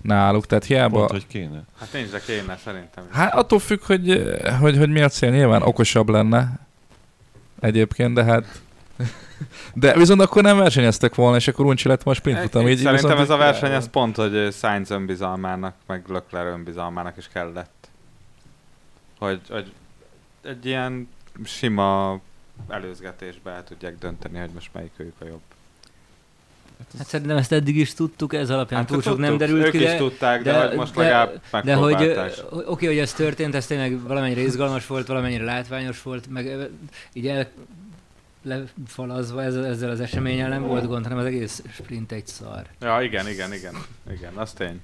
náluk, 0.01 0.45
tehát 0.45 0.65
hiába... 0.65 0.97
Pont, 0.97 1.11
hogy 1.11 1.27
kéne. 1.27 1.63
Hát 1.79 1.93
nincs, 1.93 2.09
de 2.09 2.19
kéne 2.25 2.57
szerintem. 2.63 3.03
Hát 3.11 3.33
attól 3.33 3.59
függ, 3.59 3.83
hogy, 3.83 4.09
eh, 4.09 4.59
hogy, 4.59 4.77
hogy 4.77 4.89
mi 4.89 5.01
a 5.01 5.09
cél, 5.09 5.29
nyilván 5.29 5.61
okosabb 5.61 6.09
lenne 6.09 6.59
egyébként, 7.59 8.13
de 8.13 8.23
hát... 8.23 8.45
De 9.73 9.97
viszont 9.97 10.21
akkor 10.21 10.43
nem 10.43 10.57
versenyeztek 10.57 11.15
volna, 11.15 11.35
és 11.35 11.47
akkor 11.47 11.65
uncsi 11.65 11.87
lett 11.87 12.03
most 12.03 12.19
sprint 12.19 12.39
futam. 12.39 12.67
Így, 12.67 12.77
Szerintem 12.77 12.93
viszont 12.93 13.19
ez 13.19 13.29
a 13.29 13.37
verseny, 13.37 13.71
ez 13.71 13.89
pont, 13.89 14.15
hogy 14.15 14.53
Sainz 14.53 14.91
önbizalmának, 14.91 15.75
meg 15.87 16.03
Leclerc 16.07 16.53
önbizalmának 16.53 17.17
is 17.17 17.27
kellett. 17.33 17.89
Hogy, 19.19 19.41
hogy 19.49 19.71
egy 20.43 20.65
ilyen 20.65 21.09
sima 21.43 22.19
előzgetésbe 22.67 23.52
el 23.52 23.63
tudják 23.63 23.98
dönteni, 23.98 24.39
hogy 24.39 24.50
most 24.54 24.70
melyik 24.74 24.91
őjük 24.98 25.15
a 25.20 25.26
jobb. 25.26 25.41
Hát 26.98 27.08
szerintem 27.08 27.38
ezt 27.38 27.52
eddig 27.52 27.76
is 27.76 27.93
tudtuk, 27.93 28.34
ez 28.34 28.50
alapján 28.50 28.80
Hát 28.80 28.89
túl 28.89 29.02
sok 29.02 29.17
nem 29.17 29.38
derült 29.38 29.65
ők 29.65 29.72
ki, 29.72 29.78
is 29.78 29.84
de, 29.84 29.98
tudták, 29.98 30.43
de, 30.43 30.52
de- 30.52 30.67
hogy 30.67 30.78
most 30.78 30.93
de- 30.93 31.02
legalább 31.02 31.41
de 31.63 31.74
hogy 31.76 32.15
oké, 32.65 32.86
hogy 32.86 32.98
ez 32.98 33.13
történt, 33.13 33.56
ez 33.56 33.65
tényleg 33.65 34.02
valamennyire 34.02 34.41
izgalmas 34.41 34.88
volt, 34.88 35.08
valamennyire 35.08 35.43
látványos 35.43 36.02
volt, 36.02 36.30
meg 36.30 36.70
így 37.13 37.28
el 37.28 37.48
lefalazva 38.41 39.43
ezzel, 39.43 39.65
ezzel 39.65 39.89
az 39.89 40.00
eseménnyel 40.00 40.50
nem 40.50 40.62
volt 40.62 40.88
gond, 40.88 41.04
hanem 41.04 41.17
az 41.17 41.26
egész 41.26 41.63
sprint 41.72 42.12
egy 42.12 42.28
szar. 42.28 42.67
Ja, 42.80 43.02
igen, 43.02 43.28
igen, 43.30 43.54
igen. 43.54 43.74
Igen, 44.12 44.34
az 44.34 44.52
tény. 44.54 44.82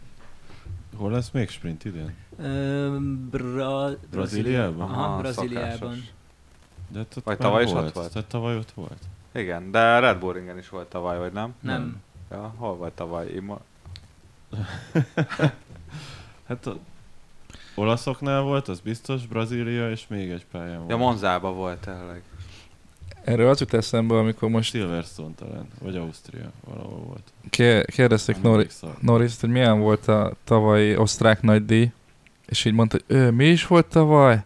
Hol 0.96 1.12
lesz 1.12 1.30
még 1.32 1.50
sprint 1.50 1.86
idén? 1.86 2.14
Ö, 2.42 2.98
Bra... 3.32 3.90
Brazíliában? 4.12 4.90
Aha, 4.90 5.04
Aha, 5.04 5.18
Brazíliában. 5.22 5.72
szokásos. 5.72 5.98
De 6.93 6.99
ott 6.99 7.15
Vagy 7.23 7.38
tavaly 7.38 7.63
is 7.63 7.69
ott 7.69 7.75
volt. 7.79 7.93
volt? 7.93 8.12
Tehát 8.13 8.27
tavaly 8.27 8.58
ott 8.58 8.71
volt. 8.71 8.97
Igen, 9.34 9.71
de 9.71 9.99
Red 9.99 10.17
Bull 10.19 10.34
Ringen 10.34 10.58
is 10.58 10.69
volt 10.69 10.88
tavaly, 10.89 11.17
vagy 11.17 11.32
nem? 11.32 11.53
Nem. 11.60 12.01
Ja, 12.32 12.53
hol 12.58 12.75
volt 12.75 12.93
tavaly? 12.93 13.27
Imo... 13.36 13.58
Hát 16.47 16.65
a 16.65 16.77
olaszoknál 17.75 18.41
volt, 18.41 18.67
az 18.67 18.79
biztos, 18.79 19.25
Brazília 19.27 19.89
és 19.89 20.08
még 20.08 20.29
egy 20.32 20.45
pályán 20.51 20.77
volt. 20.77 20.89
Ja, 20.89 20.97
Monzába 20.97 21.51
volt 21.53 21.79
tényleg. 21.79 22.21
Erről 23.23 23.49
az 23.49 23.60
jut 23.60 23.73
eszembe, 23.73 24.17
amikor 24.17 24.49
most 24.49 24.69
Silverstone 24.69 25.34
talán, 25.36 25.67
vagy 25.82 25.95
Ausztria, 25.95 26.51
valahol 26.65 26.99
volt. 26.99 27.34
ké- 27.49 27.86
kérdezték 27.86 28.41
Nori-. 28.41 28.67
Norris, 28.99 29.39
hogy 29.39 29.49
milyen 29.49 29.79
volt 29.79 30.08
a 30.08 30.34
tavalyi 30.43 30.97
osztrák 30.97 31.41
nagydíj, 31.41 31.91
és 32.45 32.65
így 32.65 32.73
mondta, 32.73 32.97
hogy 33.08 33.15
ő, 33.15 33.32
mi 33.32 33.45
is 33.45 33.67
volt 33.67 33.86
tavaly? 33.86 34.43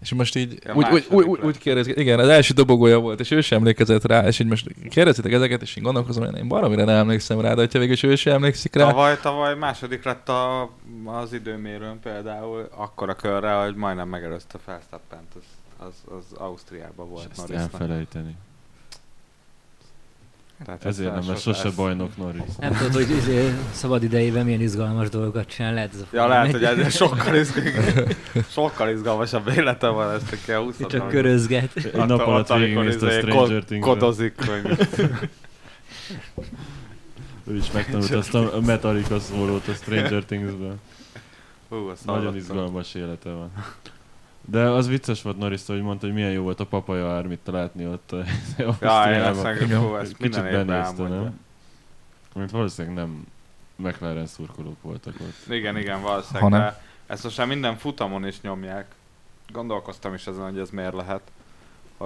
És 0.00 0.14
most 0.14 0.36
így 0.36 0.58
Ja, 0.64 0.74
úgy, 0.74 0.86
úgy, 0.92 1.06
úgy, 1.10 1.24
úgy, 1.24 1.40
úgy 1.42 1.58
kérdezik, 1.58 1.96
igen, 1.96 2.18
az 2.18 2.28
első 2.28 2.54
dobogója 2.54 2.98
volt, 2.98 3.20
és 3.20 3.30
ő 3.30 3.40
sem 3.40 3.58
emlékezett 3.58 4.04
rá, 4.04 4.26
és 4.26 4.38
így 4.38 4.46
most 4.46 4.68
kérdezitek 4.88 5.32
ezeket, 5.32 5.62
és 5.62 5.76
így 5.76 5.82
gondolkozom, 5.82 6.24
hogy 6.24 6.36
én 6.36 6.48
baromira 6.48 6.84
nem 6.84 6.96
emlékszem 6.96 7.40
rá, 7.40 7.54
de 7.54 7.60
hogyha 7.60 7.78
végül 7.78 7.94
is 7.94 8.02
ő 8.02 8.14
sem 8.16 8.34
emlékszik 8.34 8.74
rá, 8.74 8.86
Tavaly, 8.88 9.18
tavaly 9.22 9.54
második 9.54 10.04
lett 10.04 10.28
a, 10.28 10.70
az 11.04 11.32
időmérőn 11.32 12.00
például, 12.00 12.68
akkor 12.76 13.08
a 13.08 13.14
körre, 13.14 13.52
hogy 13.52 13.74
majdnem 13.74 14.08
megelőzte 14.08 14.58
Felsztappent, 14.64 15.32
az, 15.34 15.86
az, 15.86 16.16
az 16.18 16.38
Ausztriában 16.38 17.06
És 17.06 17.12
volt 17.12 17.26
ezt 17.30 17.36
Norrisnak. 17.36 17.72
elfelejteni. 17.72 18.36
Tehát 20.64 20.84
Ezért 20.84 21.14
nem 21.14 21.28
lesz 21.28 21.40
sose- 21.40 21.74
bajnok 21.76 22.16
Norris. 22.16 22.42
Nem 22.58 22.72
tudod, 22.72 22.92
hogy 22.92 23.10
izé, 23.10 23.54
szabad 23.72 24.02
idejében 24.02 24.44
milyen 24.44 24.60
izgalmas 24.60 25.08
dolgokat 25.08 25.46
csinál, 25.46 25.74
lehet 25.74 25.94
ez 25.94 26.00
a 26.00 26.04
Ja, 26.12 26.26
lehet, 26.26 26.50
hogy 26.50 26.64
ez 26.64 26.94
sokkal, 27.02 27.44
sokkal 28.50 28.88
izgalmasabb 28.88 29.48
élete 29.56 29.88
van, 29.88 30.14
ezt 30.14 30.28
csak 30.30 30.38
kell 30.46 30.56
Csak 30.58 30.66
úszatlan. 30.66 31.08
körözget. 31.08 31.76
Egy 31.76 31.94
nap 32.06 32.20
alatt 32.20 32.48
végignézte 32.54 33.06
a 33.06 33.08
izé 33.08 33.20
Stranger 33.20 33.64
things 33.64 33.86
Kodozik, 33.86 34.34
hogy 34.46 34.78
Ő 37.48 37.56
is 37.56 37.70
megtanult 37.70 38.10
azt 38.10 38.34
a 38.34 38.60
Metallica 38.66 39.18
szólót 39.20 39.68
a 39.68 39.72
Stranger 39.72 40.24
Things-ben. 40.28 40.80
Nagyon 42.04 42.36
izgalmas 42.36 42.94
élete 42.94 43.28
van. 43.30 43.50
De 44.48 44.60
az 44.60 44.88
vicces 44.88 45.22
volt 45.22 45.38
norris 45.38 45.66
hogy 45.66 45.82
mondta, 45.82 46.06
hogy 46.06 46.14
milyen 46.14 46.30
jó 46.30 46.42
volt 46.42 46.60
a 46.60 46.66
papaja 46.66 47.10
ármit 47.10 47.40
látni 47.44 47.86
ott 47.86 48.12
Ausztriában. 48.58 49.56
Kicsit 50.18 50.42
benézte, 50.50 51.02
nem? 51.02 51.40
Mert 52.34 52.50
valószínűleg 52.50 52.96
nem 52.96 53.26
McLaren 53.76 54.26
szurkolók 54.26 54.76
voltak 54.82 55.14
ott. 55.20 55.54
Igen, 55.54 55.76
igen, 55.76 56.02
valószínűleg, 56.02 56.42
Ha 56.42 56.48
nem. 56.48 56.60
de 56.60 56.80
ezt 57.06 57.24
most 57.24 57.38
már 57.38 57.46
minden 57.46 57.76
futamon 57.76 58.26
is 58.26 58.40
nyomják. 58.40 58.86
Gondolkoztam 59.52 60.14
is 60.14 60.26
ezen, 60.26 60.44
hogy 60.50 60.58
ez 60.58 60.70
miért 60.70 60.94
lehet. 60.94 61.20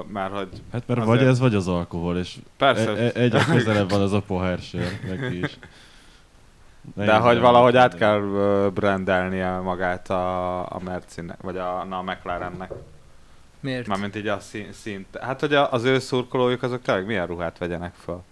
Már 0.07 0.31
hogy 0.31 0.49
Hát 0.73 0.87
mert 0.87 1.01
Azért- 1.01 1.07
vagy 1.07 1.23
ez, 1.25 1.39
vagy 1.39 1.55
az 1.55 1.69
alkohol, 1.69 2.19
és 2.19 2.37
persze, 2.57 2.91
e- 2.97 3.05
e- 3.15 3.21
egyre 3.21 3.45
közelebb 3.55 3.91
van 3.91 4.01
az 4.01 4.13
a 4.13 4.21
pohársör 4.23 4.99
neki 5.09 5.39
is. 5.39 5.59
De 6.95 7.05
Nehéz 7.05 7.23
hogy 7.23 7.39
valahogy 7.41 7.77
át 7.77 7.95
kell 7.97 8.21
brandelnie 8.75 9.59
magát 9.59 10.11
a, 10.11 10.59
a 10.61 10.81
Mercinek, 10.85 11.43
vagy 11.43 11.57
a, 11.57 11.85
na, 11.89 11.99
a 11.99 12.03
McLarennek. 12.03 12.71
Miért? 13.61 13.87
Mármint 13.87 14.17
így 14.17 14.27
a 14.27 14.41
szín, 14.41 14.73
szint. 14.73 15.07
Hát, 15.21 15.41
hogy 15.41 15.55
a, 15.55 15.73
az 15.73 15.85
ő 15.85 15.99
szurkolójuk 15.99 16.63
azok 16.63 16.83
tényleg 16.83 17.07
milyen 17.07 17.27
ruhát 17.27 17.59
vegyenek 17.59 17.95
fel. 17.95 18.25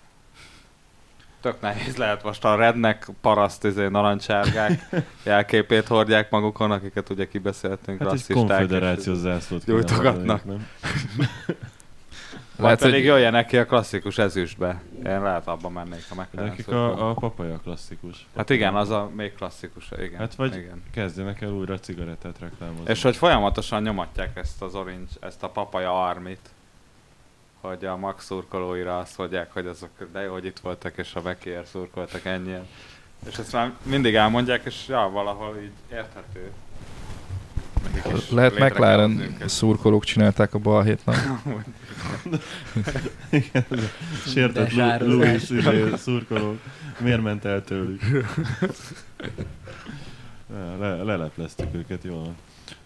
Tök 1.41 1.61
nehéz 1.61 1.97
lehet 1.97 2.23
most 2.23 2.45
a 2.45 2.55
rednek 2.55 3.09
paraszt 3.21 3.65
izé, 3.65 3.89
narancsárgák 3.89 4.89
jelképét 5.25 5.87
hordják 5.87 6.31
magukon, 6.31 6.71
akiket 6.71 7.11
ugye 7.11 7.29
kibeszéltünk, 7.29 7.99
Hát 7.99 8.07
egy 8.07 8.13
rasszisták. 8.13 8.37
konfederációs 8.37 9.17
zászlót 9.17 9.65
gyújtogatnak. 9.65 10.45
nem? 10.45 10.67
Lehet, 12.63 12.79
pedig 12.79 12.95
hogy- 12.95 13.05
jöjjenek 13.05 13.47
ki 13.47 13.57
a 13.59 13.67
klasszikus 13.67 14.19
ezüstbe. 14.19 14.83
Én 15.05 15.23
lehet 15.23 15.47
abban 15.47 15.73
mennék 15.73 16.05
a 16.11 16.15
De 16.15 16.21
McLaren 16.23 16.49
Nekik 16.51 16.69
a, 16.69 17.09
a 17.11 17.15
papaja 17.15 17.59
klasszikus. 17.63 18.27
Hát 18.37 18.51
igen, 18.51 18.75
az 18.77 18.91
a 18.91 19.11
még 19.15 19.35
klasszikus, 19.35 19.89
igen. 19.99 20.19
Hát 20.19 20.35
vagy- 20.35 20.57
igen. 20.57 20.83
Kezdjenek 20.93 21.41
el 21.41 21.51
újra 21.51 21.79
cigarettát 21.79 22.39
reklámozni. 22.39 22.91
És 22.91 23.03
hogy 23.03 23.17
folyamatosan 23.17 23.83
nyomatják 23.83 24.37
ezt 24.37 24.63
az 24.63 24.75
orange, 24.75 25.11
ezt 25.21 25.43
a 25.43 25.49
papaja 25.49 26.07
armit, 26.07 26.49
hogy 27.61 27.85
a 27.85 27.97
Max 27.97 28.25
szurkolóira 28.25 28.99
azt 28.99 29.19
mondják, 29.19 29.53
hogy 29.53 29.67
azok 29.67 29.91
de 30.13 30.21
jó, 30.21 30.33
hogy 30.33 30.45
itt 30.45 30.59
voltak, 30.59 30.97
és 30.97 31.15
a 31.15 31.21
Bekier 31.21 31.67
szurkoltak 31.67 32.25
ennyien. 32.25 32.67
És 33.29 33.39
ezt 33.39 33.53
már 33.53 33.73
mindig 33.83 34.15
elmondják, 34.15 34.65
és 34.65 34.89
ja, 34.89 35.09
valahol 35.13 35.57
így 35.63 35.73
érthető. 35.93 36.51
Lehet 38.31 38.59
McLaren 38.59 39.37
szurkolók 39.47 40.05
csinálták 40.05 40.55
a 40.55 40.59
balhét, 40.59 41.01
nem? 41.07 41.43
Sértett 44.27 44.73
Lu- 44.73 44.77
Besározás. 44.77 45.49
Louis 45.49 45.51
izé, 45.51 45.97
szurkolók. 45.97 46.59
Miért 47.01 47.23
ment 47.23 47.45
el 47.45 47.65
tőlük? 47.65 48.01
Le, 50.79 51.03
lelepleztük 51.03 51.75
őket, 51.75 52.05
jól 52.05 52.19
van. 52.19 52.37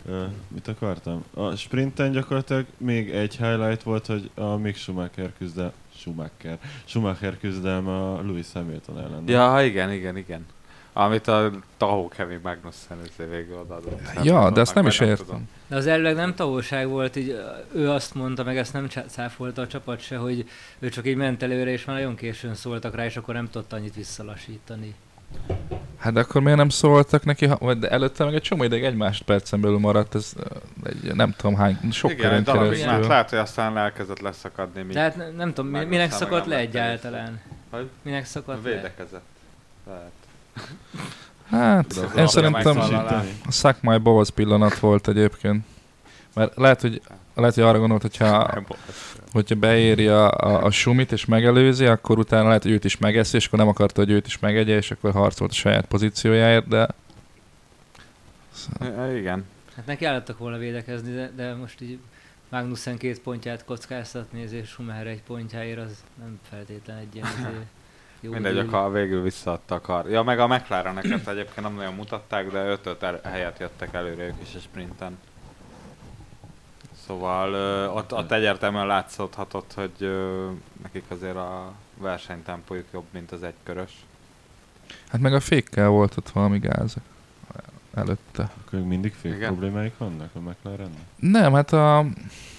Uh, 0.05 0.33
mit 0.49 0.69
akartam? 0.69 1.25
A 1.35 1.57
sprinten 1.57 2.13
gyakorlatilag 2.13 2.65
még 2.77 3.11
egy 3.11 3.37
highlight 3.37 3.83
volt, 3.83 4.07
hogy 4.07 4.31
a 4.35 4.57
Mick 4.57 4.77
Schumacher 4.77 5.33
küzdel... 5.39 5.73
Schumacher. 5.97 6.59
Schumacher 6.85 7.39
küzdelme 7.39 7.91
a 7.97 8.23
Lewis 8.23 8.47
Hamilton 8.53 8.99
ellen. 8.99 9.23
Ja, 9.27 9.65
igen, 9.65 9.93
igen, 9.93 10.17
igen. 10.17 10.47
Amit 10.93 11.29
a 11.29 11.51
Tahó 11.77 12.09
Kevin 12.09 12.41
Magnussen 12.43 12.97
végül 13.31 13.57
odaadott. 13.57 14.01
Ja, 14.23 14.51
de 14.51 14.61
ezt 14.61 14.75
nem 14.75 14.87
is 14.87 14.97
tudom. 14.97 15.13
értem. 15.13 15.49
De 15.67 15.77
az 15.77 15.87
elvileg 15.87 16.15
nem 16.15 16.35
tagolság 16.35 16.89
volt, 16.89 17.17
így 17.17 17.37
ő 17.75 17.91
azt 17.91 18.15
mondta, 18.15 18.45
meg 18.45 18.57
ezt 18.57 18.73
nem 18.73 18.89
cáfolta 19.09 19.63
a 19.63 19.67
csapat 19.67 20.01
se, 20.01 20.17
hogy 20.17 20.49
ő 20.79 20.89
csak 20.89 21.07
így 21.07 21.17
ment 21.17 21.43
előre, 21.43 21.71
és 21.71 21.85
már 21.85 21.97
nagyon 21.97 22.15
későn 22.17 22.55
szóltak 22.55 22.95
rá, 22.95 23.05
és 23.05 23.17
akkor 23.17 23.35
nem 23.35 23.51
tudta 23.51 23.77
annyit 23.77 23.95
visszalassítani. 23.95 24.95
Hát 25.99 26.13
de 26.13 26.21
akkor 26.21 26.41
miért 26.43 26.59
nem 26.59 26.69
szóltak 26.69 27.25
neki, 27.25 27.47
ha, 27.47 27.75
de 27.75 27.89
előtte 27.89 28.25
meg 28.25 28.35
egy 28.35 28.43
csomó 28.43 28.63
ideig 28.63 28.85
egy 28.85 28.97
másodpercen 28.97 29.61
belül 29.61 29.79
maradt, 29.79 30.15
ez 30.15 30.33
egy, 30.85 31.15
nem 31.15 31.35
tudom 31.37 31.55
hány, 31.57 31.79
sok 31.93 32.11
Igen, 32.11 32.45
körön 32.45 32.45
keresztül. 32.45 32.91
már 32.91 33.01
lehet, 33.01 33.31
hogy 33.31 33.39
aztán 33.39 33.77
elkezdett 33.77 34.21
leszakadni. 34.21 34.83
Mi 34.83 34.93
De 34.93 35.01
hát 35.01 35.17
ne- 35.17 35.31
nem 35.31 35.53
tudom, 35.53 35.71
minek 35.71 36.11
szakadt 36.13 36.47
le 36.47 36.55
nem 36.55 36.65
egyáltalán? 36.65 37.41
Hogy? 37.71 37.89
Minek 38.03 38.25
szakadt 38.25 38.65
le? 38.65 38.71
védekezett. 38.71 39.25
Lehet. 39.87 40.11
Hát, 41.51 41.95
De 41.95 42.21
én 42.21 42.27
szerintem 42.27 42.79
a 43.47 43.53
suck 43.53 43.83
my 43.83 43.99
balls 43.99 44.31
pillanat 44.31 44.79
volt 44.79 45.09
egyébként. 45.09 45.65
Mert 46.35 46.57
lehet, 46.57 46.81
hogy, 46.81 47.01
lehet, 47.35 47.55
hogy 47.55 47.65
arra 47.65 47.79
gondolt, 47.79 48.03
hogyha, 48.03 48.62
hogyha 49.33 49.55
beéri 49.55 50.07
a, 50.07 50.31
a, 50.31 50.65
a 50.65 50.71
sumit 50.71 51.12
és 51.12 51.25
megelőzi, 51.25 51.87
akkor 51.87 52.19
utána 52.19 52.47
lehet, 52.47 52.62
hogy 52.62 52.73
őt 52.73 52.85
is 52.85 52.99
megeszi, 52.99 53.37
és 53.37 53.47
akkor 53.47 53.59
nem 53.59 53.69
akarta, 53.69 54.01
hogy 54.01 54.11
őt 54.11 54.27
is 54.27 54.38
megegye, 54.38 54.77
és 54.77 54.91
akkor 54.91 55.12
harcolt 55.12 55.51
a 55.51 55.55
saját 55.55 55.85
pozíciójáért, 55.85 56.69
de 56.69 56.88
Ja, 58.81 59.17
Igen. 59.17 59.45
Hát 59.77 59.87
neki 59.87 60.05
állottak 60.05 60.38
volna 60.38 60.57
védekezni, 60.59 61.15
de, 61.15 61.31
de 61.37 61.55
most 61.55 61.81
így 61.81 61.99
Magnussen 62.49 62.97
két 62.99 63.21
pontját 63.21 63.65
kockáztatni, 63.65 64.41
és 64.41 64.69
Schumacher 64.69 65.07
egy 65.07 65.23
pontjáért 65.23 65.79
az 65.79 66.05
nem 66.19 66.38
feltétlen 66.51 66.97
egy 66.97 67.15
ilyen 67.15 67.27
izé 67.38 67.67
jó 68.25 68.33
Mindegy, 68.33 68.55
deal. 68.55 68.67
akkor 68.69 68.93
végül 68.93 69.23
visszaadta 69.23 69.75
a 69.75 69.81
kar. 69.81 70.11
Ja, 70.11 70.23
meg 70.23 70.39
a 70.41 70.47
McLareneket 70.47 71.29
egyébként 71.29 71.61
nem 71.67 71.75
nagyon 71.75 71.95
mutatták, 71.95 72.51
de 72.51 72.79
5-5 72.85 73.03
el- 73.03 73.21
helyet 73.25 73.59
jöttek 73.59 73.95
előre 73.95 74.25
ők 74.25 74.35
is 74.43 74.55
a 74.55 74.59
sprinten. 74.59 75.19
Szóval 77.07 77.53
ö, 77.53 77.87
ott, 77.87 78.13
ott 78.15 78.31
egyértelműen 78.33 78.87
látszódhatott, 78.87 79.73
hogy 79.75 79.93
ö, 79.99 80.49
nekik 80.83 81.05
azért 81.09 81.37
a 81.37 81.73
versenytempójuk 81.99 82.87
jobb, 82.93 83.05
mint 83.11 83.33
az 83.33 83.43
egykörös. 83.43 83.91
hát 85.09 85.21
meg 85.21 85.35
a 85.35 85.41
fékkel 85.41 85.89
volt 85.89 86.17
ott 86.17 86.29
valami 86.31 86.59
gáz 86.59 86.95
előtte. 87.95 88.51
Akkor 88.67 88.79
mindig 88.81 89.13
fék 89.15 89.35
Igen. 89.35 89.49
problémáik 89.49 89.99
vannak 89.99 90.31
a 90.35 90.39
McLarennek? 90.39 91.03
Nem, 91.17 91.53
hát 91.53 91.73
a, 91.73 92.05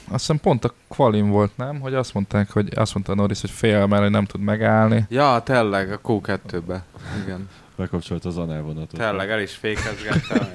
azt 0.07 0.19
hiszem 0.19 0.39
pont 0.39 0.65
a 0.65 0.73
qualin 0.87 1.29
volt, 1.29 1.57
nem? 1.57 1.79
Hogy 1.79 1.93
azt 1.93 2.13
mondták, 2.13 2.51
hogy 2.51 2.69
azt 2.75 2.93
mondta 2.93 3.15
Norris, 3.15 3.41
hogy 3.41 3.49
fél 3.49 3.85
mert 3.85 4.09
nem 4.09 4.25
tud 4.25 4.41
megállni. 4.41 5.05
Ja, 5.09 5.41
tényleg, 5.43 5.91
a 5.91 5.99
Q2-be. 6.01 6.83
Igen. 7.23 7.49
Bekapcsolt 7.75 8.25
az 8.25 8.37
análvonatot. 8.37 8.99
Tényleg, 8.99 9.29
el 9.29 9.41
is 9.41 9.55
fékezgettem. 9.55 10.47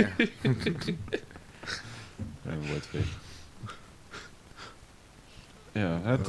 Nem 2.44 2.58
volt 2.68 2.86
fék. 2.90 3.06
Ja, 5.72 6.00
hát 6.04 6.28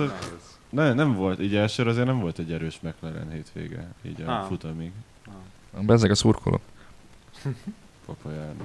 ne, 0.70 0.94
nem 0.94 1.14
volt, 1.14 1.40
így 1.40 1.56
elsőre 1.56 1.90
azért 1.90 2.06
nem 2.06 2.20
volt 2.20 2.40
egy 2.40 2.52
erős 2.52 2.80
McLaren 2.82 3.32
hétvége, 3.32 3.88
így 4.02 4.22
a 4.22 4.32
Ah. 4.32 4.48
futamig. 4.48 4.92
Bezzeg 5.80 6.12
a 6.12 6.16
szurkolók. 6.16 6.62
Papa 8.06 8.32
járni. 8.32 8.64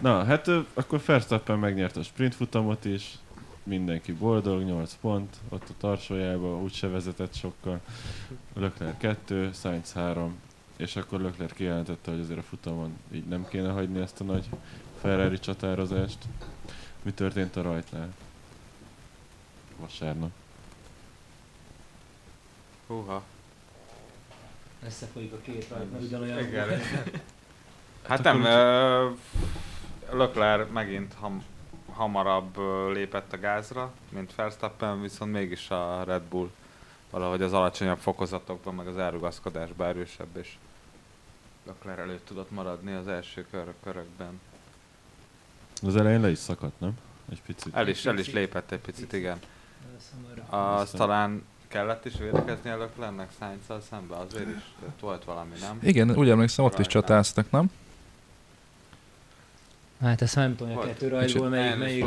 Na, 0.00 0.24
hát 0.24 0.48
akkor 0.74 1.00
Verstappen 1.06 1.58
megnyerte 1.58 2.00
a 2.00 2.02
sprint 2.02 2.34
futamot 2.34 2.84
is, 2.84 3.14
mindenki 3.62 4.12
boldog, 4.12 4.62
8 4.62 4.96
pont, 5.00 5.36
ott 5.48 5.68
a 5.68 5.74
tarsójába, 5.78 6.58
úgyse 6.58 6.88
vezetett 6.88 7.34
sokkal. 7.34 7.80
Leclerc 8.54 8.98
2, 8.98 9.50
Sainz 9.52 9.92
3, 9.92 10.34
és 10.76 10.96
akkor 10.96 11.20
Leclerc 11.20 11.52
kijelentette, 11.52 12.10
hogy 12.10 12.20
azért 12.20 12.38
a 12.38 12.42
futamon 12.42 12.96
így 13.12 13.24
nem 13.24 13.48
kéne 13.48 13.70
hagyni 13.70 14.00
ezt 14.00 14.20
a 14.20 14.24
nagy 14.24 14.44
Ferrari 15.00 15.38
csatározást. 15.38 16.18
Mi 17.02 17.12
történt 17.12 17.56
a 17.56 17.62
rajtnál? 17.62 18.08
Vasárnap. 19.76 20.30
Húha. 22.86 23.22
Összefolyik 24.86 25.32
a 25.32 25.38
két 25.42 25.68
rajt, 25.68 25.92
mert 25.92 26.02
ugyanolyan 26.04 26.38
Igen. 26.38 26.68
volt. 26.68 27.20
Hát 28.02 28.22
nem, 28.22 28.44
ö, 28.44 29.10
Leclerc 30.12 30.70
megint 30.72 31.14
ham, 31.14 31.44
hamarabb 32.02 32.58
lépett 32.92 33.32
a 33.32 33.38
gázra, 33.38 33.92
mint 34.08 34.34
Verstappen, 34.34 35.00
viszont 35.00 35.32
mégis 35.32 35.70
a 35.70 36.02
Red 36.04 36.22
Bull 36.22 36.50
valahogy 37.10 37.42
az 37.42 37.52
alacsonyabb 37.52 37.98
fokozatokban, 37.98 38.74
meg 38.74 38.86
az 38.86 38.96
elrugaszkodásban 38.98 39.86
erősebb, 39.86 40.36
és 40.36 40.54
Leclerc 41.66 41.98
előtt 41.98 42.26
tudott 42.26 42.50
maradni 42.50 42.92
az 42.92 43.08
első 43.08 43.46
kör, 43.50 43.74
körökben. 43.82 44.40
Az 45.82 45.96
elején 45.96 46.20
le 46.20 46.30
is 46.30 46.38
szakadt, 46.38 46.80
nem? 46.80 46.98
Egy 47.30 47.42
picit. 47.46 47.74
El 47.74 47.88
is, 47.88 48.06
el 48.06 48.18
is 48.18 48.32
lépett 48.32 48.70
egy 48.70 48.80
picit, 48.80 49.12
igen. 49.12 49.38
Hamarabb. 50.48 50.80
Az 50.80 50.90
talán 50.90 51.46
kellett 51.68 52.04
is 52.04 52.16
védekezni 52.18 52.70
a 52.70 52.76
Leclercnek 52.76 53.30
Sainz-szal 53.38 53.80
szembe, 53.80 54.16
azért 54.16 54.48
is 54.48 54.62
volt 55.00 55.24
valami, 55.24 55.54
nem? 55.60 55.78
Igen, 55.82 56.16
úgy 56.16 56.28
emlékszem, 56.28 56.64
ott 56.64 56.78
is 56.78 56.86
csatáztak, 56.86 57.50
nem? 57.50 57.70
Hát 60.02 60.22
ezt 60.22 60.34
nem 60.34 60.56
tudom, 60.56 60.72
hogy 60.74 60.82
a 60.82 60.84
Volt. 60.86 60.98
kettő 60.98 61.08
rajtból 61.08 61.48
melyik, 61.48 61.78
melyik. 61.78 62.04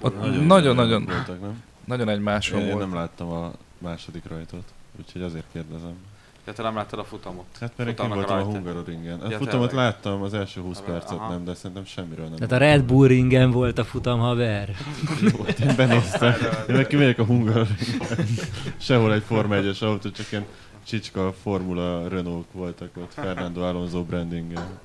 kurva. 0.00 0.26
Nagyon- 0.26 0.74
nagyon- 0.74 1.04
voltak, 1.04 1.40
nem? 1.40 1.62
Nagyon 1.84 2.08
egymáson 2.08 2.58
Én, 2.60 2.66
én 2.66 2.72
volt. 2.72 2.86
nem 2.86 2.94
láttam 2.94 3.28
a 3.28 3.52
második 3.78 4.22
rajtot, 4.28 4.64
úgyhogy 4.98 5.22
azért 5.22 5.44
kérdezem. 5.52 5.94
Ja, 6.46 6.52
te 6.52 6.62
nem 6.62 6.74
láttad 6.74 6.98
a 6.98 7.04
futamot? 7.04 7.44
Hát 7.60 7.72
mert 7.76 8.00
én 8.00 8.08
voltam 8.08 8.38
a. 8.38 8.42
Hungaroringen. 8.42 9.20
A 9.20 9.30
Ja, 9.30 9.36
futamot 9.36 9.68
tényleg. 9.68 9.86
láttam, 9.86 10.22
az 10.22 10.34
első 10.34 10.60
20 10.60 10.78
Aha. 10.78 10.90
percet 10.92 11.28
nem, 11.28 11.44
de 11.44 11.54
szerintem 11.54 11.84
semmiről 11.84 12.24
nem. 12.26 12.34
Tehát 12.34 12.52
a 12.52 12.56
Red 12.56 12.82
Bull 12.84 13.06
ringen 13.06 13.50
volt 13.50 13.78
a 13.78 13.84
futam 13.84 14.18
haver. 14.18 14.74
volt. 15.36 15.58
Én 15.58 15.76
benéztem. 15.76 16.34
Én 16.68 16.74
meg 16.74 16.86
kimegyek 16.86 17.18
a 17.18 17.24
Hungaroringen. 17.24 18.00
Sehol 18.76 19.12
egy 19.12 19.22
Forma 19.22 19.54
1-es 19.56 19.82
autó, 19.82 20.10
csak 20.10 20.32
ilyen 20.32 20.44
csicska 20.86 21.32
Formula 21.42 22.08
Renault 22.08 22.46
voltak 22.52 22.90
ott, 22.96 23.12
Fernando 23.12 23.60
Alonso 23.62 24.02
brandinggel. 24.04 24.80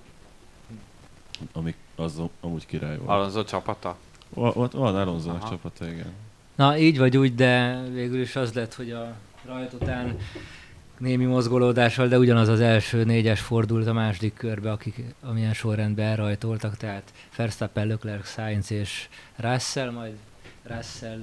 Amik 1.54 1.76
az 2.00 2.22
amúgy 2.42 2.66
király 2.66 2.98
volt. 2.98 3.10
Alonso 3.10 3.44
csapata? 3.44 3.98
Ott 4.34 4.72
van 4.72 4.96
Alonso-nak 4.96 5.42
Aha. 5.42 5.50
csapata, 5.50 5.88
igen. 5.88 6.14
Na, 6.56 6.78
így 6.78 6.98
vagy 6.98 7.18
úgy, 7.18 7.36
de 7.36 7.82
végül 7.94 8.22
is 8.22 8.36
az 8.36 8.54
lett, 8.54 8.74
hogy 8.74 8.92
a 8.92 9.16
rajt 9.46 9.74
után 9.74 10.18
némi 10.98 11.26
mozgolódással, 11.26 12.08
de 12.08 12.18
ugyanaz 12.18 12.48
az 12.48 12.60
első 12.60 13.04
négyes 13.04 13.40
fordult 13.42 13.88
a 13.88 13.94
második 13.94 14.34
körbe, 14.34 14.72
akik 14.72 15.02
amilyen 15.22 15.54
sorrendben 15.54 16.08
elrajtoltak, 16.08 16.78
tehát 16.78 17.14
Verstappen, 17.36 17.88
Leclerc, 17.88 18.30
Sainz 18.30 18.72
és 18.72 19.10
Russell, 19.36 19.90
majd 19.92 20.14
Russell 20.64 21.20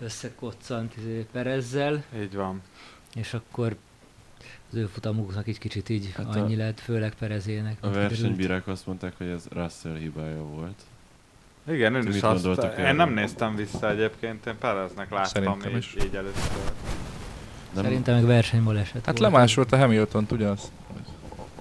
összekoccant 0.00 0.96
izé 0.96 1.26
Perezzel, 1.32 2.04
Így 2.20 2.34
van. 2.34 2.62
és 3.14 3.34
akkor 3.34 3.76
az 4.74 4.80
ő 4.80 4.86
futamuknak 4.86 5.46
egy 5.46 5.58
kicsit 5.58 5.88
így 5.88 6.12
Hát 6.16 6.26
hát 6.26 6.36
a- 6.36 6.38
annyi 6.40 6.56
lett, 6.56 6.80
főleg 6.80 7.14
Perezének. 7.18 7.76
A 7.80 7.90
versenybírák 7.90 8.66
azt 8.66 8.86
mondták, 8.86 9.12
hogy 9.18 9.26
ez 9.26 9.44
Russell 9.52 9.96
hibája 9.96 10.42
volt. 10.42 10.82
Igen, 11.68 11.94
én 11.94 12.06
is 12.06 12.14
mit 12.14 12.22
azt, 12.22 12.78
én 12.78 12.94
nem 12.94 13.12
néztem 13.12 13.54
vissza 13.56 13.90
egyébként, 13.90 14.46
én 14.46 14.58
Pereznek 14.58 15.10
láttam 15.10 15.24
Szerintem 15.42 15.70
így, 15.70 15.76
is. 15.76 15.94
így 16.04 16.14
először. 16.14 16.50
Nem, 17.74 17.84
Szerintem 17.84 18.14
meg 18.14 18.24
versenybaleset 18.26 19.06
Hát 19.06 19.18
volt. 19.18 19.32
lemásolt 19.32 19.72
a 19.72 19.76
Hamilton-t, 19.76 20.32
ugyanaz. 20.32 20.72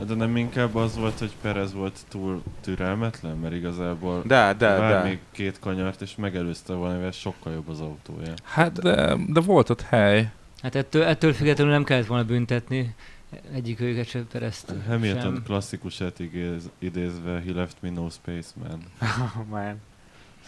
De 0.08 0.14
nem 0.16 0.38
inkább 0.38 0.76
az 0.76 0.98
volt, 0.98 1.20
hogy 1.20 1.32
Perez 1.42 1.74
volt 1.74 2.00
túl 2.10 2.44
türelmetlen, 2.62 3.38
mert 3.38 3.54
igazából 3.54 4.22
De, 4.26 4.54
de, 4.58 4.78
vár 4.78 5.04
de. 5.04 5.20
két 5.32 5.60
kanyart, 5.60 6.02
és 6.02 6.16
megelőzte 6.16 6.74
volna, 6.74 7.00
mert 7.00 7.14
sokkal 7.14 7.54
jobb 7.54 7.70
az 7.70 7.80
autója. 7.80 8.34
Hát 8.44 8.82
de, 8.82 9.18
de 9.28 9.40
volt 9.40 9.70
ott 9.70 9.82
hely. 9.82 10.32
Hát 10.64 10.76
ettől, 10.76 11.04
ettől 11.04 11.34
függetlenül 11.34 11.74
nem 11.74 11.84
kellett 11.84 12.06
volna 12.06 12.24
büntetni 12.26 12.96
egyik 13.54 13.80
őket 13.80 14.08
sem 14.08 14.28
Perezt 14.32 14.74
Hamilton 14.88 15.34
sem. 15.34 15.44
klasszikusát 15.46 16.20
igéz, 16.20 16.70
idézve, 16.80 17.42
he 17.46 17.54
left 17.54 17.78
me 17.82 17.90
no 17.90 18.10
space, 18.10 18.50
man. 18.56 18.80
Man. 19.50 19.82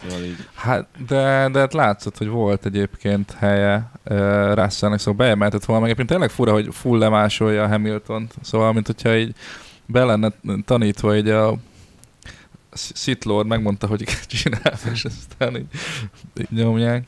Szóval 0.02 0.24
így, 0.24 0.48
Hát, 0.54 0.86
de, 1.06 1.48
de 1.52 1.58
hát 1.58 1.72
látszott, 1.72 2.18
hogy 2.18 2.28
volt 2.28 2.66
egyébként 2.66 3.32
helye 3.32 3.90
uh, 4.04 4.54
Russellnek, 4.54 4.98
szóval 4.98 5.14
beemeltett 5.14 5.64
volna, 5.64 5.82
meg 5.82 5.90
egyébként 5.90 6.08
tényleg 6.08 6.30
fura, 6.30 6.52
hogy 6.52 6.68
full 6.74 6.98
lemásolja 6.98 7.62
a 7.62 7.68
Hamilton-t, 7.68 8.34
szóval 8.42 8.72
mint 8.72 8.86
hogyha 8.86 9.16
így 9.16 9.34
be 9.86 10.04
lenne 10.04 10.32
tanítva 10.64 11.16
így 11.16 11.28
a 11.28 11.56
Sith 12.72 13.26
Lord 13.26 13.46
megmondta, 13.46 13.86
hogy 13.86 14.04
kell 14.14 14.24
csinálni, 14.26 14.90
és 14.92 15.04
aztán 15.04 15.56
így, 15.56 15.66
így 16.36 16.50
nyomják. 16.50 17.06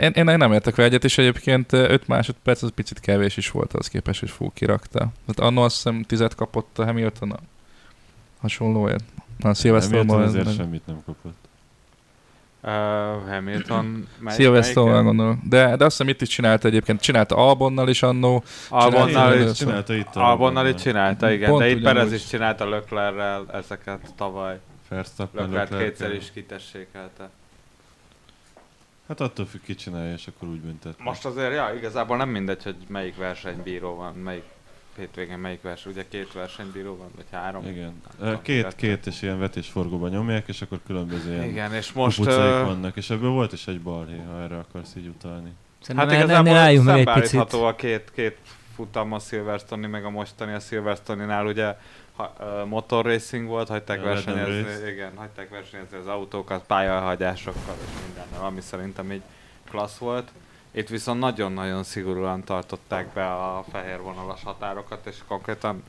Én, 0.00 0.10
én 0.10 0.24
nem 0.24 0.52
értek 0.52 0.74
vele 0.74 0.88
egyet, 0.88 1.04
és 1.04 1.18
egyébként 1.18 1.72
5 1.72 2.08
másodperc 2.08 2.62
az 2.62 2.70
picit 2.74 3.00
kevés 3.00 3.36
is 3.36 3.50
volt 3.50 3.72
az 3.72 3.88
képes, 3.88 4.20
hogy 4.20 4.30
fú 4.30 4.50
kirakta. 4.54 4.98
Tehát 4.98 5.50
annól 5.50 5.64
azt 5.64 5.74
hiszem 5.74 6.02
tizet 6.02 6.34
kapott 6.34 6.78
a 6.78 6.84
Hamilton 6.84 7.30
a 7.30 7.38
hasonlóért. 8.40 9.04
Na, 9.38 9.54
Silverstone 9.54 10.14
azért 10.14 10.54
semmit 10.54 10.86
nem 10.86 11.02
kapott. 11.06 11.40
Uh, 12.64 12.70
Hamilton, 13.28 14.08
melyiken? 14.18 15.04
gondolom. 15.04 15.42
De, 15.48 15.76
de 15.76 15.84
azt 15.84 15.96
hiszem 15.96 16.08
itt 16.08 16.20
is 16.20 16.28
csinálta 16.28 16.68
egyébként. 16.68 17.00
Csinálta 17.00 17.36
Albonnal 17.36 17.88
is 17.88 18.02
annó. 18.02 18.44
Albonnal 18.68 19.34
is. 19.34 19.52
Csinálta 19.52 19.94
itt 19.94 20.16
Albonnal 20.16 20.66
itt 20.66 20.76
csinálta, 20.76 21.30
igen, 21.30 21.48
Pont 21.48 21.62
de 21.62 21.68
itt 21.70 21.82
Perez 21.82 22.12
is 22.12 22.26
csinálta 22.26 22.68
Leclerrel 22.68 23.46
ezeket 23.52 24.14
tavaly. 24.16 24.60
Verstappen, 24.88 25.68
kétszer 25.78 26.14
is 26.14 26.30
kitessékelte. 26.32 27.30
Hát 29.08 29.20
attól 29.20 29.46
függ, 29.46 29.60
ki 29.64 29.74
csinálja, 29.74 30.12
és 30.12 30.26
akkor 30.26 30.48
úgy 30.48 30.60
büntet. 30.60 30.94
Most 30.98 31.24
azért, 31.24 31.52
ja, 31.52 31.72
igazából 31.76 32.16
nem 32.16 32.28
mindegy, 32.28 32.62
hogy 32.62 32.76
melyik 32.88 33.16
versenybíró 33.16 33.94
van, 33.94 34.14
melyik 34.14 34.44
hétvégén 34.96 35.38
melyik 35.38 35.62
verseny, 35.62 35.92
ugye 35.92 36.04
két 36.08 36.32
versenybíró 36.32 36.96
van, 36.96 37.10
vagy 37.16 37.24
három. 37.30 37.66
Igen. 37.66 38.02
Két, 38.42 38.62
kettő. 38.62 38.76
két 38.76 39.06
és 39.06 39.22
ilyen 39.22 39.38
vetésforgóban 39.38 40.10
nyomják, 40.10 40.48
és 40.48 40.62
akkor 40.62 40.80
különböző 40.86 41.32
ilyen 41.32 41.44
Igen, 41.44 41.74
és 41.74 41.92
most... 41.92 42.26
ö, 42.26 42.62
vannak, 42.64 42.96
és 42.96 43.10
ebből 43.10 43.30
volt 43.30 43.52
is 43.52 43.66
egy 43.66 43.80
balhé, 43.80 44.20
ha 44.30 44.42
erre 44.42 44.58
akarsz 44.58 44.94
így 44.96 45.06
utalni. 45.06 45.52
Szerintem 45.80 46.08
Hát 46.08 46.16
ennél 46.16 46.24
igazából 46.24 46.56
álljunk 46.56 46.86
meg 46.86 47.08
egy 47.08 47.20
picit. 47.20 47.52
a 47.52 47.74
két, 47.76 48.10
két 48.14 48.36
futam 48.74 49.12
a 49.12 49.18
Silverstone 49.18 49.86
meg 49.86 50.04
a 50.04 50.10
mostani 50.10 50.52
a 50.52 50.58
Silverstone-nál 50.58 51.46
ugye 51.46 51.76
ha, 52.16 52.32
uh, 52.40 52.68
motor 52.68 53.04
racing 53.04 53.46
volt, 53.46 53.68
hagyták 53.68 53.96
random 54.02 54.14
versenyezni, 54.34 54.90
igen, 54.90 55.12
hagyták 55.16 55.48
versenyezni 55.50 55.96
az 55.96 56.06
autókat 56.06 56.64
pályahagyásokkal 56.66 57.74
és 57.80 58.04
mindennel, 58.06 58.46
ami 58.46 58.60
szerintem 58.60 59.12
így 59.12 59.22
klassz 59.70 59.98
volt. 59.98 60.28
Itt 60.70 60.88
viszont 60.88 61.20
nagyon-nagyon 61.20 61.82
szigorúan 61.82 62.44
tartották 62.44 63.12
be 63.12 63.32
a 63.32 63.64
fehér 63.70 64.00
vonalas 64.00 64.42
határokat, 64.42 65.06
és 65.06 65.16
konkrétan 65.28 65.82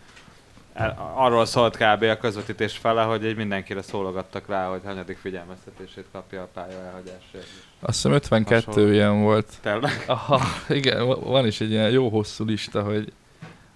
el, 0.73 1.13
arról 1.15 1.45
szólt 1.45 1.77
kb. 1.77 2.03
a 2.03 2.17
közvetítés 2.17 2.77
fele, 2.77 3.03
hogy 3.03 3.25
így 3.25 3.35
mindenkire 3.35 3.81
szólogattak 3.81 4.47
rá, 4.47 4.67
hogy 4.67 4.81
hanyadik 4.83 5.17
figyelmeztetését 5.17 6.05
kapja 6.11 6.41
a 6.41 6.49
pálya 6.53 6.79
elhagyásért. 6.85 7.47
Azt 7.79 7.95
hiszem 7.95 8.11
52 8.11 8.65
Hasonló. 8.65 8.91
ilyen 8.91 9.21
volt. 9.21 9.47
Tényleg? 9.61 10.03
Aha, 10.07 10.39
igen, 10.69 11.05
va- 11.05 11.23
van 11.23 11.45
is 11.45 11.61
egy 11.61 11.71
ilyen 11.71 11.89
jó 11.89 12.09
hosszú 12.09 12.45
lista, 12.45 12.83
hogy, 12.83 13.13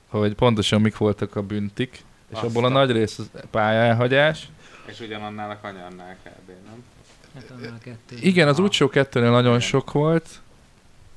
hogy 0.08 0.34
pontosan 0.36 0.82
mik 0.82 0.98
voltak 0.98 1.36
a 1.36 1.42
büntik. 1.42 2.06
És 2.32 2.38
abból 2.38 2.64
a 2.64 2.68
Aztán. 2.68 2.86
nagy 2.86 2.92
rész 2.92 3.20
az 3.20 3.30
pályelhagyás. 3.52 4.48
És 4.86 5.00
ugyanannál 5.00 5.50
a 5.50 5.58
kanyarnál 5.62 6.16
kb. 6.24 6.48
nem? 6.48 6.84
Hát 7.36 7.52
annál 7.58 7.74
a 7.80 7.84
kettő. 7.84 8.16
Igen, 8.20 8.48
az 8.48 8.60
útsó 8.60 8.90
kettőnél 8.90 9.30
nagyon 9.32 9.48
Igen. 9.56 9.60
sok 9.60 9.92
volt, 9.92 10.30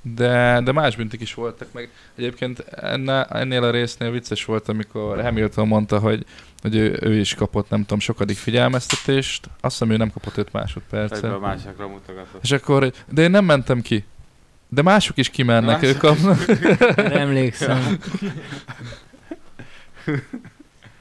de, 0.03 0.61
de 0.65 0.73
más 0.73 0.97
büntik 0.97 1.21
is 1.21 1.35
voltak 1.35 1.73
meg. 1.73 1.91
Egyébként 2.17 2.59
ennél, 2.59 3.27
ennél 3.31 3.63
a 3.63 3.71
résznél 3.71 4.11
vicces 4.11 4.45
volt, 4.45 4.69
amikor 4.69 5.23
Hamilton 5.23 5.67
mondta, 5.69 5.99
hogy, 5.99 6.25
hogy 6.63 6.77
ő, 6.77 6.99
ő 7.03 7.19
is 7.19 7.35
kapott 7.35 7.71
nem 7.71 7.81
tudom 7.81 7.99
sokadik 7.99 8.37
figyelmeztetést. 8.37 9.47
Azt 9.61 9.79
hiszem 9.79 9.91
ő 9.91 9.97
nem 9.97 10.13
kapott 10.13 10.37
5 10.37 10.53
másodpercet. 10.53 11.41
Másokra 11.41 11.89
mutogatott. 11.89 12.43
És 12.43 12.51
akkor, 12.51 12.93
de 13.09 13.23
én 13.23 13.31
nem 13.31 13.45
mentem 13.45 13.81
ki. 13.81 14.05
De 14.69 14.83
mások 14.83 15.17
is 15.17 15.31
kimennek, 15.31 15.81
Mások 15.81 15.95
ők 15.95 15.97
kapnak. 15.99 16.45
Emlékszem. 16.97 17.99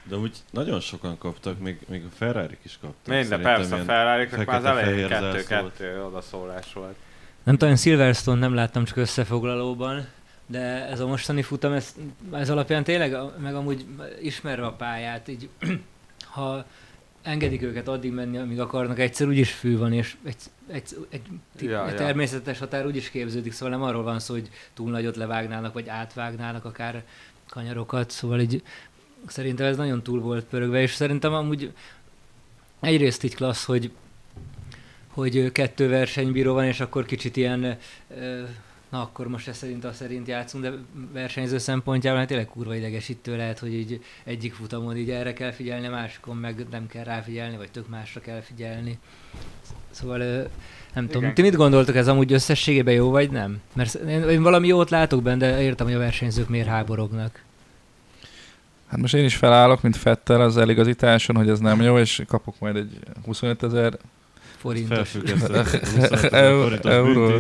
De 0.09 0.15
úgy 0.15 0.37
nagyon 0.51 0.79
sokan 0.79 1.17
kaptak, 1.17 1.59
még, 1.59 1.79
még 1.87 2.03
a 2.05 2.15
ferrari 2.15 2.57
is 2.61 2.77
kaptak. 2.81 3.15
Minden, 3.15 3.41
persze, 3.41 3.75
a 3.75 3.83
ferrari 3.83 4.27
már 4.45 4.57
az 4.57 4.65
elején 4.65 5.07
kettő-kettő 5.07 6.03
odaszólás 6.03 6.73
volt. 6.73 6.95
Nem 7.43 7.57
tudom, 7.57 7.75
Silverstone 7.75 8.39
nem 8.39 8.53
láttam 8.53 8.85
csak 8.85 8.97
összefoglalóban, 8.97 10.07
de 10.47 10.87
ez 10.87 10.99
a 10.99 11.07
mostani 11.07 11.41
futam, 11.41 11.73
ez, 11.73 11.95
ez 12.31 12.49
alapján 12.49 12.83
tényleg, 12.83 13.17
meg 13.37 13.55
amúgy 13.55 13.85
ismerve 14.21 14.65
a 14.65 14.73
pályát, 14.73 15.27
így, 15.27 15.49
ha 16.33 16.65
engedik 17.21 17.61
őket 17.61 17.87
addig 17.87 18.11
menni, 18.11 18.37
amíg 18.37 18.59
akarnak, 18.59 18.99
egyszer 18.99 19.27
úgyis 19.27 19.51
fű 19.51 19.77
van, 19.77 19.93
és 19.93 20.15
egy, 20.23 20.35
egy, 20.67 20.95
egy, 21.09 21.21
egy, 21.55 21.69
Ja, 21.69 21.85
egy 21.85 21.91
ja. 21.91 21.97
természetes 21.97 22.59
határ 22.59 22.85
úgyis 22.85 23.09
képződik, 23.09 23.51
szóval 23.53 23.77
nem 23.77 23.87
arról 23.87 24.03
van 24.03 24.19
szó, 24.19 24.33
hogy 24.33 24.49
túl 24.73 24.91
nagyot 24.91 25.15
levágnának, 25.15 25.73
vagy 25.73 25.89
átvágnának 25.89 26.65
akár 26.65 27.03
kanyarokat, 27.49 28.09
szóval 28.09 28.39
így 28.39 28.63
szerintem 29.27 29.65
ez 29.65 29.77
nagyon 29.77 30.03
túl 30.03 30.19
volt 30.19 30.45
pörögve, 30.45 30.82
és 30.82 30.93
szerintem 30.93 31.34
amúgy 31.34 31.73
egyrészt 32.79 33.23
így 33.23 33.36
klassz, 33.36 33.65
hogy 33.65 33.91
hogy 35.08 35.51
kettő 35.51 35.89
versenybíró 35.89 36.53
van, 36.53 36.65
és 36.65 36.79
akkor 36.79 37.05
kicsit 37.05 37.38
ilyen, 37.38 37.77
na 38.89 39.01
akkor 39.01 39.27
most 39.27 39.47
ez 39.47 39.58
szerint 39.58 39.84
a 39.84 39.93
szerint 39.93 40.27
játszunk, 40.27 40.63
de 40.63 40.71
versenyző 41.13 41.58
szempontjából 41.58 42.19
hát 42.19 42.27
tényleg 42.27 42.47
kurva 42.47 42.75
idegesítő 42.75 43.38
lehet, 43.38 43.60
hogy 43.60 43.73
így 43.73 44.03
egyik 44.23 44.53
futamon 44.53 44.97
így 44.97 45.10
erre 45.10 45.34
kell 45.34 45.51
figyelni, 45.51 45.88
a 45.88 45.89
másikon 45.89 46.36
meg 46.36 46.65
nem 46.71 46.88
kell 46.88 47.03
ráfigyelni, 47.03 47.58
vagy 47.58 47.71
tök 47.71 47.89
másra 47.89 48.21
kell 48.21 48.41
figyelni. 48.41 48.99
Szóval 49.89 50.17
nem 50.93 51.05
tudom, 51.05 51.21
Igen. 51.21 51.34
ti 51.34 51.41
mit 51.41 51.55
gondoltok, 51.55 51.95
ez 51.95 52.08
amúgy 52.08 52.34
összességében 52.34 52.93
jó, 52.93 53.10
vagy 53.10 53.32
nem? 53.32 53.62
Mert 53.73 53.93
én, 53.93 54.29
én 54.29 54.41
valami 54.41 54.67
jót 54.67 54.89
látok 54.89 55.23
benne, 55.23 55.38
de 55.38 55.62
értem, 55.62 55.86
hogy 55.86 55.95
a 55.95 55.99
versenyzők 55.99 56.49
miért 56.49 56.67
háborognak. 56.67 57.43
Hát 58.89 58.99
most 58.99 59.13
én 59.13 59.25
is 59.25 59.36
felállok, 59.36 59.82
mint 59.82 59.95
Fettel 59.95 60.41
az 60.41 60.58
eligazításon, 60.58 61.36
hogy 61.36 61.49
ez 61.49 61.60
nem 61.60 61.82
jó, 61.82 61.97
és 61.97 62.23
kapok 62.28 62.60
majd 62.60 62.75
egy 62.75 62.99
25 63.25 63.63
ezer 63.63 63.97
Forintos. 64.58 64.97
Felfüggesztett 64.97 65.88
25 65.88 66.34
Euró- 66.86 67.39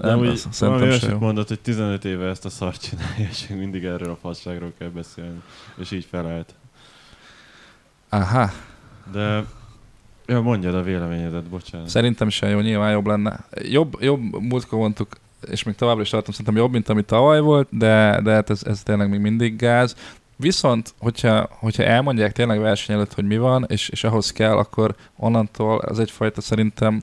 Nem, 0.00 0.20
azt 0.20 0.58
valami 0.58 0.82
olyasmit 0.82 1.20
mondott, 1.20 1.48
hogy 1.48 1.60
15 1.60 2.04
éve 2.04 2.28
ezt 2.28 2.44
a 2.44 2.48
szart 2.48 2.80
csinálja, 2.80 3.28
és 3.30 3.48
még 3.48 3.58
mindig 3.58 3.84
erről 3.84 4.10
a 4.10 4.16
fasságról 4.20 4.72
kell 4.78 4.88
beszélni. 4.88 5.40
És 5.76 5.90
így 5.90 6.06
felállt. 6.10 6.54
Aha, 8.08 8.50
De... 9.12 9.44
Ja, 10.26 10.40
mondjad 10.40 10.74
a 10.74 10.82
véleményedet, 10.82 11.44
bocsánat. 11.44 11.88
szerintem 11.88 12.28
se 12.28 12.48
jó, 12.48 12.60
nyilván 12.60 12.90
jobb 12.90 13.06
lenne. 13.06 13.44
Jobb, 13.62 13.96
jobb 14.00 14.20
múltkor 14.40 14.78
mondtuk, 14.78 15.08
és 15.50 15.62
még 15.62 15.74
továbbra 15.74 16.02
is 16.02 16.08
tartom, 16.08 16.30
szerintem 16.30 16.56
jobb, 16.56 16.72
mint 16.72 16.88
ami 16.88 17.02
tavaly 17.02 17.40
volt, 17.40 17.68
de, 17.70 18.20
de 18.22 18.32
hát 18.32 18.50
ez, 18.50 18.62
ez 18.64 18.82
tényleg 18.82 19.10
még 19.10 19.20
mindig 19.20 19.56
gáz. 19.56 19.96
Viszont, 20.36 20.94
hogyha, 20.98 21.48
hogyha 21.50 21.82
elmondják 21.82 22.32
tényleg 22.32 22.60
verseny 22.60 22.94
előtt, 22.94 23.14
hogy 23.14 23.26
mi 23.26 23.38
van, 23.38 23.64
és, 23.68 23.88
és 23.88 24.04
ahhoz 24.04 24.32
kell, 24.32 24.56
akkor 24.56 24.94
onnantól 25.16 25.78
az 25.78 25.98
egyfajta 25.98 26.40
szerintem 26.40 27.02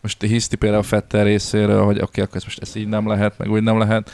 most 0.00 0.22
hiszti 0.22 0.56
például 0.56 0.82
Fetter 0.82 1.24
részéről, 1.24 1.84
hogy 1.84 1.96
oké, 1.96 2.02
okay, 2.02 2.24
akkor 2.24 2.36
ez 2.36 2.44
most 2.44 2.60
ez 2.60 2.74
így 2.74 2.88
nem 2.88 3.08
lehet, 3.08 3.38
meg 3.38 3.50
úgy 3.50 3.62
nem 3.62 3.78
lehet. 3.78 4.10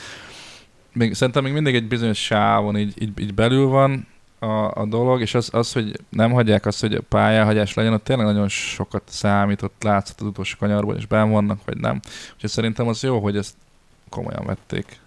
Még, 0.93 1.13
szerintem 1.13 1.43
még 1.43 1.53
mindig 1.53 1.75
egy 1.75 1.87
bizonyos 1.87 2.23
sávon 2.23 2.77
így, 2.77 3.01
így, 3.01 3.19
így 3.19 3.33
belül 3.33 3.67
van 3.67 4.07
a, 4.39 4.81
a 4.81 4.85
dolog, 4.85 5.21
és 5.21 5.33
az, 5.33 5.49
az, 5.53 5.73
hogy 5.73 5.99
nem 6.09 6.31
hagyják 6.31 6.65
azt, 6.65 6.81
hogy 6.81 6.93
a 6.93 7.01
pályáhagyás 7.09 7.73
legyen, 7.73 7.93
ott 7.93 8.03
tényleg 8.03 8.25
nagyon 8.25 8.47
sokat 8.47 9.01
számított, 9.05 9.83
látszott 9.83 10.21
az 10.21 10.27
utolsó 10.27 10.55
kanyarból, 10.59 10.95
és 10.95 11.05
benn 11.05 11.29
vannak, 11.29 11.59
vagy 11.65 11.77
nem. 11.77 11.99
Úgyhogy 12.33 12.49
szerintem 12.49 12.87
az 12.87 13.03
jó, 13.03 13.19
hogy 13.19 13.37
ezt 13.37 13.55
komolyan 14.09 14.45
vették. 14.45 14.99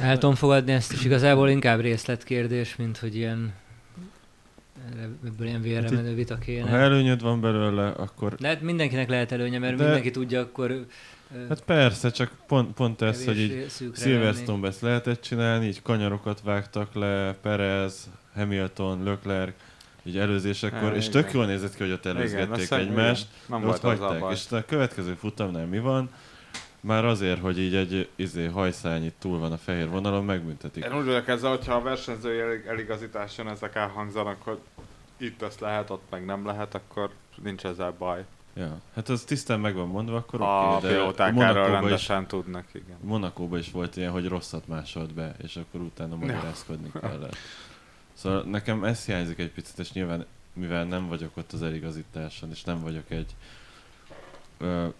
El 0.00 0.18
tudom 0.18 0.34
fogadni 0.34 0.72
ezt 0.72 0.92
is, 0.92 1.04
igazából 1.04 1.48
inkább 1.48 1.80
részletkérdés, 1.80 2.76
mint 2.76 2.98
hogy 2.98 3.16
ilyen 3.16 3.52
ebből 5.26 5.46
ilyen 5.46 5.62
vérre 5.62 5.82
Hát 5.82 5.90
menő 5.90 6.14
vita 6.14 6.34
Ha 6.34 6.40
kéne. 6.40 6.70
előnyöd 6.70 7.22
van 7.22 7.40
belőle, 7.40 7.86
akkor... 7.88 8.34
De 8.34 8.48
hát 8.48 8.60
mindenkinek 8.62 9.08
lehet 9.08 9.32
előnye, 9.32 9.58
mert 9.58 9.76
De- 9.76 9.82
mindenki 9.84 10.10
tudja 10.10 10.40
akkor 10.40 10.86
Hát 11.48 11.62
persze, 11.62 12.10
csak 12.10 12.30
pont, 12.46 12.74
pont 12.74 13.02
ez, 13.02 13.24
hogy 13.24 13.38
így 13.38 13.66
Silverstone-ba 13.96 14.66
ezt 14.66 14.80
lehetett 14.80 15.20
csinálni, 15.20 15.66
így 15.66 15.82
kanyarokat 15.82 16.40
vágtak 16.44 16.94
le, 16.94 17.34
Perez, 17.42 18.08
Hamilton, 18.34 19.02
Leclerc, 19.04 19.52
így 20.02 20.18
előzésekor, 20.18 20.82
Ja, 20.90 20.94
és 20.94 21.08
igen. 21.08 21.22
tök 21.22 21.32
jól 21.32 21.46
nézett 21.46 21.74
ki, 21.74 21.82
hogy 21.82 21.92
ott 21.92 22.04
Igen, 22.04 22.16
előzgették 22.16 22.54
hiszem, 22.56 22.78
egymást, 22.80 23.26
igen. 23.46 23.60
Nem 23.60 23.60
de 23.60 23.66
ott 23.74 23.80
hagyták, 23.80 24.32
és 24.32 24.44
a 24.50 24.64
következő 24.64 25.14
futamnál 25.14 25.66
mi 25.66 25.78
van? 25.78 26.10
Már 26.80 27.04
azért, 27.04 27.40
hogy 27.40 27.58
így 27.58 27.74
egy 27.74 28.08
izé, 28.16 28.46
hajszányit 28.46 29.14
túl 29.18 29.38
van 29.38 29.52
a 29.52 29.56
fehér 29.56 29.88
vonalon, 29.88 30.24
megbüntetik. 30.24 30.84
Én 30.84 30.96
úgy 30.96 31.04
vagyok 31.04 31.28
ezzel, 31.28 31.50
hogyha 31.50 31.74
a 31.74 31.82
versenyzői 31.82 32.38
elig- 32.38 32.66
eligazításon 32.66 33.48
ezek 33.48 33.74
elhangzanak, 33.74 34.42
hogy 34.42 34.58
itt 35.16 35.42
ezt 35.42 35.60
lehet, 35.60 35.90
ott 35.90 36.04
meg 36.10 36.24
nem 36.24 36.46
lehet, 36.46 36.74
akkor 36.74 37.10
nincs 37.42 37.64
ezzel 37.64 37.94
baj. 37.98 38.24
Ja, 38.54 38.80
hát 38.94 39.08
az 39.08 39.24
tisztán 39.24 39.60
meg 39.60 39.74
van 39.74 39.88
mondva, 39.88 40.16
akkor 40.16 40.40
A 40.40 40.76
oké, 40.76 40.86
de 41.16 41.30
Monakóban 41.30 41.92
is, 41.92 42.10
tudnak, 42.26 42.64
igen. 42.72 42.96
Monakóban 43.00 43.58
is 43.58 43.70
volt 43.70 43.96
ilyen, 43.96 44.10
hogy 44.10 44.28
rosszat 44.28 44.68
másolt 44.68 45.14
be, 45.14 45.34
és 45.42 45.56
akkor 45.56 45.80
utána 45.80 46.16
magyarázkodni 46.16 46.90
kellett. 47.00 47.36
Szóval 48.12 48.42
nekem 48.42 48.84
ez 48.84 49.04
hiányzik 49.04 49.38
egy 49.38 49.50
picit, 49.50 49.78
és 49.78 49.92
nyilván 49.92 50.26
mivel 50.52 50.84
nem 50.84 51.08
vagyok 51.08 51.36
ott 51.36 51.52
az 51.52 51.62
eligazításon, 51.62 52.50
és 52.50 52.62
nem 52.64 52.80
vagyok 52.80 53.10
egy 53.10 53.34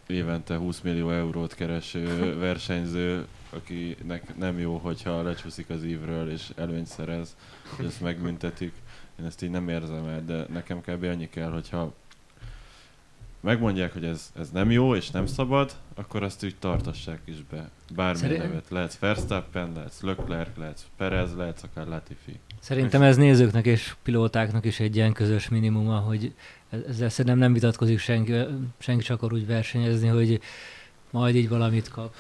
évente 0.07 0.57
20 0.57 0.81
millió 0.81 1.11
eurót 1.11 1.55
kereső 1.55 2.37
versenyző, 2.39 3.27
akinek 3.51 4.37
nem 4.37 4.59
jó, 4.59 4.77
hogyha 4.77 5.23
lecsúszik 5.23 5.71
az 5.71 5.85
ívről 5.85 6.31
és 6.31 6.51
előnyt 6.57 6.87
szerez, 6.87 7.37
hogy 7.77 7.85
ezt 7.87 8.01
megbüntetik. 8.01 8.73
Én 9.21 9.27
ezt 9.27 9.43
így 9.43 9.51
nem 9.51 9.69
érzem 9.69 10.07
el, 10.07 10.25
de 10.25 10.47
nekem 10.53 10.81
kb. 10.81 11.05
annyi 11.05 11.29
kell, 11.29 11.51
hogyha 11.51 11.93
megmondják, 13.41 13.93
hogy 13.93 14.05
ez, 14.05 14.33
ez 14.39 14.51
nem 14.51 14.71
jó 14.71 14.95
és 14.95 15.11
nem 15.11 15.27
szabad, 15.27 15.73
akkor 15.95 16.23
azt 16.23 16.45
úgy 16.45 16.57
tartassák 16.59 17.21
is 17.25 17.37
be. 17.51 17.71
Bármilyen 17.95 18.29
Szerint- 18.31 18.43
nevet. 18.43 18.65
Lehetsz 18.69 18.99
Verstappen, 18.99 19.73
lehetsz 19.75 20.01
Leclerc, 20.01 20.49
lehetsz 20.57 20.83
Perez, 20.97 21.35
lehetsz 21.37 21.63
akár 21.63 21.87
Latifi. 21.87 22.39
Szerintem 22.61 23.03
ez 23.03 23.17
nézőknek 23.17 23.67
és 23.67 23.95
pilótáknak 24.03 24.65
is 24.65 24.81
egy 24.81 24.97
ilyen 24.97 25.13
közös 25.13 25.49
minimuma, 25.49 25.97
hogy 25.99 26.33
ez- 26.71 26.83
ezzel 26.89 27.09
szerintem 27.09 27.39
nem 27.41 27.53
vitatkozik 27.53 27.99
senki, 27.99 28.33
senki 28.79 29.05
csak 29.05 29.17
akar 29.17 29.33
úgy 29.33 29.47
versenyezni, 29.47 30.09
hogy 30.09 30.41
majd 31.11 31.35
így 31.35 31.49
valamit 31.49 31.89
kap. 31.89 32.15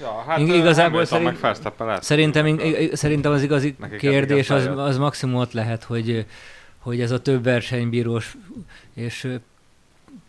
Ja, 0.00 0.24
hát 0.26 0.38
igazából 0.38 1.04
szerint- 1.04 1.40
meg. 1.78 2.02
Szerintem, 2.02 2.58
szerintem 2.92 3.32
az 3.32 3.42
igazi 3.42 3.76
Nekik 3.78 3.98
kérdés 3.98 4.50
az, 4.50 4.66
az 4.66 4.98
maximum 4.98 5.34
ott 5.34 5.52
lehet, 5.52 5.82
hogy, 5.84 6.26
hogy 6.78 7.00
ez 7.00 7.10
a 7.10 7.20
több 7.22 7.42
versenybírós 7.42 8.36
és 8.94 9.28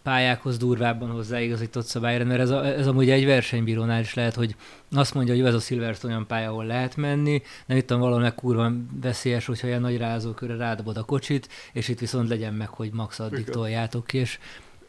pályákhoz 0.03 0.57
durvábban 0.57 1.09
hozzáigazított 1.09 1.85
szabályrend, 1.85 2.29
mert 2.29 2.41
ez, 2.41 2.49
a, 2.49 2.65
ez 2.65 2.87
amúgy 2.87 3.09
egy 3.09 3.25
versenybírónál 3.25 4.01
is 4.01 4.13
lehet, 4.13 4.35
hogy 4.35 4.55
azt 4.91 5.13
mondja, 5.13 5.35
hogy 5.35 5.45
ez 5.45 5.53
a 5.53 5.59
Silverstone 5.59 6.13
olyan 6.13 6.27
pálya, 6.27 6.49
ahol 6.49 6.65
lehet 6.65 6.95
menni, 6.95 7.41
de 7.65 7.75
itt 7.75 7.89
van 7.89 7.99
valami 7.99 8.29
kurva 8.35 8.71
veszélyes, 9.01 9.45
hogyha 9.45 9.67
ilyen 9.67 9.81
nagy 9.81 9.97
rázókörre 9.97 10.55
rádobod 10.55 10.97
a 10.97 11.03
kocsit, 11.03 11.49
és 11.73 11.87
itt 11.87 11.99
viszont 11.99 12.29
legyen 12.29 12.53
meg, 12.53 12.67
hogy 12.67 12.91
max 12.93 13.19
addig 13.19 13.39
Igen. 13.39 13.51
toljátok 13.51 14.07
ki, 14.07 14.17
és 14.17 14.39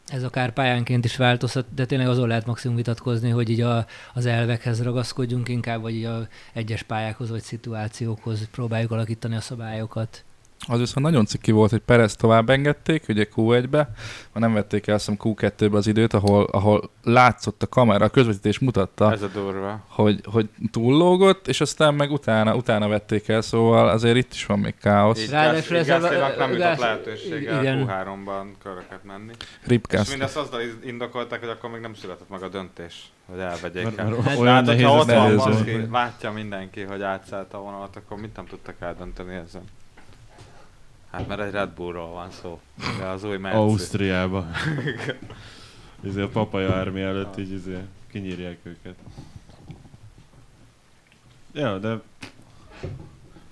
ez 0.07 0.23
akár 0.23 0.53
pályánként 0.53 1.05
is 1.05 1.15
változhat, 1.15 1.73
de 1.73 1.85
tényleg 1.85 2.07
azon 2.07 2.27
lehet 2.27 2.45
maximum 2.45 2.75
vitatkozni, 2.75 3.29
hogy 3.29 3.49
így 3.49 3.61
a, 3.61 3.85
az 4.13 4.25
elvekhez 4.25 4.83
ragaszkodjunk 4.83 5.49
inkább, 5.49 5.81
vagy 5.81 5.95
így 5.95 6.03
a 6.03 6.27
egyes 6.53 6.83
pályákhoz 6.83 7.29
vagy 7.29 7.41
szituációkhoz 7.41 8.47
próbáljuk 8.51 8.91
alakítani 8.91 9.35
a 9.35 9.41
szabályokat. 9.41 10.23
Az 10.67 10.79
viszont 10.79 11.05
nagyon 11.05 11.25
ciki 11.25 11.51
volt, 11.51 11.69
hogy 11.71 11.79
Perez 11.79 12.15
tovább 12.15 12.49
engedték, 12.49 13.03
ugye 13.09 13.27
Q1-be, 13.35 13.89
ma 14.33 14.39
nem 14.39 14.53
vették 14.53 14.87
el 14.87 14.95
hiszem 14.95 15.15
Q2-be 15.19 15.77
az 15.77 15.87
időt, 15.87 16.13
ahol, 16.13 16.43
ahol 16.43 16.89
látszott 17.03 17.63
a 17.63 17.67
kamera, 17.67 18.05
a 18.05 18.09
közvetítés 18.09 18.59
mutatta, 18.59 19.11
Ez 19.11 19.21
a 19.21 19.27
durva. 19.27 19.85
hogy, 19.87 20.21
hogy 20.25 20.49
túllógott, 20.71 21.47
és 21.47 21.61
aztán 21.61 21.93
meg 21.93 22.11
utána, 22.11 22.55
utána 22.55 22.87
vették 22.87 23.27
el, 23.27 23.41
szóval 23.41 23.89
azért 23.89 24.15
itt 24.15 24.33
is 24.33 24.45
van 24.45 24.59
még 24.59 24.73
káosz. 24.81 25.21
Így 25.23 25.29
Ráadásul 25.29 25.77
ez 25.77 25.89
a- 25.89 25.99
nem 26.37 26.51
jutott 26.51 26.77
lehetősége 26.77 27.59
igen. 27.59 27.85
Q3-ban 27.89 28.45
köröket 28.63 29.03
menni. 29.03 29.31
És 29.61 29.67
Ripkász. 29.67 30.09
mindezt 30.09 30.37
azzal 30.37 30.61
indokolták, 30.85 31.39
hogy 31.39 31.49
akkor 31.49 31.69
még 31.69 31.81
nem 31.81 31.93
született 31.93 32.29
meg 32.29 32.43
a 32.43 32.49
döntés, 32.49 33.11
hogy 33.25 33.39
elvegyék 33.39 33.83
Mert, 33.83 33.97
el. 33.97 34.05
mert 34.09 34.21
Hát 34.23 34.37
olyan 34.37 34.53
Hát, 34.53 34.65
nehéz 34.65 34.85
ott 34.85 35.11
van 35.11 35.35
baszki, 35.35 35.87
látja 35.91 36.31
mindenki, 36.31 36.81
hogy 36.81 37.01
átszállt 37.01 37.53
a 37.53 37.57
vonalat, 37.59 37.95
akkor 37.95 38.17
mit 38.17 38.35
nem 38.35 38.45
tudtak 38.45 38.75
eldönteni 38.79 39.35
ezen? 39.35 39.61
Hát 41.11 41.27
mert 41.27 41.41
egy 41.41 41.51
Red 41.51 41.69
Bullról 41.69 42.09
van 42.09 42.31
szó. 42.31 42.59
De 42.99 43.05
az 43.05 43.23
új 43.23 43.37
Merci. 43.37 43.57
Ausztriába. 43.57 44.45
izé 46.03 46.21
a 46.21 46.27
papaja 46.27 46.73
ármi 46.73 47.01
előtt 47.01 47.37
így 47.37 47.51
izé 47.51 47.77
kinyírják 48.11 48.57
őket. 48.63 48.95
Ja, 51.53 51.77
de 51.77 52.01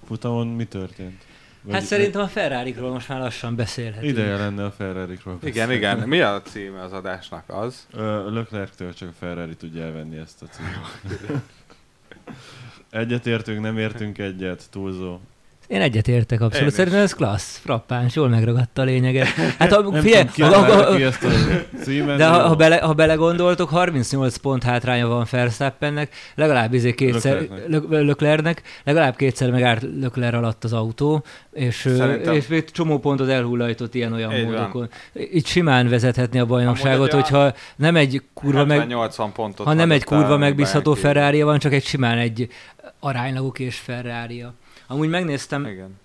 futamon 0.07 0.47
mi 0.47 0.66
történt? 0.66 1.24
Vagy- 1.62 1.74
Hát 1.74 1.84
szerintem 1.84 2.22
a 2.22 2.28
Ferrari-król 2.28 2.91
most 2.91 3.10
már 3.10 3.20
lassan 3.20 3.55
beszélhetünk. 3.55 4.12
Ideje 4.12 4.38
lenne 4.38 4.66
a 4.66 4.72
Ferrari-król 4.72 5.38
Igen, 5.43 5.72
igen. 5.72 5.99
Mi 6.07 6.20
a 6.22 6.41
címe 6.41 6.82
az 6.82 6.93
adásnak? 6.93 7.43
Az? 7.49 7.88
Leclerc-től 8.30 8.93
csak 8.93 9.10
a 9.10 9.14
Ferrari 9.20 9.55
tudja 9.55 9.84
elvenni 9.84 10.18
ezt 10.18 10.41
a 10.41 10.45
címet. 10.45 11.41
Egyet 12.89 13.26
értünk, 13.28 13.62
nem 13.62 13.78
értünk 13.78 14.18
egyet, 14.18 14.68
túlzó. 14.70 15.20
Én 15.70 15.82
egyetértek 15.82 16.41
abszolút. 16.41 16.70
Én. 16.70 16.76
Szerintem 16.76 17.01
ez 17.01 17.13
klassz, 17.13 17.57
frappáns, 17.63 18.15
jól 18.15 18.30
megragadta 18.30 18.82
a 18.82 18.86
lényeget. 18.86 19.28
Hát 19.59 19.74
ha, 19.74 19.82
Nem 19.82 20.01
figyelj, 20.01 20.24
tudom, 20.24 20.34
ki 20.34 20.41
ha, 20.41 20.61
ha, 20.61 20.65
találta 20.67 20.95
ki 20.95 21.03
ezt 21.03 21.24
a 21.24 21.30
címet. 21.82 22.17
de 22.17 22.28
ha, 22.28 22.47
ha, 22.47 22.55
bele, 22.55 22.78
ha 22.78 22.93
belegondoltok, 22.93 23.70
38 23.70 24.38
pont 24.38 24.63
hátránya 24.63 25.07
van 25.07 25.26
Verstappennek, 25.32 26.15
legalább 26.36 26.74
izé 26.74 26.93
kétszer, 26.93 27.34
Leclercnek. 27.39 27.67
Lö- 27.67 28.03
Löklernek, 28.03 28.61
legalább 28.84 29.15
kétszer 29.15 29.51
megállt 29.51 29.82
Lökler 29.82 30.36
alatt 30.36 30.63
az 30.63 30.74
autó, 30.74 31.24
és, 31.53 31.76
Szerintem- 31.76 32.34
és 32.34 32.47
még 32.47 32.72
csomó 32.72 32.99
pontot 32.99 33.30
elhullajtott 33.30 33.95
ilyen-olyan 33.95 34.30
van. 34.32 34.41
módokon. 34.41 34.89
Itt 35.13 35.45
simán 35.45 35.89
vezethetni 35.89 36.39
a 36.39 36.45
bajnokságot, 36.45 36.95
Amúgy 36.97 37.07
egy 37.07 37.13
hogyha 37.13 37.53
nem 37.76 37.95
egy 37.95 38.22
kurva 38.34 38.65
meg, 38.65 38.88
80 38.88 39.32
pontot 39.32 39.65
ha 39.65 39.74
nem 39.74 39.91
egy 39.91 40.03
kurva 40.03 40.38
megbízható 40.38 40.93
ferrari 40.93 41.41
van, 41.41 41.59
csak 41.59 41.74
egy 41.74 41.86
simán 41.86 42.17
egy 42.17 42.47
aránylagok 42.99 43.59
és 43.59 43.76
ferrari 43.76 44.45
Amúgy 44.92 45.10
megnéztem, 45.10 45.66
Igen. 45.66 46.00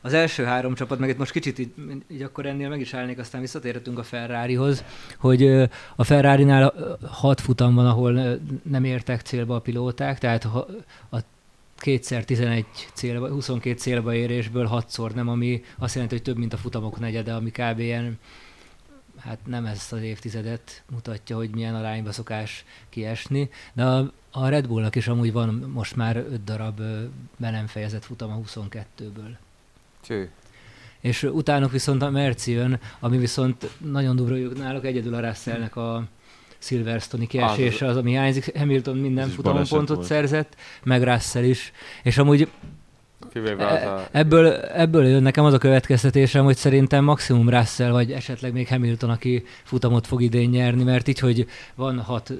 Az 0.00 0.12
első 0.12 0.44
három 0.44 0.74
csapat, 0.74 0.98
meg 0.98 1.08
itt 1.08 1.18
most 1.18 1.30
kicsit 1.30 1.58
így, 1.58 1.72
így 2.10 2.22
akkor 2.22 2.46
ennél 2.46 2.68
meg 2.68 2.80
is 2.80 2.94
állnék, 2.94 3.18
aztán 3.18 3.40
visszatérhetünk 3.40 3.98
a 3.98 4.02
Ferrarihoz, 4.02 4.84
hogy 5.18 5.46
a 5.96 6.04
Ferrari-nál 6.04 6.74
hat 7.10 7.40
futam 7.40 7.74
van, 7.74 7.86
ahol 7.86 8.38
nem 8.62 8.84
értek 8.84 9.20
célba 9.20 9.54
a 9.54 9.60
pilóták, 9.60 10.18
tehát 10.18 10.44
a 11.10 11.18
kétszer 11.76 12.24
11 12.24 12.66
célba, 12.92 13.28
22 13.28 13.78
célba 13.78 14.14
érésből 14.14 14.66
hatszor 14.66 15.12
nem, 15.12 15.28
ami 15.28 15.62
azt 15.78 15.94
jelenti, 15.94 16.14
hogy 16.14 16.24
több, 16.24 16.36
mint 16.36 16.52
a 16.52 16.56
futamok 16.56 16.98
negyede, 16.98 17.34
ami 17.34 17.50
kb. 17.50 17.78
ilyen 17.78 18.18
hát 19.18 19.38
nem 19.46 19.66
ezt 19.66 19.92
az 19.92 20.02
évtizedet 20.02 20.82
mutatja, 20.90 21.36
hogy 21.36 21.50
milyen 21.50 21.74
arányba 21.74 22.12
szokás 22.12 22.64
kiesni, 22.88 23.50
de 23.72 23.84
a, 23.84 24.12
a 24.30 24.48
Red 24.48 24.66
Bullnak 24.66 24.96
is 24.96 25.08
amúgy 25.08 25.32
van 25.32 25.70
most 25.74 25.96
már 25.96 26.16
öt 26.16 26.44
darab 26.44 26.80
be 27.36 27.50
nem 27.50 27.66
fejezett 27.66 28.04
futama 28.04 28.40
22-ből. 28.46 29.36
Tű. 30.06 30.28
És 31.00 31.22
utánuk 31.22 31.72
viszont 31.72 32.02
a 32.02 32.10
Merci 32.10 32.52
jön, 32.52 32.78
ami 33.00 33.18
viszont 33.18 33.70
nagyon 33.78 34.16
durva, 34.16 34.58
náluk 34.58 34.84
egyedül 34.84 35.14
a 35.14 35.20
Russellnek 35.20 35.76
a 35.76 36.04
Silverstone-i 36.58 37.26
kiesése 37.26 37.86
az, 37.86 37.96
ami 37.96 38.10
hiányzik. 38.10 38.58
Hamilton 38.58 38.96
minden 38.96 39.28
futamon 39.28 39.64
pontot 39.68 39.96
volt. 39.96 40.08
szerzett, 40.08 40.56
meg 40.82 41.02
Russell 41.02 41.44
is. 41.44 41.72
És 42.02 42.18
amúgy 42.18 42.48
az 43.34 43.44
E- 43.58 43.94
a... 43.94 44.08
Ebből, 44.10 44.52
ebből 44.54 45.06
jön 45.06 45.22
nekem 45.22 45.44
az 45.44 45.52
a 45.52 45.58
következtetésem, 45.58 46.44
hogy 46.44 46.56
szerintem 46.56 47.04
maximum 47.04 47.48
Russell, 47.48 47.90
vagy 47.90 48.12
esetleg 48.12 48.52
még 48.52 48.68
Hamilton, 48.68 49.10
aki 49.10 49.44
futamot 49.62 50.06
fog 50.06 50.22
idén 50.22 50.48
nyerni, 50.48 50.82
mert 50.82 51.08
így, 51.08 51.18
hogy 51.18 51.46
van 51.74 52.00
hat 52.00 52.32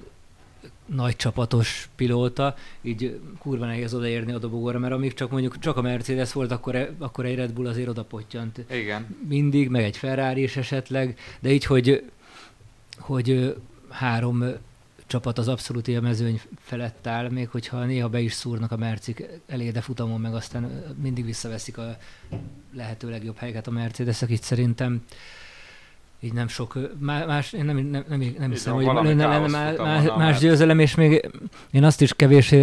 nagy 0.95 1.17
csapatos 1.17 1.89
pilóta, 1.97 2.55
így 2.83 3.21
kurva 3.39 3.67
nehéz 3.67 3.95
odaérni 3.95 4.33
a 4.33 4.39
dobogóra, 4.39 4.79
mert 4.79 4.93
amíg 4.93 5.15
csak 5.15 5.31
mondjuk 5.31 5.59
csak 5.59 5.77
a 5.77 5.83
Mercedes 5.83 6.33
volt, 6.33 6.51
akkor, 6.51 6.75
e- 6.75 6.91
akkor 6.99 7.25
egy 7.25 7.35
Red 7.35 7.53
Bull 7.53 7.67
azért 7.67 7.89
oda 7.89 8.05
pottyant 8.05 8.65
Igen. 8.71 9.17
mindig, 9.29 9.69
meg 9.69 9.85
egy 9.85 9.97
Ferrari 9.97 10.43
is 10.43 10.57
esetleg, 10.57 11.19
de 11.41 11.53
így, 11.53 11.65
hogy, 11.65 12.11
hogy 12.99 13.57
három 13.89 14.45
csapat 15.07 15.39
az 15.39 15.49
abszolút 15.49 15.89
élmezőny 15.89 16.41
felett 16.61 17.07
áll, 17.07 17.29
még 17.29 17.49
hogyha 17.49 17.85
néha 17.85 18.09
be 18.09 18.21
is 18.21 18.33
szúrnak 18.33 18.73
a 18.73 18.77
mercik 18.77 19.25
elé, 19.47 19.71
de 19.71 19.81
futamon 19.81 20.21
meg 20.21 20.35
aztán 20.35 20.95
mindig 21.03 21.25
visszaveszik 21.25 21.79
a 21.79 21.97
lehető 22.75 23.11
legjobb 23.11 23.37
helyeket 23.37 23.67
a 23.67 23.71
Mercedesek, 23.71 24.31
így 24.31 24.43
szerintem 24.43 25.05
így 26.21 26.33
nem 26.33 26.49
sok, 26.49 26.79
más, 27.01 27.53
én 27.53 27.65
nem, 27.65 27.77
nem, 27.77 28.05
nem, 28.09 28.35
nem 28.39 28.51
hiszem, 28.51 28.75
hogy 28.75 28.85
lenne, 28.85 29.39
más, 29.39 29.77
más 29.79 30.17
Merc. 30.17 30.41
győzelem, 30.41 30.79
és 30.79 30.95
még 30.95 31.31
én 31.71 31.85
azt 31.85 32.01
is 32.01 32.15
kevés 32.15 32.55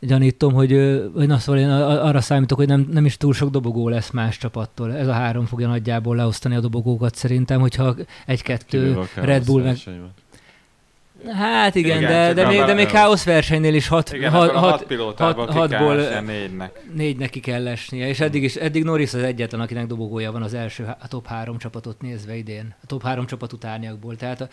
gyanítom, 0.00 0.52
hogy, 0.52 0.70
hogy 1.14 1.26
na, 1.26 1.38
szóval 1.38 1.60
én 1.60 1.68
arra 1.70 2.20
számítok, 2.20 2.58
hogy 2.58 2.68
nem, 2.68 2.88
nem 2.90 3.04
is 3.04 3.16
túl 3.16 3.32
sok 3.32 3.50
dobogó 3.50 3.88
lesz 3.88 4.10
más 4.10 4.38
csapattól. 4.38 4.96
Ez 4.96 5.06
a 5.06 5.12
három 5.12 5.46
fogja 5.46 5.68
nagyjából 5.68 6.16
leosztani 6.16 6.54
a 6.54 6.60
dobogókat 6.60 7.14
szerintem, 7.14 7.60
hogyha 7.60 7.94
egy-kettő 8.26 8.98
Red 9.14 9.44
Bull 9.44 9.62
meg... 9.62 9.70
versenyben. 9.70 10.12
Hát 11.32 11.74
igen, 11.74 11.96
Igen, 11.98 12.10
de, 12.10 12.42
de, 12.42 12.46
még, 12.48 12.64
de 12.64 12.74
még 12.74 12.86
káosz 12.86 13.24
versenynél 13.24 13.74
is 13.74 13.88
hat, 13.88 14.12
Igen, 14.12 14.30
hat, 14.30 14.50
hat 14.50 14.84
hat, 15.16 15.48
ki 15.48 15.54
hatból- 15.54 16.20
négynek. 16.20 16.80
négy 16.92 17.16
neki 17.16 17.40
kell 17.40 17.66
esnie, 17.68 18.08
és 18.08 18.20
eddig, 18.20 18.42
is, 18.42 18.54
eddig 18.56 18.84
Norris 18.84 19.14
az 19.14 19.22
egyetlen, 19.22 19.60
akinek 19.60 19.86
dobogója 19.86 20.32
van 20.32 20.42
az 20.42 20.54
első, 20.54 20.94
a 21.00 21.08
top 21.08 21.26
három 21.26 21.58
csapatot 21.58 22.00
nézve 22.00 22.36
idén, 22.36 22.74
a 22.82 22.86
top 22.86 23.02
három 23.02 23.26
csapat 23.26 23.52
utániakból. 23.52 24.16
Tehát 24.16 24.40
a, 24.40 24.48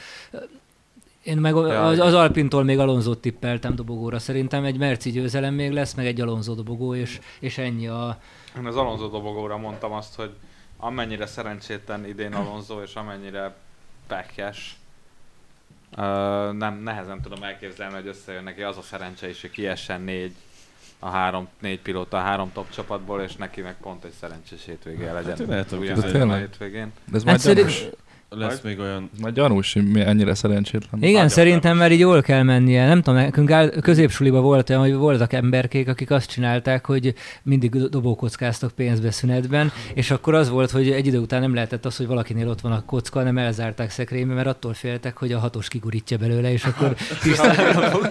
én 1.23 1.37
meg 1.37 1.55
az, 1.55 1.99
az 1.99 2.13
Alpintól 2.13 2.63
még 2.63 2.79
Alonzót 2.79 3.19
tippeltem 3.21 3.75
dobogóra. 3.75 4.19
Szerintem 4.19 4.63
egy 4.65 4.77
Merci 4.77 5.11
győzelem 5.11 5.53
még 5.53 5.71
lesz, 5.71 5.93
meg 5.93 6.05
egy 6.05 6.21
Alonso 6.21 6.53
dobogó, 6.53 6.95
és, 6.95 7.19
és 7.39 7.57
ennyi 7.57 7.87
a... 7.87 8.17
Én 8.57 8.65
az 8.65 8.75
Alonso 8.75 9.07
dobogóra 9.07 9.57
mondtam 9.57 9.91
azt, 9.91 10.15
hogy 10.15 10.29
amennyire 10.77 11.25
szerencsétlen 11.25 12.07
idén 12.07 12.33
Alonso, 12.33 12.81
és 12.81 12.93
amennyire 12.93 13.55
pekes, 14.07 14.75
uh, 15.97 16.03
nem, 16.53 16.81
nehezen 16.83 17.21
tudom 17.21 17.43
elképzelni, 17.43 17.93
hogy 17.93 18.07
összejön 18.07 18.43
neki 18.43 18.61
az 18.61 18.77
a 18.77 18.81
szerencse 18.81 19.29
is, 19.29 19.41
hogy 19.41 19.49
kiessen 19.49 20.01
négy 20.01 20.35
a 20.99 21.09
három, 21.09 21.47
négy 21.59 21.79
pilóta 21.79 22.17
a 22.17 22.21
három 22.21 22.51
top 22.53 22.69
csapatból, 22.69 23.21
és 23.21 23.35
neki 23.35 23.61
meg 23.61 23.75
pont 23.81 24.03
egy 24.03 24.13
szerencsés 24.19 24.65
legyen. 25.13 25.29
Hát 25.29 25.39
én 25.39 25.51
el 25.51 25.65
tudom 25.65 25.83
Ugyanaz 25.83 26.03
a 26.29 26.35
hétvégén. 26.35 26.91
De 27.05 27.17
ez 27.17 27.23
majd 27.23 27.41
Hát. 27.41 27.89
Lesz 28.35 28.61
még 28.61 28.79
olyan... 28.79 29.09
Majd 29.21 29.33
gyanús, 29.33 29.73
hogy 29.73 29.91
mi 29.91 30.01
ennyire 30.01 30.33
szerencsétlen. 30.33 30.99
Igen, 31.01 31.11
Nagyon 31.13 31.29
szerintem 31.29 31.77
már 31.77 31.91
így 31.91 31.99
jól 31.99 32.21
kell 32.21 32.43
mennie. 32.43 32.87
Nem 32.87 33.01
tudom, 33.01 33.19
nekünk 33.19 33.51
áll, 33.51 33.69
középsuliba 33.69 34.41
volt 34.41 34.69
olyan, 34.69 34.81
hogy 34.81 34.93
voltak 34.93 35.33
emberkék, 35.33 35.87
akik 35.87 36.11
azt 36.11 36.29
csinálták, 36.29 36.85
hogy 36.85 37.13
mindig 37.43 37.69
do- 37.71 37.89
dobókockáztak 37.89 38.71
pénzbe 38.71 39.11
szünetben, 39.11 39.71
és 39.93 40.11
akkor 40.11 40.33
az 40.33 40.49
volt, 40.49 40.71
hogy 40.71 40.89
egy 40.91 41.05
idő 41.07 41.17
után 41.19 41.41
nem 41.41 41.53
lehetett 41.53 41.85
az, 41.85 41.97
hogy 41.97 42.07
valakinél 42.07 42.47
ott 42.49 42.61
van 42.61 42.71
a 42.71 42.85
kocka, 42.85 43.19
hanem 43.19 43.37
elzárták 43.37 43.89
szekrénybe, 43.89 44.33
mert 44.33 44.47
attól 44.47 44.73
féltek, 44.73 45.17
hogy 45.17 45.31
a 45.31 45.39
hatos 45.39 45.67
kigurítja 45.67 46.17
belőle, 46.17 46.51
és 46.51 46.63
akkor 46.63 46.95
tisztára 47.23 47.89
fog, 47.89 48.05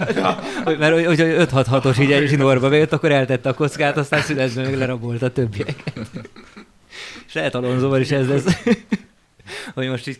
hogy- 0.64 0.78
mert 0.78 0.92
hogy, 0.94 1.04
hogy 1.06 1.18
5-6 1.20 1.64
hatos 1.68 1.98
így 1.98 2.12
egy 2.12 2.28
zsinórba 2.28 2.68
bejött, 2.68 2.92
akkor 2.92 3.12
eltette 3.12 3.48
a 3.48 3.54
kockát, 3.54 3.96
aztán 3.96 4.20
szünetben 4.20 4.64
meg 4.64 4.76
lerabolta 4.76 5.26
a 5.26 5.30
többieket. 5.32 6.00
És 7.26 7.34
lehet 7.36 7.54
Alonsoval 7.54 8.00
is 8.00 8.10
ez 8.10 8.28
lesz, 8.28 8.62
hogy 9.74 9.88
most 9.88 10.06
így 10.06 10.18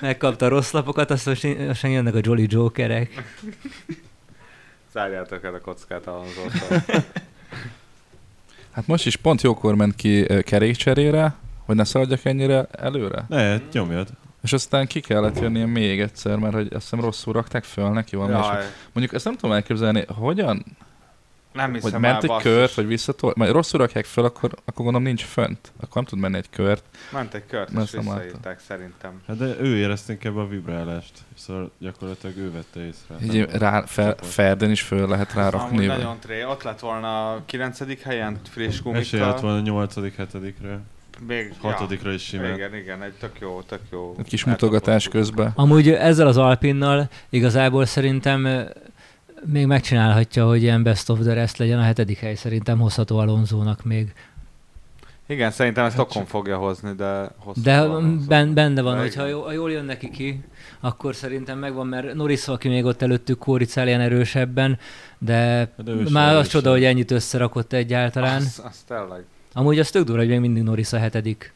megkapta 0.00 0.46
a 0.46 0.48
rossz 0.48 0.70
lapokat, 0.70 1.10
azt 1.10 1.26
most 1.26 1.66
most 1.66 1.82
jönnek 1.82 2.14
a 2.14 2.18
Jolly 2.22 2.46
Jokerek. 2.48 3.34
Zárjátok 4.92 5.44
el 5.44 5.54
a 5.54 5.60
kockát 5.60 6.06
Alonso-tól. 6.06 6.82
Hát 8.76 8.86
most 8.86 9.06
is 9.06 9.16
pont 9.16 9.42
jókor 9.42 9.74
ment 9.74 9.94
ki 9.94 10.24
ö, 10.28 10.40
kerékcserére, 10.40 11.34
hogy 11.64 11.76
ne 11.76 11.84
szaladjak 11.84 12.24
ennyire 12.24 12.66
előre. 12.72 13.24
Ne, 13.28 13.58
nyomjad. 13.72 14.08
És 14.42 14.52
aztán 14.52 14.86
ki 14.86 15.00
kellett 15.00 15.40
jönnie 15.40 15.66
még 15.66 16.00
egyszer, 16.00 16.36
mert 16.36 16.54
hogy 16.54 16.66
azt 16.72 16.82
hiszem 16.82 17.00
rosszul 17.00 17.32
rakták 17.32 17.64
föl 17.64 17.90
neki 17.90 18.16
valami. 18.16 18.64
Mondjuk 18.92 19.14
ezt 19.14 19.24
nem 19.24 19.34
tudom 19.36 19.54
elképzelni, 19.54 20.04
hogyan? 20.08 20.64
Nem 21.56 21.72
hiszem 21.72 21.90
hogy 21.92 22.00
ment 22.00 22.22
egy 22.22 22.28
basszus. 22.28 22.52
kört, 22.52 22.74
vagy 22.74 22.86
visszatol, 22.86 23.32
majd 23.36 23.50
rosszul 23.52 23.80
rakják 23.80 24.04
föl, 24.04 24.24
akkor, 24.24 24.50
akkor 24.64 24.84
gondolom 24.84 25.02
nincs 25.02 25.24
fönt. 25.24 25.72
Akkor 25.76 25.94
nem 25.94 26.04
tud 26.04 26.18
menni 26.18 26.36
egy 26.36 26.50
kört. 26.50 26.84
Ment 27.12 27.34
egy 27.34 27.46
kört, 27.46 27.70
és 27.70 27.90
visszaírták 27.90 28.60
szerintem. 28.60 29.22
Hát 29.26 29.36
de 29.36 29.56
ő 29.60 29.76
érezte 29.76 30.12
inkább 30.12 30.36
a 30.36 30.46
vibrálást. 30.46 31.12
Szóval 31.34 31.70
gyakorlatilag 31.78 32.36
ő 32.36 32.52
vette 32.52 32.86
észre. 32.86 33.34
Így 33.34 33.50
rá, 33.50 33.78
a 33.78 33.86
fel. 33.86 34.16
Ferden 34.20 34.70
is 34.70 34.82
föl 34.82 35.08
lehet 35.08 35.32
rárakni. 35.32 35.76
Amúgy 35.76 35.86
nagyon 35.86 36.18
tré. 36.20 36.44
Ott 36.44 36.62
lett 36.62 36.80
volna 36.80 37.32
a 37.32 37.42
9. 37.46 38.02
helyen 38.02 38.40
friss 38.50 38.80
Esély 38.84 38.92
lett 38.92 39.10
gumikkal. 39.10 39.40
volna 39.40 39.60
8 39.60 39.94
7 39.94 40.54
Még, 41.26 41.54
6 41.60 41.92
is 42.04 42.22
simán. 42.22 42.54
Igen, 42.54 42.74
igen, 42.74 43.02
egy 43.02 43.12
tök 43.12 43.38
jó, 43.40 43.62
tök 43.62 43.80
jó. 43.90 44.14
Egy 44.18 44.28
kis 44.28 44.44
mutogatás 44.44 45.08
közben. 45.08 45.52
Amúgy 45.54 45.90
ezzel 45.90 46.26
az 46.26 46.36
Alpinnal 46.36 47.08
igazából 47.28 47.86
szerintem 47.86 48.68
még 49.46 49.66
megcsinálhatja, 49.66 50.46
hogy 50.46 50.62
ilyen 50.62 50.82
best 50.82 51.10
of 51.10 51.18
the 51.18 51.32
rest 51.32 51.56
legyen 51.56 51.78
a 51.78 51.82
hetedik 51.82 52.18
hely, 52.18 52.34
szerintem 52.34 52.78
hozható 52.78 53.18
Alonzónak 53.18 53.84
még. 53.84 54.12
Igen, 55.28 55.50
szerintem 55.50 55.84
ezt 55.84 55.96
Hát 55.96 56.04
Okon 56.04 56.24
fogja 56.24 56.56
hozni, 56.56 56.92
de 56.92 57.30
hosszú 57.36 57.60
De 57.62 57.86
ben, 58.28 58.54
benne 58.54 58.82
van, 58.82 58.94
De 58.94 59.00
hogyha 59.00 59.20
igen. 59.20 59.36
jó, 59.36 59.42
ha 59.42 59.52
jól 59.52 59.70
jön 59.70 59.84
neki 59.84 60.10
ki, 60.10 60.44
akkor 60.80 61.14
szerintem 61.14 61.58
megvan, 61.58 61.86
mert 61.86 62.14
Norris, 62.14 62.48
aki 62.48 62.68
még 62.68 62.84
ott 62.84 63.02
előttük 63.02 63.38
kóricál 63.38 63.86
ilyen 63.86 64.00
erősebben, 64.00 64.78
de, 65.18 65.70
De 65.84 65.92
már 66.10 66.34
az 66.34 66.48
csoda, 66.48 66.70
hogy 66.70 66.84
ennyit 66.84 67.10
összerakott 67.10 67.72
egyáltalán. 67.72 68.36
Az, 68.36 68.62
az 68.64 68.84
tényleg. 68.86 69.24
Amúgy 69.52 69.78
az 69.78 69.90
tök 69.90 70.04
durva, 70.04 70.20
hogy 70.20 70.28
még 70.28 70.40
mindig 70.40 70.62
Norris 70.62 70.92
a 70.92 70.98
hetedik. 70.98 71.52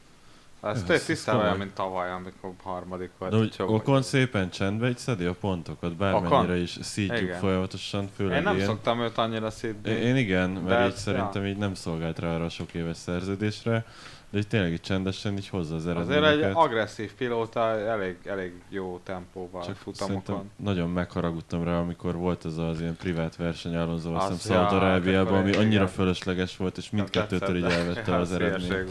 Ez- 0.63 1.05
tisztán 1.05 1.37
olyan, 1.37 1.57
mint 1.57 1.73
tavaly, 1.75 2.11
amikor 2.11 2.53
harmadik 2.63 3.11
volt. 3.19 3.35
Úgyhogy- 3.35 3.75
Okon 3.75 4.03
szépen 4.03 4.51
csendbe 4.51 4.89
így 4.89 4.99
szedi 4.99 5.25
a 5.25 5.35
pontokat, 5.35 5.97
bármennyire 5.97 6.37
Okon? 6.37 6.57
is 6.57 6.79
szítjuk 6.81 7.21
Igen. 7.21 7.39
folyamatosan, 7.39 8.09
főleg 8.17 8.37
Én 8.37 8.43
nem 8.43 8.55
ilyen. 8.55 8.67
szoktam 8.67 9.01
őt 9.01 9.19
annyira 9.19 9.51
szidni. 9.51 9.91
Én, 9.91 10.17
igen, 10.17 10.51
mert 10.51 10.67
De 10.81 10.87
így 10.87 10.95
szerintem 10.95 11.47
így 11.47 11.57
nem 11.57 11.75
szolgált 11.75 12.19
rá 12.19 12.35
arra 12.35 12.45
a 12.45 12.49
sok 12.49 12.75
éves 12.75 12.97
szerződésre. 12.97 13.85
De 14.33 14.39
így 14.39 14.47
tényleg 14.49 14.73
így 14.73 14.81
csendesen 14.81 15.33
így 15.33 15.49
hozza 15.49 15.75
az 15.75 15.87
Azért 15.87 16.11
eredményeket. 16.11 16.51
egy 16.51 16.57
agresszív 16.57 17.13
pilóta 17.15 17.61
elég, 17.81 18.17
elég 18.25 18.53
jó 18.69 19.01
tempóval 19.05 19.65
Csak 19.65 19.77
futamokon. 19.77 20.51
nagyon 20.57 20.91
megharagudtam 20.91 21.65
rá, 21.65 21.79
amikor 21.79 22.15
volt 22.17 22.45
ez 22.45 22.57
az 22.57 22.81
ilyen 22.81 22.97
privát 22.97 23.37
verseny 23.37 23.77
Alonso, 23.77 24.15
azt 24.15 24.31
Az- 24.31 24.43
hiszem 24.43 24.57
Szaudarábiában, 24.69 25.39
ami 25.39 25.49
igen. 25.49 25.61
annyira 25.61 25.89
fölösleges 25.89 26.57
volt, 26.57 26.77
és 26.77 26.91
mindkettőtől 26.91 27.57
így 27.57 27.63
elvette 27.65 28.15
az 28.17 28.33
eredményt. 28.33 28.85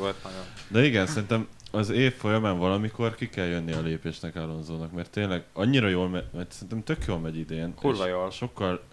De 0.68 0.84
igen, 0.86 1.06
szerintem 1.06 1.48
az 1.72 1.90
év 1.90 2.14
folyamán 2.14 2.58
valamikor 2.58 3.16
ki 3.16 3.30
kell 3.30 3.46
jönni 3.46 3.72
a 3.72 3.82
lépésnek 3.82 4.36
Alonzónak, 4.36 4.92
mert 4.92 5.10
tényleg 5.12 5.44
annyira 5.54 5.88
jól 5.88 6.10
megy, 6.10 6.26
mert 6.34 6.52
szerintem 6.52 6.84
tök 6.84 7.06
jól 7.06 7.20
megy 7.20 7.38
idén. 7.38 7.74
Kurva 7.76 8.08
jól. 8.08 8.32
Sokkal 8.32 8.84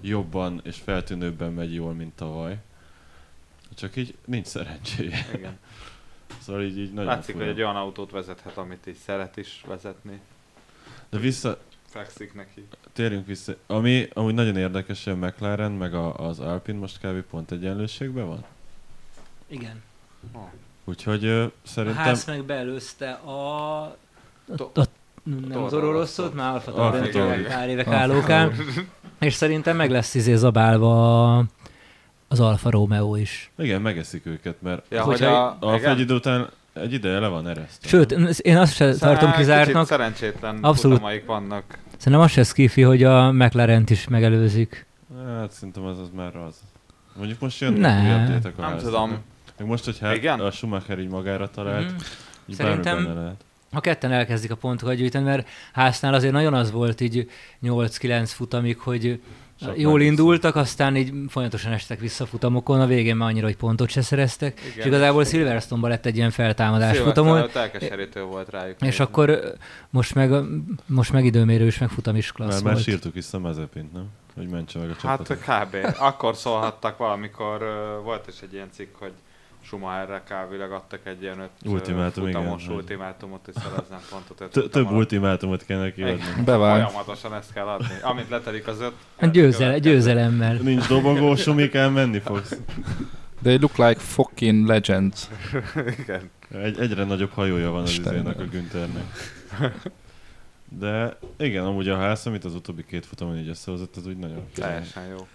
jobban 0.00 0.60
és 0.64 0.76
feltűnőbben 0.76 1.52
megy 1.52 1.74
jól, 1.74 1.92
mint 1.92 2.14
tavaly. 2.14 2.58
Csak 3.74 3.96
így 3.96 4.14
nincs 4.24 4.46
szerencséje. 4.46 5.26
Igen. 5.34 5.58
Szóval 6.40 6.62
így, 6.62 6.78
így 6.78 6.92
nagyon 6.92 7.04
Látszik, 7.04 7.32
fura. 7.34 7.46
hogy 7.46 7.54
egy 7.54 7.62
olyan 7.62 7.76
autót 7.76 8.10
vezethet, 8.10 8.56
amit 8.56 8.86
így 8.86 8.96
szeret 8.96 9.36
is 9.36 9.62
vezetni. 9.66 10.20
De 11.08 11.18
vissza, 11.18 11.58
Fekszik 11.86 12.34
neki. 12.34 12.66
térjünk 12.92 13.26
vissza. 13.26 13.56
Ami 13.66 14.08
amúgy 14.12 14.34
nagyon 14.34 14.56
érdekes, 14.56 15.04
hogy 15.04 15.12
a 15.12 15.16
McLaren 15.16 15.72
meg 15.72 15.94
a, 15.94 16.28
az 16.28 16.40
Alpine 16.40 16.78
most 16.78 16.98
kb. 17.00 17.20
pont 17.20 17.50
egyenlőségben 17.50 18.26
van. 18.26 18.44
Igen. 19.46 19.82
Oh. 20.32 20.50
Úgyhogy 20.84 21.24
ö, 21.24 21.42
A 21.44 21.50
szerintem... 21.62 22.02
ház 22.02 22.24
meg 22.26 22.44
beelőzte 22.44 23.10
a... 23.10 23.80
A, 24.56 24.62
a 24.74 24.82
nem 25.48 25.50
Toro 25.50 25.60
Rosszot. 25.60 25.92
Rosszot, 25.92 26.34
már 26.34 26.52
Alfa 26.54 26.70
Tauri 27.10 27.42
pár 27.48 27.68
évek 27.68 27.86
állókán. 27.86 28.52
És 29.20 29.34
szerintem 29.34 29.76
meg 29.76 29.90
lesz 29.90 30.14
izé 30.14 30.34
zabálva 30.34 31.36
a- 31.38 31.44
az 32.28 32.40
Alfa 32.40 32.70
Romeo 32.70 33.16
is. 33.16 33.50
Igen, 33.58 33.80
megeszik 33.82 34.26
őket, 34.26 34.56
mert 34.62 34.84
Ja, 34.90 35.02
hogy 35.02 35.22
a... 35.22 35.56
Alfa 35.60 35.88
egy 35.88 36.00
idő 36.00 36.14
után 36.14 36.48
egy 36.72 36.92
ideje 36.92 37.18
le 37.18 37.28
van 37.28 37.48
eresztve. 37.48 37.88
Sőt, 37.88 38.12
én 38.38 38.56
azt 38.56 38.74
se 38.74 38.92
Szóval 38.92 39.16
tartom 39.16 39.32
kizártnak, 39.32 39.86
szerencsétlen 39.86 40.54
Abszolút. 40.62 40.96
futamaik 40.96 41.26
vannak. 41.26 41.78
szerintem 41.96 42.20
az 42.20 42.30
se 42.30 42.42
skifi, 42.42 42.82
hogy 42.82 43.02
a 43.02 43.32
McLaren-t 43.32 43.90
is 43.90 44.08
megelőzik. 44.08 44.86
Hát 45.26 45.50
szerintem 45.50 45.84
az 45.84 45.98
az 45.98 46.08
már 46.14 46.36
az. 46.36 46.54
Mondjuk 47.16 47.40
most 47.40 47.60
jön 47.60 47.72
Ne. 47.72 47.88
a 48.14 48.60
Nem 48.60 48.78
tudom. 48.78 49.18
Meg 49.58 49.66
most, 49.68 49.84
hogyha 49.84 50.14
Igen? 50.14 50.40
a 50.40 50.50
Schumacher 50.50 50.98
így 50.98 51.08
magára 51.08 51.50
talált, 51.50 51.84
Mhm. 51.90 51.94
így 52.46 52.56
Szerintem- 52.56 53.14
lehet. 53.14 53.44
Ha 53.72 53.80
ketten 53.80 54.12
elkezdik 54.12 54.50
a 54.50 54.56
pontokat 54.56 54.94
gyűjteni, 54.94 55.24
mert 55.24 55.48
háznál 55.72 56.14
azért 56.14 56.32
nagyon 56.32 56.54
az 56.54 56.70
volt 56.70 57.00
így 57.00 57.30
8-9 57.60 58.32
futamig, 58.32 58.78
hogy 58.78 59.20
Sok 59.60 59.78
jól 59.78 60.00
indultak, 60.00 60.56
aztán 60.56 60.96
így 60.96 61.12
folyamatosan 61.28 61.72
estek 61.72 62.00
vissza 62.00 62.26
futamokon, 62.26 62.80
a 62.80 62.86
végén 62.86 63.16
már 63.16 63.28
annyira, 63.28 63.46
hogy 63.46 63.56
pontot 63.56 63.88
se 63.88 64.02
szereztek. 64.02 64.60
Igen. 64.60 64.78
És 64.78 64.84
igazából 64.84 65.24
Silverstone-ban 65.24 65.90
lett 65.90 66.06
egy 66.06 66.16
ilyen 66.16 66.30
feltámadás 66.30 66.98
futamon, 66.98 67.36
előtt 67.38 67.54
elkeserítő 67.54 68.22
volt 68.22 68.48
rájuk. 68.50 68.74
és 68.74 68.80
nézni. 68.80 69.04
akkor 69.04 69.40
most 69.90 70.14
meg, 70.14 70.30
most 70.86 71.12
meg 71.12 71.24
időmérő 71.24 71.66
is, 71.66 71.78
meg 71.78 71.88
futam 71.88 72.16
is 72.16 72.32
klassz 72.32 72.52
Már, 72.54 72.62
már 72.62 72.72
volt. 72.72 72.84
sírtuk 72.84 73.14
vissza 73.14 73.38
Mazepint, 73.38 73.92
nem? 73.92 74.06
Hogy 74.34 74.48
mentse 74.48 74.78
meg 74.78 74.88
a 74.90 74.92
Hát 75.06 75.26
csapatot. 75.26 75.38
kb. 75.38 75.96
Akkor 76.00 76.36
szólhattak 76.36 76.96
valamikor, 76.98 77.58
volt 78.04 78.26
is 78.28 78.34
egy 78.42 78.52
ilyen 78.52 78.68
cikk, 78.72 78.94
hogy 78.98 79.12
Schumacherre 79.64 80.22
kávileg 80.28 80.72
adtak 80.72 81.00
egy 81.06 81.22
ilyen 81.22 81.38
öt 81.38 81.50
Ultimátum, 81.72 82.26
igen, 82.28 82.40
futamos 82.40 82.66
hogy- 82.66 82.76
ultimátumot, 82.76 83.40
hogy 83.44 83.54
szerezzen 83.54 83.98
pontot. 84.10 84.70
Több 84.70 84.90
ultimátumot 84.90 85.64
kell 85.64 85.78
neki 85.80 86.02
adni. 86.02 86.14
Igen. 86.14 86.44
Bevált. 86.44 86.82
Folyamatosan 86.90 87.34
ezt 87.34 87.52
kell 87.52 87.66
adni. 87.66 87.94
Amint 88.02 88.28
letelik 88.28 88.66
az 88.66 88.80
öt... 88.80 88.92
A 89.16 89.26
győzel, 89.26 89.78
győzelemmel. 89.78 90.54
Nincs 90.54 90.88
dobogó, 90.88 91.34
Sumikán 91.36 91.92
menni 91.92 92.18
fogsz. 92.18 92.58
They 93.42 93.58
look 93.58 93.76
like 93.76 94.00
fucking 94.00 94.66
legends. 94.66 95.28
Igen. 95.98 96.30
Egy, 96.62 96.78
egyre 96.80 97.04
nagyobb 97.04 97.30
hajója 97.30 97.70
van 97.70 97.82
az 97.82 97.98
izének, 97.98 98.38
a 98.40 98.44
Günthernek. 98.44 99.04
De 100.78 101.18
igen, 101.36 101.64
amúgy 101.64 101.88
a 101.88 101.96
ház, 101.96 102.26
amit 102.26 102.44
az 102.44 102.54
utóbbi 102.54 102.84
két 102.84 103.06
futamon 103.06 103.38
így 103.38 103.48
összehozott, 103.48 103.96
az 103.96 104.06
úgy 104.06 104.16
nagyon. 104.16 104.44
Teljesen 104.54 105.06
jó. 105.06 105.26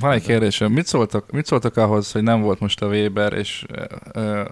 Van 0.00 0.12
egy 0.12 0.22
kérdésem, 0.22 0.72
mit 0.72 0.86
szóltak, 0.86 1.30
mit 1.30 1.46
szóltak 1.46 1.76
ahhoz, 1.76 2.12
hogy 2.12 2.22
nem 2.22 2.40
volt 2.40 2.60
most 2.60 2.82
a 2.82 2.86
Weber, 2.86 3.32
és 3.32 3.64
ö, 4.12 4.44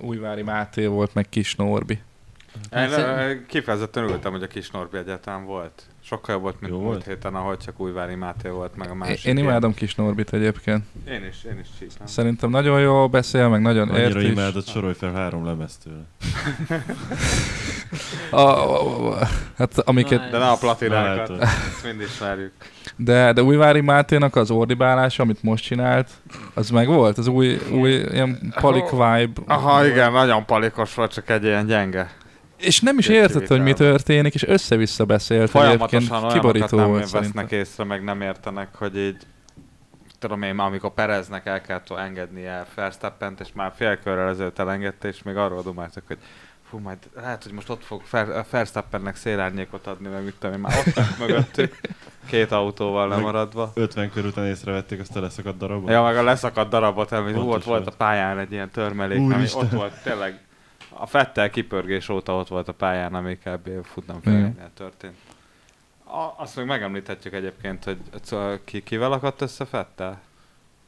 Újvári 0.00 0.42
Máté 0.42 0.86
volt, 0.86 1.14
meg 1.14 1.28
Kis 1.28 1.54
Norbi? 1.54 1.92
Én 1.92 2.78
Hát 2.78 2.90
szer- 2.90 3.06
ö, 3.18 3.46
kifejezetten 3.46 4.04
örültem, 4.04 4.32
hogy 4.32 4.42
a 4.42 4.46
kis 4.46 4.70
Norbi 4.70 4.96
egyáltalán 4.98 5.44
volt. 5.44 5.82
Sokkal 6.08 6.34
jobb 6.34 6.42
volt, 6.42 6.60
mint 6.60 6.72
Jó 6.72 6.78
múlt 6.78 6.92
volt? 6.92 7.04
héten, 7.06 7.34
ahol 7.34 7.56
csak 7.56 7.80
Újvári 7.80 8.14
Máté 8.14 8.48
volt, 8.48 8.76
meg 8.76 8.88
a 8.88 8.90
Én, 8.90 8.96
másik. 8.96 9.24
én 9.24 9.36
ilyen. 9.36 9.48
imádom 9.48 9.74
Kis 9.74 9.94
Norbit 9.94 10.32
egyébként. 10.32 10.84
Én 11.08 11.24
is, 11.30 11.44
én 11.44 11.58
is 11.60 11.66
csípem. 11.78 12.06
Szerintem 12.06 12.50
nagyon 12.50 12.80
jól 12.80 13.06
beszél, 13.06 13.48
meg 13.48 13.60
nagyon 13.62 13.88
ért 13.88 14.04
Annyira 14.04 14.20
is. 14.20 14.28
imádott, 14.30 14.66
sorolj 14.66 14.94
fel 14.94 15.12
három 15.12 15.44
lemezt 15.44 15.82
tőle. 15.82 16.04
A, 18.30 18.40
a, 18.40 19.10
a, 19.12 19.26
hát 19.56 19.78
amiket, 19.78 20.30
De 20.30 20.38
ne 20.38 20.48
a 20.48 20.56
platinákat, 20.56 21.40
ezt 21.42 21.84
mind 21.84 22.00
ismerjük. 22.00 22.52
de, 22.96 23.32
de 23.32 23.42
Újvári 23.42 23.80
Máténak 23.80 24.36
az 24.36 24.50
ordibálása, 24.50 25.22
amit 25.22 25.42
most 25.42 25.64
csinált, 25.64 26.10
az 26.54 26.70
meg 26.70 26.86
volt, 26.86 27.18
az 27.18 27.26
új, 27.26 27.58
új 27.72 27.90
ilyen 27.92 28.52
palik 28.60 28.90
vibe. 28.90 29.40
Aha, 29.46 29.86
igen, 29.86 30.12
nagyon 30.12 30.44
palikos 30.44 30.94
volt, 30.94 31.12
csak 31.12 31.30
egy 31.30 31.44
ilyen 31.44 31.66
gyenge. 31.66 32.10
És 32.56 32.80
nem 32.80 32.98
is 32.98 33.06
Két 33.06 33.16
értett, 33.16 33.46
hogy 33.46 33.62
mi 33.62 33.72
történik, 33.72 34.34
és 34.34 34.42
össze-vissza 34.42 35.04
beszélt 35.04 35.50
Folyamatosan 35.50 36.10
olyanokat 36.10 36.32
Kiborító 36.32 36.76
nem 36.76 36.86
volt 36.86 37.00
vesznek 37.00 37.22
szerintem. 37.24 37.58
észre, 37.58 37.84
meg 37.84 38.04
nem 38.04 38.20
értenek, 38.20 38.74
hogy 38.74 38.96
így 38.96 39.16
tudom 40.18 40.42
én, 40.42 40.58
amikor 40.58 40.94
Pereznek 40.94 41.46
el 41.46 41.60
kell 41.60 41.80
engednie 41.96 42.66
Verstappent, 42.74 43.40
és 43.40 43.48
már 43.54 43.72
fél 43.76 43.96
körrel 43.96 44.28
ezelőtt 44.28 44.58
elengedte, 44.58 45.08
és 45.08 45.22
még 45.22 45.36
arról 45.36 45.62
dumáltak, 45.62 46.02
hogy 46.06 46.18
fú, 46.70 46.78
majd 46.78 46.98
lehet, 47.14 47.42
hogy 47.42 47.52
most 47.52 47.68
ott 47.70 47.84
fog 47.84 48.02
Fer- 48.04 48.50
Verstappennek 48.50 49.16
szélárnyékot 49.16 49.86
adni, 49.86 50.08
meg 50.08 50.24
mit 50.24 50.34
tudom 50.38 50.54
én, 50.54 50.60
már 50.60 50.78
ott 50.86 51.18
mögöttük, 51.18 51.80
két 52.26 52.52
autóval 52.52 53.08
lemaradva. 53.08 53.70
50 53.74 54.10
kör 54.10 54.24
után 54.24 54.46
észrevették 54.46 55.00
azt 55.00 55.16
a 55.16 55.20
leszakadt 55.20 55.58
darabot. 55.58 55.90
Ja, 55.90 56.02
meg 56.02 56.16
a 56.16 56.22
leszakadt 56.22 56.70
darabot, 56.70 57.12
ami 57.12 57.32
Pontos 57.32 57.44
volt, 57.44 57.64
volt 57.64 57.86
a 57.86 57.96
pályán 57.96 58.38
egy 58.38 58.52
ilyen 58.52 58.70
törmelék, 58.70 59.18
ami 59.18 59.34
Úristen. 59.34 59.62
ott 59.64 59.70
volt 59.70 60.02
tényleg. 60.02 60.45
A 60.98 61.06
Fettel 61.06 61.50
kipörgés 61.50 62.08
óta 62.08 62.36
ott 62.36 62.48
volt 62.48 62.68
a 62.68 62.72
pályán, 62.72 63.14
ami 63.14 63.38
kb. 63.44 63.68
futnám 63.84 64.20
felényel 64.20 64.70
történt. 64.74 65.14
A, 66.04 66.42
azt 66.42 66.56
még 66.56 66.66
megemlíthetjük 66.66 67.34
egyébként, 67.34 67.84
hogy 67.84 67.98
c- 68.22 68.64
ki, 68.64 68.82
kivel 68.82 69.12
akadt 69.12 69.40
össze 69.40 69.64
Fettel? 69.64 70.20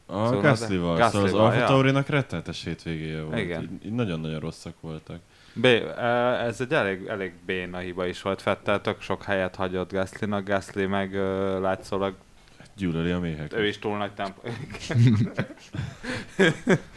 A 0.07 0.13
Szóval 0.27 0.41
Gasly-val. 0.41 0.97
de- 0.97 1.05
Szóval 1.09 1.23
az 1.27 1.31
Gasly-val, 1.33 1.45
Alfa. 1.51 1.65
Taurinak 1.67 2.09
rettenetes 2.09 2.65
hétvégéje 2.65 3.23
volt. 3.23 3.39
Igen. 3.39 3.63
Így, 3.63 3.87
így 3.87 3.93
nagyon-nagyon 3.93 4.41
rosszak 4.41 4.75
voltak. 4.81 5.19
B, 5.53 5.65
eh, 5.65 6.45
ez 6.45 6.61
egy 6.61 6.73
elég, 6.73 7.07
elég 7.07 7.33
béna 7.47 7.79
hiba 7.79 8.07
is 8.07 8.23
volt 8.23 8.43
Fettel, 8.43 8.81
tök 8.81 9.01
sok 9.01 9.23
helyet 9.23 9.55
hagyott 9.57 9.93
Gaslynak, 9.93 10.45
Gasly 10.45 10.85
meg 10.85 11.15
látszólag 11.61 12.15
Gyűlöli 12.79 13.11
a 13.11 13.19
méheket. 13.19 13.59
ő 13.59 13.67
is 13.67 13.79
túl 13.79 13.97
nagy 13.97 14.11
tempó. 14.13 14.41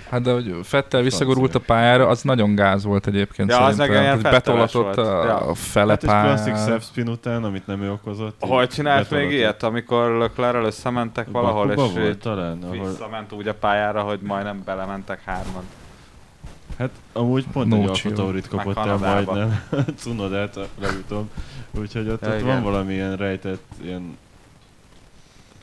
Hát 0.10 0.22
de 0.22 0.32
hogy 0.34 0.56
Fettel 0.64 1.02
visszagurult 1.02 1.56
a 1.56 1.60
pályára, 1.60 2.08
az 2.08 2.22
nagyon 2.22 2.56
gáz 2.56 2.84
volt 2.84 3.08
egyébként 3.08 3.50
Ja, 3.50 3.60
az 3.64 3.78
meg 3.78 3.88
szerintem. 3.88 4.20
ilyen 4.20 4.32
betolatott 4.32 4.98
a, 4.98 5.24
Ja. 5.26 5.36
a 5.38 5.54
fele 5.54 5.92
Hát 5.92 6.04
egy 6.04 6.10
klasszik 6.10 6.54
pályára. 6.54 6.70
self-spin 6.72 7.08
után, 7.08 7.44
amit 7.44 7.68
nem 7.68 7.82
ő 7.82 7.92
okozott. 7.92 8.36
Hol 8.40 8.68
csinált 8.68 9.10
még 9.12 9.32
ilyet, 9.32 9.64
amikor 9.64 10.12
Leclerrel 10.12 10.64
összementek 10.66 11.28
valahol, 11.32 11.68
Bakuba 11.68 11.86
és 12.00 12.06
volt 12.06 12.18
talán, 12.20 12.64
ahol... 12.64 12.88
visszament 12.88 13.32
úgy 13.32 13.48
a 13.48 13.54
pályára, 13.54 14.02
hogy 14.02 14.20
majdnem 14.22 14.62
belementek 14.66 15.22
hárman. 15.26 15.64
Hát 16.78 16.90
amúgy 17.14 17.46
pont 17.52 17.68
No 17.70 17.76
egy 17.76 17.82
Alfa 17.82 17.94
chill. 17.94 18.14
Taurit 18.14 18.52
Meg 18.52 18.64
kapott 18.66 18.86
el 18.86 18.98
majdnem. 18.98 19.64
Cunodát 20.02 20.60
legutóbb. 20.80 21.30
Úgyhogy 21.80 22.10
ott, 22.10 22.22
Ja, 22.22 22.28
ott 22.28 22.40
igen. 22.42 22.46
van 22.46 22.64
valami 22.64 22.94
ilyen 22.94 23.16
rejtett, 23.16 23.64
ilyen 23.84 24.18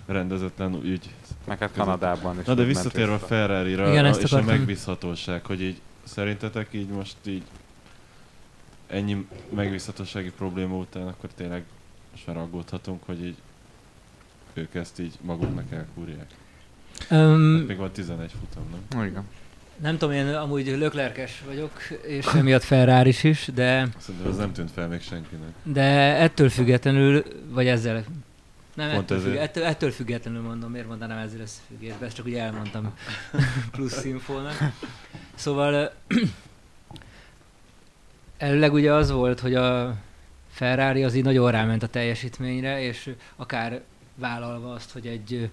rendezetlen 0.08 0.80
ügy. 0.84 1.10
Meg 1.46 1.58
hát 1.58 1.72
Kanadában 1.72 2.38
is. 2.40 2.46
Na 2.46 2.54
de 2.54 2.62
visszatérve 2.62 3.12
a. 3.12 3.18
Ferrari-ra 3.18 3.90
Igen, 3.90 4.04
a, 4.04 4.08
ezt 4.08 4.22
és 4.22 4.32
a 4.32 4.42
megbízhatóság, 4.42 5.46
hogy 5.46 5.62
így 5.62 5.80
szerintetek 6.04 6.68
így 6.70 6.88
most 6.88 7.16
így 7.26 7.42
ennyi 8.86 9.26
megbízhatósági 9.54 10.30
probléma 10.30 10.76
után, 10.76 11.06
akkor 11.06 11.30
tényleg 11.36 11.64
már 12.26 12.36
aggódhatunk, 12.36 13.02
hogy 13.06 13.24
így 13.24 13.36
ők 14.54 14.74
ezt 14.74 15.00
így 15.00 15.12
maguknak 15.20 15.72
elkúrják. 15.72 16.26
Öm, 17.10 17.56
Hát 17.58 17.66
még 17.66 17.76
van 17.76 17.90
11 17.90 18.32
futam, 18.40 18.82
nem? 18.90 19.06
Igen. 19.06 19.24
nem 19.76 19.98
tudom, 19.98 20.14
én 20.14 20.26
amúgy 20.26 20.66
löklerkes 20.66 21.42
vagyok, 21.46 21.72
és 22.06 22.26
emiatt 22.26 22.62
ferrari 22.62 23.14
is, 23.22 23.50
de, 23.54 23.88
Szerintem 23.98 24.30
ez 24.30 24.36
nem 24.36 24.52
tűnt 24.52 24.70
fel 24.70 24.88
még 24.88 25.00
senkinek. 25.00 25.48
de 25.62 25.82
ettől 26.16 26.48
függetlenül, 26.48 27.22
vagy 27.50 27.66
ezzel 27.66 28.04
nem, 28.78 28.90
Pont 28.90 29.10
ettől, 29.10 29.20
függ, 29.20 29.36
ettől, 29.36 29.64
ettől 29.64 29.90
függetlenül 29.90 30.42
mondom, 30.42 30.70
miért 30.70 30.86
mondanám 30.86 31.18
ezzel 31.18 31.40
összefüggésbe, 31.40 32.06
ezt 32.06 32.16
csak 32.16 32.26
úgy 32.26 32.34
elmondtam 32.34 32.94
plusz 33.72 34.04
infónak. 34.04 34.56
Szóval 35.34 35.92
előleg 38.36 38.72
ugye 38.72 38.92
az 38.92 39.10
volt, 39.10 39.40
hogy 39.40 39.54
a 39.54 39.96
Ferrari 40.50 41.04
az 41.04 41.14
így 41.14 41.24
nagyon 41.24 41.50
ráment 41.50 41.82
a 41.82 41.86
teljesítményre, 41.86 42.80
és 42.80 43.14
akár 43.36 43.82
vállalva 44.14 44.72
azt, 44.72 44.92
hogy 44.92 45.06
egy 45.06 45.50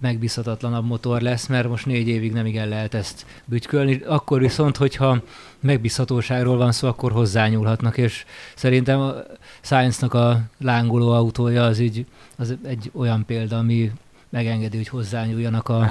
megbízhatatlanabb 0.00 0.86
motor 0.86 1.20
lesz, 1.20 1.46
mert 1.46 1.68
most 1.68 1.86
négy 1.86 2.08
évig 2.08 2.32
nem 2.32 2.46
igen 2.46 2.68
lehet 2.68 2.94
ezt 2.94 3.26
bütykölni. 3.44 4.00
Akkor 4.06 4.40
viszont, 4.40 4.76
hogyha 4.76 5.22
megbízhatóságról 5.60 6.56
van 6.56 6.72
szó, 6.72 6.88
akkor 6.88 7.12
hozzányúlhatnak, 7.12 7.96
és 7.96 8.24
szerintem 8.54 9.00
a 9.00 9.14
Science-nak 9.60 10.14
a 10.14 10.40
lángoló 10.58 11.10
autója 11.10 11.64
az 11.64 11.78
így 11.78 12.06
az 12.36 12.56
egy 12.64 12.90
olyan 12.94 13.24
példa, 13.24 13.58
ami 13.58 13.92
megengedi, 14.28 14.76
hogy 14.76 14.88
hozzányúljanak 14.88 15.68
a, 15.68 15.88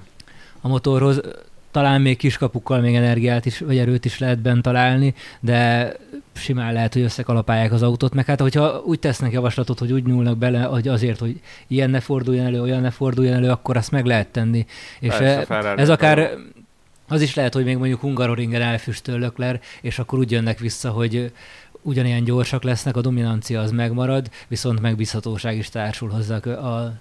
a 0.62 0.68
motorhoz. 0.68 1.20
Talán 1.78 2.00
még 2.00 2.16
kiskapukkal 2.16 2.80
még 2.80 2.94
energiát 2.94 3.46
is, 3.46 3.58
vagy 3.58 3.78
erőt 3.78 4.04
is 4.04 4.18
lehet 4.18 4.38
bent 4.38 4.62
találni, 4.62 5.14
de 5.40 5.92
simán 6.32 6.72
lehet, 6.72 6.92
hogy 6.92 7.02
összekalapálják 7.02 7.72
az 7.72 7.82
autót, 7.82 8.14
meg 8.14 8.26
hát 8.26 8.40
hogyha 8.40 8.82
úgy 8.84 8.98
tesznek 8.98 9.32
javaslatot, 9.32 9.78
hogy 9.78 9.92
úgy 9.92 10.06
nyúlnak 10.06 10.38
bele, 10.38 10.62
hogy 10.62 10.88
azért, 10.88 11.18
hogy 11.18 11.40
ilyen 11.66 11.90
ne 11.90 12.00
forduljon 12.00 12.46
elő, 12.46 12.60
olyan 12.60 12.80
ne 12.80 12.90
forduljon 12.90 13.34
elő, 13.34 13.50
akkor 13.50 13.76
azt 13.76 13.90
meg 13.90 14.04
lehet 14.04 14.28
tenni. 14.28 14.66
És 15.00 15.14
Persze, 15.14 15.54
e- 15.54 15.74
ez 15.76 15.88
akár 15.88 16.30
az 17.08 17.20
is 17.20 17.34
lehet, 17.34 17.54
hogy 17.54 17.64
még 17.64 17.76
mondjuk 17.76 18.00
Hungaroringen 18.00 18.62
elfüstöl 18.62 19.18
Lökler, 19.18 19.60
és 19.80 19.98
akkor 19.98 20.18
úgy 20.18 20.30
jönnek 20.30 20.58
vissza, 20.58 20.90
hogy 20.90 21.32
ugyanilyen 21.82 22.24
gyorsak 22.24 22.62
lesznek, 22.62 22.96
a 22.96 23.00
dominancia 23.00 23.60
az 23.60 23.70
megmarad, 23.70 24.30
viszont 24.48 24.80
megbízhatóság 24.80 25.56
is 25.56 25.68
társul 25.68 26.08
hozzá 26.08 26.36
a 26.36 26.92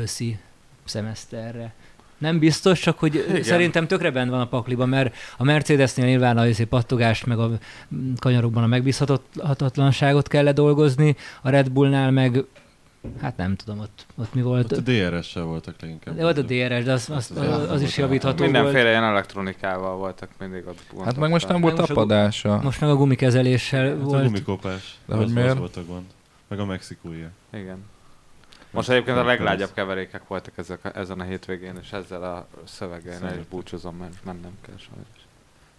őszi 0.00 0.38
szemeszterre. 0.84 1.72
Nem 2.18 2.38
biztos, 2.38 2.80
csak 2.80 2.98
hogy 2.98 3.14
Igen. 3.28 3.42
Szerintem 3.42 3.86
tökre 3.86 4.10
bent 4.10 4.30
van 4.30 4.40
a 4.40 4.46
pakliba, 4.46 4.86
mert 4.86 5.14
a 5.36 5.44
Mercedesnél 5.44 6.06
nyilván 6.06 6.36
a 6.38 6.46
izé 6.46 6.64
pattogást, 6.64 7.26
meg 7.26 7.38
a 7.38 7.50
kanyarokban 8.18 8.62
a 8.62 8.66
megbízhatatlanságot 8.66 10.28
kell 10.28 10.52
dolgozni, 10.52 11.16
a 11.42 11.48
Red 11.50 11.70
Bullnál 11.70 12.10
meg, 12.10 12.44
hát 13.20 13.36
nem 13.36 13.56
tudom, 13.56 13.80
ott, 13.80 14.06
ott 14.18 14.34
mi 14.34 14.42
volt. 14.42 14.72
Ott 14.72 14.78
a 14.78 14.90
DRS-sel 14.90 15.42
voltak 15.42 15.74
leginkább. 15.80 16.16
De 16.16 16.22
volt 16.22 16.38
a 16.38 16.42
DRS, 16.42 16.84
de 16.84 16.92
az, 16.92 17.10
az, 17.10 17.32
Hát 17.38 17.46
az 17.48 17.62
az, 17.62 17.70
az 17.70 17.82
is 17.82 17.96
volt 17.96 17.98
a- 17.98 18.00
javítható 18.00 18.36
volt. 18.38 18.50
Mindenféle 18.52 18.88
ilyen 18.88 19.04
elektronikával 19.04 19.96
voltak 19.96 20.28
mindig 20.38 20.66
ott. 20.66 21.04
Hát 21.04 21.16
meg 21.16 21.30
most 21.30 21.48
nem 21.48 21.60
volt 21.60 21.78
a- 21.78 21.86
tapadása. 21.86 22.60
Most 22.62 22.80
meg 22.80 22.90
a 22.90 22.96
gumikezeléssel 22.96 23.84
Hát 23.88 23.94
a 23.94 24.04
volt. 24.04 24.24
gumikopás. 24.24 24.98
De 25.06 25.14
az, 25.14 25.20
hogy 25.22 25.32
miért? 25.32 25.50
Az 25.50 25.58
volt 25.58 25.76
a 25.76 25.84
gond. 25.84 26.04
Meg 26.48 26.58
a 26.58 26.64
mexikói. 26.64 27.22
Igen. 27.52 27.76
Most 28.74 28.88
egyébként 28.88 29.16
a 29.16 29.24
leglágyabb 29.24 29.72
keverékek 29.72 30.26
voltak 30.26 30.58
ezek, 30.58 30.84
a- 30.84 30.96
ezen 30.98 31.20
a 31.20 31.24
hétvégén, 31.24 31.76
és 31.82 31.92
ezzel 31.92 32.22
a 32.22 32.46
szöveggel 32.64 33.38
is 33.38 33.46
búcsúzom, 33.46 33.96
mert 33.96 34.24
mennem 34.24 34.58
kell 34.60 34.76
sajnos. 34.76 35.06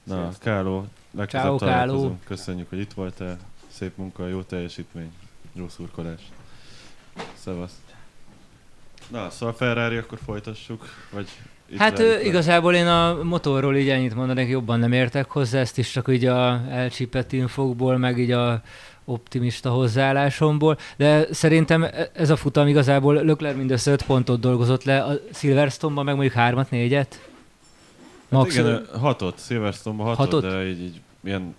Na, 0.03 0.15
Sziasztok. 0.15 0.43
Káló, 0.43 0.85
legközelebb 1.11 1.57
találkozunk. 1.57 2.23
Köszönjük, 2.23 2.69
hogy 2.69 2.79
itt 2.79 2.93
voltál. 2.93 3.37
Szép 3.67 3.97
munka, 3.97 4.27
jó 4.27 4.41
teljesítmény, 4.41 5.13
jó 5.53 5.69
szurkolás. 5.69 6.21
Szevasz. 7.33 7.81
Na, 9.11 9.29
szóval 9.29 9.55
Ferrari, 9.55 9.97
akkor 9.97 10.17
folytassuk, 10.25 10.85
vagy 11.11 11.27
itt 11.69 11.77
Hát 11.77 11.97
le? 11.97 12.23
igazából 12.23 12.73
én 12.73 12.87
a 12.87 13.23
motorról 13.23 13.75
így 13.75 13.89
ennyit 13.89 14.15
mondanék, 14.15 14.49
jobban 14.49 14.79
nem 14.79 14.91
értek 14.91 15.29
hozzá, 15.29 15.59
ezt 15.59 15.77
is 15.77 15.91
csak 15.91 16.07
így 16.09 16.25
a 16.25 16.61
elcsípett 16.69 17.31
infokból, 17.31 17.97
meg 17.97 18.19
így 18.19 18.31
a 18.31 18.61
optimista 19.05 19.69
hozzáállásomból, 19.69 20.77
de 20.97 21.27
szerintem 21.31 21.83
e- 21.83 22.09
ez 22.13 22.29
a 22.29 22.35
futam 22.35 22.67
igazából 22.67 23.13
Lökler 23.23 23.55
mindössze 23.55 23.91
5 23.91 24.03
pontot 24.03 24.39
dolgozott 24.39 24.83
le, 24.83 25.03
a 25.03 25.13
Silverstone-ban 25.33 26.05
meg 26.05 26.15
mondjuk 26.15 26.35
3-at, 26.37 26.67
4-et. 26.71 26.93
Hát 26.95 27.19
Max, 28.29 28.53
igen, 28.53 28.65
ö, 28.65 28.97
hatot, 28.97 29.39
Silverstone-ban 29.45 30.05
hatot, 30.05 30.43
Hatot? 30.43 30.51
de 30.51 30.67
így, 30.67 30.81
így 30.81 31.01
ilyen 31.23 31.55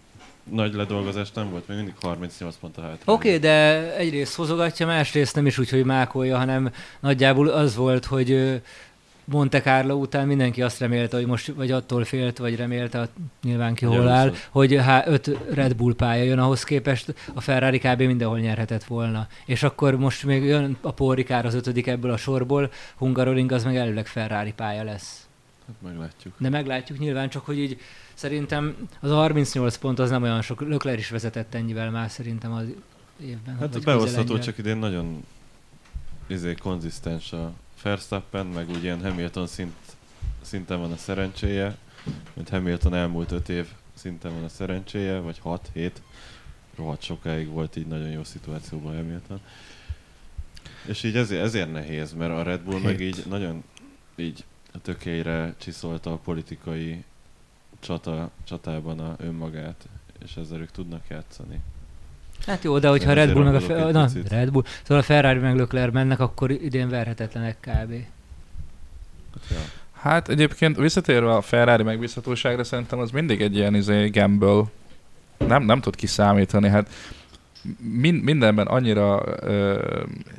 nagy 0.51 0.75
ledolgozás 0.75 1.33
nem 1.33 1.51
volt, 1.51 1.69
még 1.69 1.77
mindig 1.77 1.95
38 2.01 2.57
pont 2.61 2.77
a 2.77 2.81
hátra. 2.81 3.13
Oké, 3.13 3.29
okay, 3.29 3.41
de 3.41 3.97
egyrészt 3.97 4.35
hozogatja, 4.35 4.87
másrészt 4.87 5.35
nem 5.35 5.47
is 5.47 5.59
úgy, 5.59 5.71
hogy 5.71 5.85
mákolja, 5.85 6.37
hanem 6.37 6.73
nagyjából 7.01 7.49
az 7.49 7.77
volt, 7.77 8.05
hogy 8.05 8.61
Monte 9.29 9.61
Carlo 9.61 9.95
után 9.95 10.27
mindenki 10.27 10.63
azt 10.63 10.79
remélte, 10.79 11.17
hogy 11.17 11.27
most, 11.27 11.47
vagy 11.47 11.71
attól 11.71 12.05
félt, 12.05 12.39
vagy 12.39 12.57
remélte, 12.57 13.09
nyilván 13.43 13.75
ki 13.75 13.85
hol 13.85 14.09
áll, 14.09 14.33
hogy 14.51 14.75
há, 14.75 15.05
öt 15.07 15.31
Red 15.51 15.75
Bull 15.75 15.95
pálya 15.95 16.23
jön, 16.23 16.39
ahhoz 16.39 16.65
képest 16.65 17.15
a 17.35 17.41
Ferrari 17.41 17.79
kb. 17.79 18.03
mindenhol 18.03 18.39
nyerhetett 18.39 18.85
volna. 18.85 19.27
És 19.47 19.63
akkor 19.63 19.97
most 19.97 20.25
még 20.25 20.45
jön 20.45 20.77
a 20.81 21.15
Ricard 21.15 21.45
az 21.45 21.55
ötödik 21.55 21.87
ebből 21.87 22.11
a 22.11 22.17
sorból, 22.17 22.71
Hungaroring 22.97 23.53
az 23.53 23.65
meg 23.65 23.77
előleg 23.77 24.07
Ferrari 24.07 24.53
pálya 24.53 24.85
lesz. 24.85 25.27
Hát 25.67 25.77
meglátjuk. 25.83 26.35
De 26.39 26.49
meglátjuk 26.49 26.99
nyilván, 26.99 27.29
csak 27.29 27.45
hogy 27.45 27.59
így 27.59 27.81
szerintem 28.15 28.89
az 29.01 29.11
a 29.11 29.15
38 29.15 29.77
pont 29.77 29.99
az 29.99 30.11
nem 30.11 30.23
olyan 30.23 30.43
sok. 30.43 30.61
Lökler 30.61 30.99
is 30.99 31.11
vezetett 31.11 31.55
ennyivel 31.55 31.91
már 31.91 32.11
szerintem 32.11 32.53
az 32.53 32.65
évben. 33.21 33.59
Hát 33.59 33.85
közel 33.85 34.39
csak 34.39 34.59
idén 34.59 34.77
nagyon 34.77 35.25
izé, 36.27 36.55
konzisztens 36.55 37.33
a 37.33 37.53
Verstappen, 37.87 38.47
meg 38.47 38.71
úgy 38.71 38.83
ilyen 38.83 39.03
Hamilton 39.03 39.47
szint, 39.47 39.77
szinten 40.41 40.79
van 40.79 40.93
a 40.93 40.97
szerencséje, 40.97 41.77
mint 42.35 42.49
Hamilton 42.49 42.95
elmúlt 42.95 43.33
öt 43.33 43.49
év 43.49 43.67
szinten 43.95 44.35
van 44.35 44.45
a 44.45 44.49
szerencséje, 44.49 45.19
vagy 45.19 45.41
6-7. 45.45 45.91
Rohadt 46.77 47.03
sokáig 47.03 47.49
volt 47.49 47.77
így 47.77 47.87
nagyon 47.87 48.09
jó 48.09 48.25
szituációban 48.25 48.97
Hamilton. 48.97 49.41
És 50.87 51.03
így 51.03 51.17
ezért, 51.17 51.43
ezért 51.43 51.73
nehéz, 51.73 52.13
mert 52.13 52.33
a 52.33 52.43
Red 52.43 52.61
Bull 52.61 52.81
meg 52.81 52.99
Hét. 52.99 53.17
így 53.17 53.27
nagyon 53.27 53.65
így 54.17 54.45
a 54.73 54.79
tökélyre 54.79 55.55
csiszolta 55.59 56.13
a 56.13 56.19
politikai 56.19 57.05
csata, 57.81 58.31
csatában 58.45 59.01
a 59.01 59.17
önmagát, 59.19 59.89
és 60.25 60.37
ezzel 60.37 60.61
ők 60.61 60.71
tudnak 60.71 61.09
játszani. 61.09 61.61
Hát 62.47 62.65
jó, 62.65 62.79
de 62.79 62.89
hogyha 62.89 63.13
Red 63.13 63.33
Bull 63.33 63.45
meg 63.45 63.55
a, 63.55 63.61
Fe- 63.61 63.93
na. 63.93 64.09
Red 64.29 64.51
Bull, 64.51 64.63
szóval 64.83 65.03
a 65.03 65.07
Ferrari 65.07 65.39
meg 65.39 65.57
Leclerc 65.57 65.93
mennek, 65.93 66.21
akkor 66.21 66.51
idén 66.51 66.89
verhetetlenek 66.89 67.57
kb. 67.61 67.93
Hát, 69.33 69.51
ja. 69.51 69.57
Hát 69.93 70.29
egyébként 70.29 70.77
visszatérve 70.77 71.35
a 71.35 71.41
Ferrari 71.41 71.83
megbízhatóságra, 71.83 72.65
szerintem 72.65 72.99
az 72.99 73.11
mindig 73.11 73.41
egy 73.41 73.57
ilyen 73.57 73.75
izé, 73.75 74.09
gamble. 74.09 74.63
Nem, 75.47 75.63
nem 75.63 75.81
tud 75.81 75.97
kiszámítani, 75.97 76.69
hát 76.69 76.89
min, 77.79 78.15
mindenben 78.15 78.67
annyira 78.67 79.23
ö, 79.41 79.83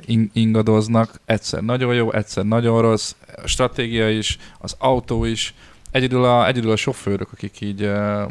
in, 0.06 0.30
ingadoznak, 0.32 1.20
egyszer 1.24 1.62
nagyon 1.62 1.94
jó, 1.94 2.12
egyszer 2.12 2.44
nagyon 2.44 2.82
rossz, 2.82 3.14
a 3.42 3.46
stratégia 3.46 4.10
is, 4.10 4.38
az 4.58 4.74
autó 4.78 5.24
is, 5.24 5.54
egyedül 5.90 6.24
a, 6.24 6.46
egyedül 6.46 6.70
a 6.70 6.76
sofőrök, 6.76 7.28
akik 7.32 7.60
így 7.60 7.82
ö, 7.82 8.24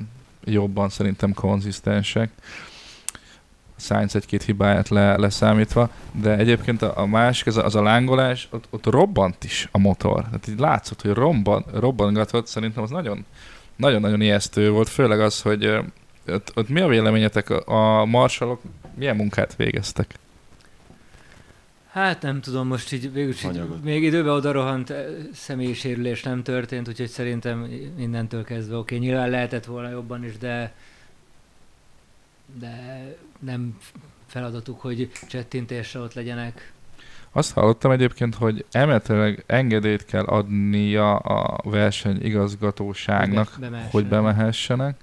jobban 0.44 0.90
szerintem 0.90 1.34
konzisztensek. 1.34 2.30
Sainz 3.80 4.16
egy-két 4.16 4.44
hibáját 4.44 4.90
le, 4.90 5.18
leszámítva, 5.18 5.90
de 6.12 6.38
egyébként 6.38 6.82
a, 6.82 6.98
a 6.98 7.06
másik, 7.06 7.48
az 7.48 7.58
a, 7.58 7.66
az 7.66 7.76
a 7.76 7.82
lángolás, 7.82 8.48
ott, 8.52 8.68
ott 8.70 8.86
robbant 8.86 9.44
is 9.44 9.70
a 9.72 9.78
motor. 9.78 10.24
Tehát 10.24 10.48
így 10.48 10.60
látszott, 10.60 11.02
hogy 11.02 11.12
robban, 11.12 11.66
robbangatott, 11.74 12.48
szerintem 12.48 12.84
az 12.84 12.90
nagyon, 12.90 13.26
nagyon-nagyon 13.76 14.22
ijesztő 14.22 14.70
volt, 14.70 14.90
főleg 14.90 15.20
az, 15.20 15.42
hogy 15.42 15.66
ott, 16.28 16.52
ott 16.56 16.70
mi 16.70 16.82
a 16.82 16.88
véleményetek, 16.88 17.50
a, 17.50 18.06
marsalok 18.06 18.62
milyen 18.96 19.16
munkát 19.16 19.56
végeztek? 19.56 20.14
Hát 21.92 22.22
nem 22.22 22.42
tudom, 22.42 22.68
most 22.68 22.92
így 22.92 23.14
végül 23.14 23.34
így, 23.34 23.62
még 23.84 24.04
időben 24.04 24.34
oda 24.34 24.52
rohant, 24.52 24.90
eh, 24.90 25.06
személyi 25.34 25.74
sérülés 25.74 26.24
nem 26.24 26.44
történt, 26.44 26.88
úgyhogy 26.88 27.08
szerintem 27.08 27.68
innentől 27.98 28.44
kezdve 28.44 28.78
oké, 28.78 28.96
okay, 28.96 29.08
nyilván 29.08 29.30
lehetett 29.30 29.66
volna 29.66 29.90
jobban 29.90 30.24
is, 30.24 30.38
de 30.38 30.74
de 32.60 33.06
nem 33.40 33.78
feladatuk, 34.28 34.82
hogy 34.82 35.12
csettintésre 35.30 36.00
ott 36.00 36.14
legyenek. 36.14 36.72
Azt 37.32 37.54
hallottam 37.54 37.92
egyébként, 37.92 38.36
hogy 38.36 38.66
emeletileg 38.72 39.44
engedélyt 39.46 40.06
kell 40.06 40.24
adnia 40.24 41.16
a 41.16 41.70
verseny 41.70 42.26
igazgatóságnak, 42.26 43.46
Be- 43.46 43.60
bemehessenek. 43.60 43.92
hogy 43.92 44.06
bemehessenek, 44.08 44.96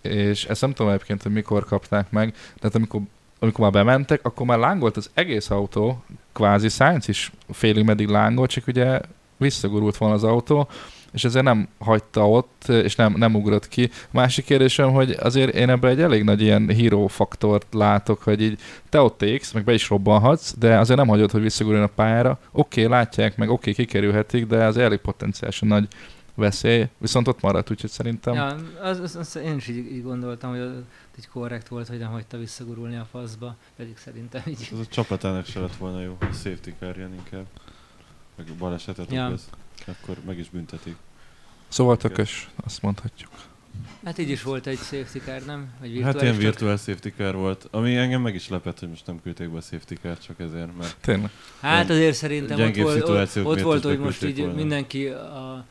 és 0.00 0.44
ezt 0.44 0.60
nem 0.60 0.72
tudom 0.72 0.92
egyébként, 0.92 1.22
hogy 1.22 1.32
mikor 1.32 1.64
kapták 1.64 2.10
meg, 2.10 2.30
de 2.32 2.60
hát 2.62 2.74
amikor, 2.74 3.00
amikor 3.38 3.60
már 3.60 3.72
bementek, 3.84 4.24
akkor 4.24 4.46
már 4.46 4.58
lángolt 4.58 4.96
az 4.96 5.10
egész 5.14 5.50
autó, 5.50 6.04
kvázi 6.32 6.68
Sainz 6.68 7.08
is 7.08 7.32
félig 7.50 7.84
meddig 7.84 8.08
lángolt, 8.08 8.50
csak 8.50 8.66
ugye 8.66 9.00
visszagurult 9.36 9.96
volna 9.96 10.14
az 10.14 10.24
autó, 10.24 10.68
és 11.14 11.24
ezért 11.24 11.44
nem 11.44 11.68
hagyta 11.78 12.30
ott, 12.30 12.64
és 12.68 12.96
nem, 12.96 13.14
nem 13.16 13.34
ugrott 13.34 13.68
ki. 13.68 13.90
Másik 14.10 14.44
kérdésem, 14.44 14.92
hogy 14.92 15.16
azért 15.20 15.54
én 15.54 15.70
ebben 15.70 15.90
egy 15.90 16.00
elég 16.00 16.24
nagy 16.24 16.40
ilyen 16.40 16.68
hero 16.68 17.06
faktort 17.06 17.66
látok, 17.74 18.22
hogy 18.22 18.42
így 18.42 18.60
te 18.88 19.00
ott 19.00 19.22
égsz, 19.22 19.52
meg 19.52 19.64
be 19.64 19.72
is 19.72 19.88
robbanhatsz, 19.88 20.54
de 20.58 20.78
azért 20.78 20.98
nem 20.98 21.08
hagyod, 21.08 21.30
hogy 21.30 21.42
visszaguruljon 21.42 21.86
a 21.86 21.94
pályára. 21.94 22.38
Oké, 22.52 22.84
okay, 22.84 22.98
látják, 22.98 23.36
meg 23.36 23.50
oké, 23.50 23.70
okay, 23.70 23.84
kikerülhetik, 23.84 24.46
de 24.46 24.64
az 24.64 24.76
elég 24.76 24.98
potenciálisan 24.98 25.68
nagy 25.68 25.88
veszély, 26.34 26.88
viszont 26.98 27.28
ott 27.28 27.40
maradt, 27.40 27.70
úgyhogy 27.70 27.90
szerintem... 27.90 28.34
Ja, 28.34 28.56
az, 28.82 29.00
az, 29.00 29.16
az, 29.16 29.36
én 29.36 29.56
is 29.56 29.68
így, 29.68 29.92
így 29.92 30.02
gondoltam, 30.02 30.50
hogy 30.50 30.84
így 31.18 31.28
korrekt 31.28 31.68
volt, 31.68 31.88
hogy 31.88 31.98
nem 31.98 32.10
hagyta 32.10 32.38
visszagurulni 32.38 32.96
a 32.96 33.06
faszba, 33.10 33.56
pedig 33.76 33.96
szerintem 33.96 34.42
így. 34.46 34.68
Ez 34.72 34.78
a 34.78 34.86
csapatának 34.86 35.46
se 35.46 35.60
lett 35.60 35.76
volna 35.76 36.00
jó, 36.00 36.16
ha 36.20 36.32
safety 36.32 36.70
car 36.78 36.96
jön 36.96 37.12
inkább. 37.12 37.46
Meg 38.36 38.46
balesetet 38.58 39.12
Ja. 39.12 39.26
okoz. 39.26 39.48
Akkor 39.86 40.16
meg 40.26 40.38
is 40.38 40.48
büntetik. 40.50 40.96
Szóval 41.68 41.96
tökös, 41.96 42.48
azt 42.64 42.82
mondhatjuk. 42.82 43.30
Hát 44.04 44.18
így 44.18 44.30
is 44.30 44.42
volt 44.42 44.66
egy 44.66 44.78
safety 44.78 45.18
car, 45.24 45.42
nem? 45.44 45.72
Vagy 45.80 45.88
Hát 45.88 46.12
virtuális, 46.12 46.20
ilyen 46.20 46.34
csak- 46.34 46.42
virtual 46.42 46.76
safety 46.76 47.08
car 47.16 47.34
volt, 47.34 47.68
ami 47.70 47.96
engem 47.96 48.20
meg 48.20 48.34
is 48.34 48.48
lepett, 48.48 48.78
hogy 48.78 48.88
most 48.88 49.06
nem 49.06 49.20
küldték 49.22 49.48
be 49.50 49.56
a 49.56 49.60
safety 49.60 49.94
car 50.02 50.18
csak 50.18 50.40
ezért, 50.40 50.76
mert 50.76 50.96
Tényleg. 51.00 51.30
Hát 51.60 51.90
azért 51.90 52.16
szerintem 52.16 52.60
ott 52.60 52.76
volt, 52.76 53.08
ott, 53.08 53.44
ott 53.44 53.60
volt 53.60 53.84
hogy 53.84 53.98
most 53.98 54.24
így 54.24 54.38
volna. 54.38 54.54
mindenki 54.54 55.06
a 55.06 55.64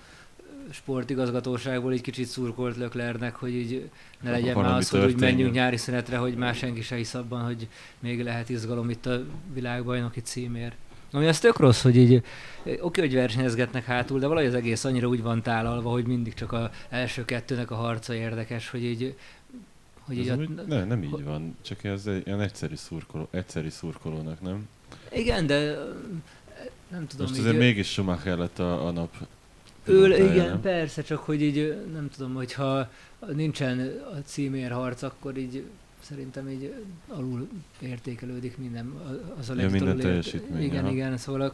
sportigazgatóságból 0.71 1.91
egy 1.91 2.01
kicsit 2.01 2.27
szurkolt 2.27 2.77
Löklernek, 2.77 3.35
hogy 3.35 3.53
így 3.53 3.89
ne 4.21 4.31
legyen 4.31 4.55
már 4.55 4.75
az, 4.75 4.89
hogy 4.89 5.03
úgy 5.05 5.19
menjünk 5.19 5.53
nyári 5.53 5.77
szünetre, 5.77 6.17
hogy 6.17 6.35
már 6.35 6.55
senki 6.55 6.81
se 6.81 6.95
hisz 6.95 7.13
abban, 7.13 7.43
hogy 7.43 7.67
még 7.99 8.23
lehet 8.23 8.49
izgalom 8.49 8.89
itt 8.89 9.05
a 9.05 9.23
világbajnoki 9.53 10.19
címért. 10.21 10.75
Ami 11.13 11.27
az 11.27 11.39
tök 11.39 11.59
rossz, 11.59 11.81
hogy 11.81 11.97
így 11.97 12.13
eh, 12.13 12.85
oké, 12.85 13.01
hogy 13.01 13.13
versenyezgetnek 13.13 13.85
hátul, 13.85 14.19
de 14.19 14.27
valahogy 14.27 14.49
az 14.49 14.55
egész 14.55 14.83
annyira 14.83 15.07
úgy 15.07 15.21
van 15.21 15.41
tálalva, 15.41 15.89
hogy 15.89 16.05
mindig 16.05 16.33
csak 16.33 16.51
a 16.51 16.71
első 16.89 17.25
kettőnek 17.25 17.71
a 17.71 17.75
harca 17.75 18.13
érdekes, 18.13 18.69
hogy 18.69 18.83
így 18.83 19.15
hogy 20.05 20.17
így 20.17 20.29
a, 20.29 20.35
ne, 20.67 20.83
nem 20.83 21.03
így 21.03 21.23
van, 21.23 21.57
csak 21.61 21.83
ez 21.83 22.07
egy 22.07 22.27
ilyen 22.27 22.41
egyszerű, 22.41 22.75
szurkoló, 22.75 23.27
egyszerű 23.31 23.69
szurkolónak, 23.69 24.41
nem? 24.41 24.67
igen, 25.11 25.47
de 25.47 25.77
nem 26.87 27.07
tudom, 27.07 27.25
Most 27.25 27.39
így, 27.39 27.45
azért 27.45 27.57
mégis 27.57 27.87
Schumacher 27.87 28.37
lett 28.37 28.59
a, 28.59 28.87
a 28.87 28.91
nap 28.91 29.15
Ő, 29.83 30.31
igen, 30.31 30.47
nem? 30.47 30.61
persze, 30.61 31.01
csak 31.01 31.19
hogy 31.19 31.41
így 31.41 31.85
nem 31.93 32.09
tudom, 32.09 32.33
hogyha 32.33 32.89
nincsen 33.33 34.01
a 34.13 34.17
címér 34.25 34.71
harc, 34.71 35.01
akkor 35.01 35.37
így 35.37 35.63
szerintem 36.03 36.49
így 36.49 36.73
alul 37.07 37.49
értékelődik 37.79 38.57
minden, 38.57 38.93
az 39.39 39.49
a 39.49 39.53
Ja, 39.55 39.69
minden 39.69 39.87
ért- 39.95 40.01
teljesítmény, 40.07 40.63
Igen, 40.63 40.83
aha. 40.83 40.93
igen, 40.93 41.17
szóval 41.17 41.53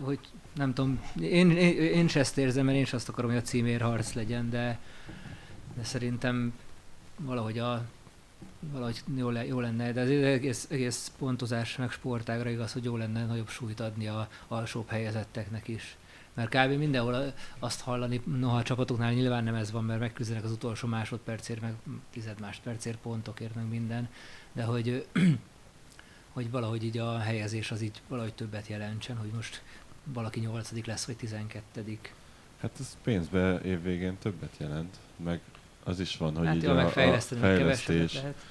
hogy 0.00 0.18
nem 0.54 0.74
tudom, 0.74 1.00
én, 1.20 1.50
én, 1.50 1.76
én 1.76 2.04
is 2.04 2.16
ezt 2.16 2.38
érzem, 2.38 2.64
mert 2.64 2.76
én 2.76 2.82
is 2.82 2.92
azt 2.92 3.08
akarom, 3.08 3.30
hogy 3.30 3.40
a 3.40 3.42
címér 3.42 3.80
harc 3.80 4.12
legyen, 4.12 4.50
de, 4.50 4.78
de 5.76 5.84
szerintem 5.84 6.52
valahogy 7.16 7.58
a 7.58 7.84
valahogy 8.60 9.02
jó, 9.16 9.30
le, 9.30 9.46
jó 9.46 9.60
lenne, 9.60 9.92
de 9.92 10.00
az 10.00 10.08
egész, 10.08 10.66
egész 10.70 11.12
pontozás 11.18 11.76
meg 11.76 11.90
sportágra 11.90 12.50
igaz, 12.50 12.72
hogy 12.72 12.84
jó 12.84 12.96
lenne 12.96 13.26
nagyobb 13.26 13.48
súlyt 13.48 13.80
adni 13.80 14.06
a 14.08 14.28
alsóbb 14.48 14.88
helyezetteknek 14.88 15.68
is. 15.68 15.96
Mert 16.38 16.54
kb. 16.54 16.78
mindenhol 16.78 17.32
azt 17.58 17.80
hallani, 17.80 18.20
noha 18.24 18.56
a 18.56 18.62
csapatoknál 18.62 19.12
nyilván 19.12 19.44
nem 19.44 19.54
ez 19.54 19.70
van, 19.70 19.84
mert 19.84 20.00
megküzdenek 20.00 20.44
az 20.44 20.50
utolsó 20.50 20.88
másodpercért, 20.88 21.60
meg 21.60 21.74
tized 22.10 22.40
másodpercért, 22.40 22.98
pontokért, 22.98 23.54
meg 23.54 23.68
minden, 23.68 24.08
de 24.52 24.62
hogy, 24.62 25.06
hogy 26.32 26.50
valahogy 26.50 26.84
így 26.84 26.98
a 26.98 27.18
helyezés 27.18 27.70
az 27.70 27.82
így 27.82 28.02
valahogy 28.08 28.34
többet 28.34 28.66
jelentsen, 28.66 29.16
hogy 29.16 29.30
most 29.34 29.62
valaki 30.04 30.40
nyolcadik 30.40 30.86
lesz, 30.86 31.04
vagy 31.04 31.16
tizenkettedik. 31.16 32.14
Hát 32.60 32.70
ez 32.80 32.96
pénzbe 33.02 33.60
évvégén 33.64 34.18
többet 34.18 34.54
jelent, 34.58 34.96
meg 35.16 35.40
az 35.84 36.00
is 36.00 36.16
van, 36.16 36.36
hogy 36.36 36.46
hát 36.46 36.56
így 36.56 36.62
jó, 36.62 36.70
a, 36.70 36.84
a 36.84 36.88
fejlesztés, 36.88 38.14
lehet. 38.14 38.44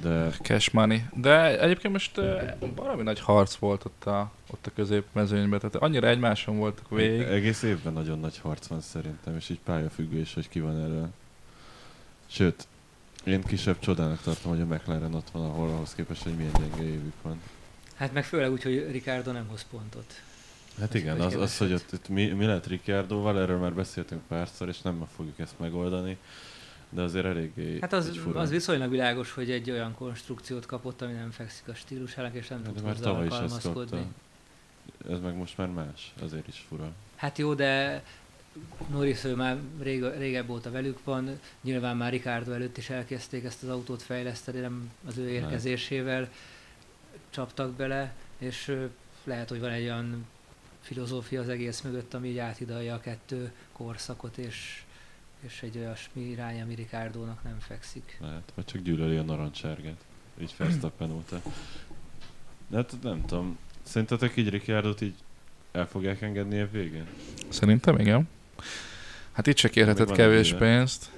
De 0.00 0.30
Cash 0.42 0.74
money. 0.74 1.02
De 1.14 1.60
egyébként 1.60 1.92
most 1.92 2.18
uh, 2.18 2.42
valami 2.74 3.02
nagy 3.02 3.20
harc 3.20 3.54
volt 3.54 3.84
ott 3.84 4.04
a, 4.04 4.30
ott 4.50 4.66
a 4.66 4.70
középmezőnyben, 4.74 5.58
tehát 5.58 5.76
annyira 5.76 6.08
egymáson 6.08 6.56
voltak 6.56 6.90
végig. 6.90 7.20
egész 7.20 7.62
évben 7.62 7.92
nagyon 7.92 8.20
nagy 8.20 8.38
harc 8.38 8.66
van 8.66 8.80
szerintem, 8.80 9.36
és 9.36 9.48
így 9.48 9.60
pályafüggő 9.64 10.18
is, 10.18 10.34
hogy 10.34 10.48
ki 10.48 10.60
van 10.60 10.80
elől. 10.80 11.08
Sőt, 12.26 12.66
én 13.24 13.42
kisebb 13.42 13.78
csodának 13.78 14.20
tartom, 14.20 14.50
hogy 14.50 14.60
a 14.60 14.74
McLaren 14.74 15.14
ott 15.14 15.30
van, 15.30 15.44
ahol 15.44 15.68
ahhoz 15.68 15.94
képest, 15.94 16.22
hogy 16.22 16.34
milyen 16.36 16.52
gyenge 16.58 16.82
évük 16.82 17.22
van. 17.22 17.40
Hát 17.96 18.12
meg 18.12 18.24
főleg 18.24 18.52
úgy, 18.52 18.62
hogy 18.62 18.90
Ricardo 18.90 19.32
nem 19.32 19.46
hoz 19.48 19.66
pontot. 19.70 20.22
Hát 20.80 20.92
Vagy- 20.92 21.00
igen, 21.00 21.20
az, 21.20 21.34
az 21.34 21.58
hogy 21.58 21.72
ott, 21.72 21.92
ott 21.92 22.08
mi, 22.08 22.26
mi 22.26 22.44
lett 22.44 22.66
Ricciardoval, 22.66 23.40
erről 23.40 23.58
már 23.58 23.74
beszéltünk 23.74 24.22
párszor, 24.28 24.68
és 24.68 24.80
nem 24.80 25.06
fogjuk 25.16 25.38
ezt 25.38 25.58
megoldani, 25.58 26.16
de 26.90 27.02
azért 27.02 27.24
eléggé 27.24 27.78
Hát 27.80 27.92
az, 27.92 28.20
az 28.34 28.50
viszonylag 28.50 28.90
világos, 28.90 29.32
hogy 29.32 29.50
egy 29.50 29.70
olyan 29.70 29.94
konstrukciót 29.94 30.66
kapott, 30.66 31.02
ami 31.02 31.12
nem 31.12 31.30
fekszik 31.30 31.68
a 31.68 31.74
stílusának, 31.74 32.34
és 32.34 32.48
nem 32.48 32.62
de 32.62 32.68
tud 32.72 32.82
már 32.82 32.92
hozzá 32.92 33.04
tavaly 33.04 33.26
is 33.26 33.32
ezt 33.32 33.40
alkalmazkodni. 33.40 34.06
Ez 35.10 35.20
meg 35.20 35.36
most 35.36 35.56
már 35.56 35.68
más, 35.68 36.14
azért 36.22 36.48
is 36.48 36.64
fura. 36.68 36.92
Hát 37.16 37.38
jó, 37.38 37.54
de 37.54 38.02
Norris 38.90 39.24
ő 39.24 39.34
már 39.34 39.58
rég, 39.80 40.04
régebb 40.04 40.50
óta 40.50 40.70
velük 40.70 41.04
van, 41.04 41.40
nyilván 41.60 41.96
már 41.96 42.12
Ricardo 42.12 42.52
előtt 42.52 42.76
is 42.76 42.90
elkezdték 42.90 43.44
ezt 43.44 43.62
az 43.62 43.68
autót 43.68 44.02
fejleszteni, 44.02 44.60
nem 44.60 44.90
az 45.06 45.18
ő 45.18 45.28
érkezésével 45.28 46.28
csaptak 47.30 47.72
bele, 47.72 48.14
és 48.38 48.76
lehet, 49.24 49.48
hogy 49.48 49.60
van 49.60 49.70
egy 49.70 49.84
olyan 49.84 50.26
filozófia 50.80 51.40
az 51.40 51.48
egész 51.48 51.80
mögött, 51.80 52.14
ami 52.14 52.28
így 52.28 52.38
áthidalja 52.38 52.94
a 52.94 53.00
kettő 53.00 53.52
korszakot, 53.72 54.38
és, 54.38 54.84
és 55.46 55.62
egy 55.62 55.78
olyasmi 55.78 56.22
irány, 56.22 56.60
ami 56.60 56.74
Ricardónak 56.74 57.42
nem 57.42 57.56
fekszik. 57.58 58.18
Lehet, 58.20 58.52
vagy 58.54 58.64
csak 58.64 58.82
gyűlöli 58.82 59.16
a 59.16 59.22
narancssárgát. 59.22 60.04
Így 60.40 60.54
Verstappen 60.56 61.10
óta. 61.10 61.42
De 62.68 62.76
hát 62.76 62.94
nem 63.02 63.24
tudom, 63.26 63.58
szerintetek 63.82 64.36
így 64.36 64.48
Ricciardot 64.48 65.00
így 65.00 65.14
el 65.72 65.86
fogják 65.86 66.22
engedni 66.22 66.60
a 66.60 66.68
végén? 66.70 67.06
Szerintem 67.48 67.98
igen. 67.98 68.28
Hát 69.32 69.46
itt 69.46 69.56
se 69.56 69.68
kérhetett 69.68 70.10
kevés 70.10 70.52
egy 70.52 70.58
pénzt. 70.58 71.10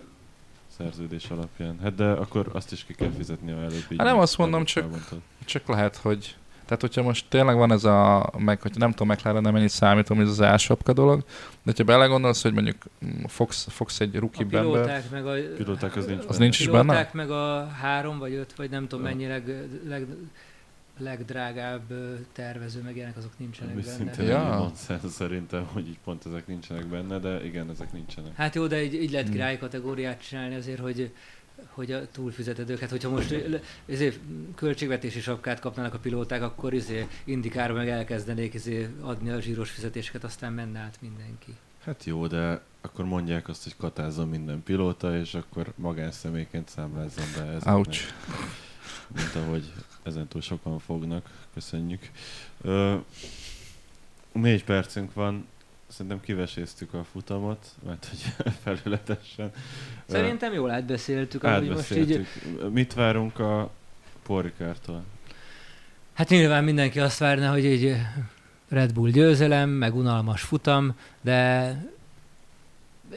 Szerződés 0.77 1.27
alapján. 1.31 1.79
Hát 1.83 1.95
de 1.95 2.05
akkor 2.05 2.51
azt 2.53 2.73
is 2.73 2.85
ki 2.85 2.95
kell 2.95 3.11
fizetni 3.17 3.51
a 3.53 3.57
előbb. 3.57 3.85
Hát 3.89 4.07
nem 4.07 4.19
azt 4.19 4.39
mondom, 4.39 4.65
csak- 4.65 4.83
elmondtad. 4.83 5.21
Csak 5.45 5.67
lehet, 5.69 5.97
hogy... 5.97 6.37
Tehát, 6.69 6.81
hogyha 6.81 7.03
most 7.03 7.25
tényleg 7.29 7.57
van 7.57 7.73
ez 7.73 7.85
a... 7.85 8.31
Meg, 8.39 8.61
hogy 8.63 8.73
nem 8.77 8.91
tudom, 8.91 9.09
McLaren 9.09 9.43
nem 9.43 9.53
mennyit 9.53 9.69
számítom, 9.69 10.21
ez 10.21 10.29
az 10.29 10.43
ásapka 10.43 10.93
dolog, 10.93 11.19
de 11.21 11.25
hogyha 11.65 11.85
belegondolsz, 11.85 12.43
hogy 12.43 12.53
mondjuk 12.53 12.77
mm, 13.05 13.25
fogsz, 13.27 13.67
fogsz 13.71 14.01
egy 14.01 14.17
A 14.17 14.21
rookie 14.21 14.43
ember, 14.43 14.61
pilóták 14.61 15.11
meg 15.11 15.27
a... 15.27 15.33
Pilóták 15.57 15.97
az 15.97 16.07
nincs 16.07 16.21
Az 16.21 16.27
benne. 16.27 16.39
nincs 16.39 16.61
is 16.61 16.67
benne? 16.67 16.81
pilóták 16.83 17.13
meg 17.13 17.31
a 17.31 17.67
három 17.67 18.19
vagy 18.19 18.35
öt, 18.35 18.55
vagy 18.57 18.71
nem 18.71 18.89
tudom 18.89 19.05
mennyi 19.05 19.27
leg, 19.27 19.69
leg, 19.89 20.07
legdrágább 20.99 21.93
tervező, 22.33 22.81
meg 22.83 22.97
ilyenek, 22.97 23.17
azok 23.17 23.33
nincsenek 23.39 23.73
Ami 23.73 23.83
benne. 23.83 23.95
szintén 23.97 24.27
Ja. 24.27 24.55
nonsens 24.55 25.13
szerintem, 25.13 25.67
hogy 25.73 25.89
így 25.89 25.99
pont 26.05 26.27
ezek 26.27 26.47
nincsenek 26.47 26.87
benne, 26.87 27.19
de 27.19 27.45
igen, 27.45 27.71
ezek 27.71 27.93
nincsenek. 27.93 28.35
Hát 28.37 28.55
jó, 28.55 28.67
de 28.67 28.83
így, 28.83 28.95
így 28.95 29.11
lehet 29.11 29.27
Hmm. 29.27 29.35
királyi 29.37 29.59
kategóriát 29.59 30.23
csinálni 30.29 30.55
azért, 30.55 30.81
hogy 30.81 31.13
hogy 31.67 31.93
a 31.93 32.11
túlfizeted 32.11 32.71
őket. 32.71 32.91
Hogyha 32.91 33.11
most 33.11 33.35
ezért 33.87 34.19
költségvetési 34.55 35.21
sapkát 35.21 35.61
kapnának 35.61 35.95
a 35.95 35.99
pilóták, 35.99 36.43
akkor 36.43 36.75
izé 36.75 37.07
indikárba 37.25 37.77
meg 37.77 37.89
elkezdenék 37.89 38.55
izé 38.55 38.89
adni 39.01 39.31
a 39.31 39.41
zsíros 39.41 39.71
fizetéseket, 39.71 40.25
aztán 40.25 40.53
menne 40.53 40.79
át 40.79 40.99
mindenki. 41.01 41.55
Hát 41.85 42.05
jó, 42.05 42.27
de 42.27 42.61
akkor 42.81 43.05
mondják 43.05 43.49
azt, 43.49 43.63
hogy 43.63 43.77
katázzon 43.77 44.29
minden 44.29 44.63
pilóta, 44.63 45.19
és 45.19 45.35
akkor 45.35 45.73
magánszemélyként 45.77 46.69
számlázzon 46.69 47.25
be 47.37 47.43
ezeknek. 47.43 47.75
ouch. 47.75 48.01
Mint 49.15 49.35
ahogy 49.35 49.73
ezentúl 50.03 50.41
sokan 50.41 50.79
fognak. 50.79 51.31
Köszönjük. 51.55 52.11
Ö, 52.63 52.97
négy 54.33 54.65
percünk 54.65 55.15
van. 55.15 55.47
Szerintem 55.89 56.21
kiveséztük 56.21 56.95
a 56.95 57.05
futamot, 57.05 57.67
mert 57.87 58.09
hogy 58.09 58.53
felületesen. 58.65 59.51
Szerintem 60.07 60.53
jól 60.53 60.71
átbeszéltük, 60.71 61.45
amúgy 61.45 61.69
most 61.69 61.91
így 61.91 61.99
átbeszéltük. 62.13 62.73
Mit 62.73 62.95
várunk 62.95 63.39
a 63.39 63.71
Porikártól? 64.23 65.05
Hát 66.13 66.29
nyilván 66.29 66.65
mindenki 66.65 67.01
azt 67.01 67.19
várna, 67.19 67.51
hogy 67.51 67.67
egy 67.67 67.97
Red 68.69 68.93
Bull 68.93 69.11
győzelem, 69.11 69.71
meg 69.71 69.95
unalmas 69.95 70.43
futam, 70.43 70.95
de 71.21 71.71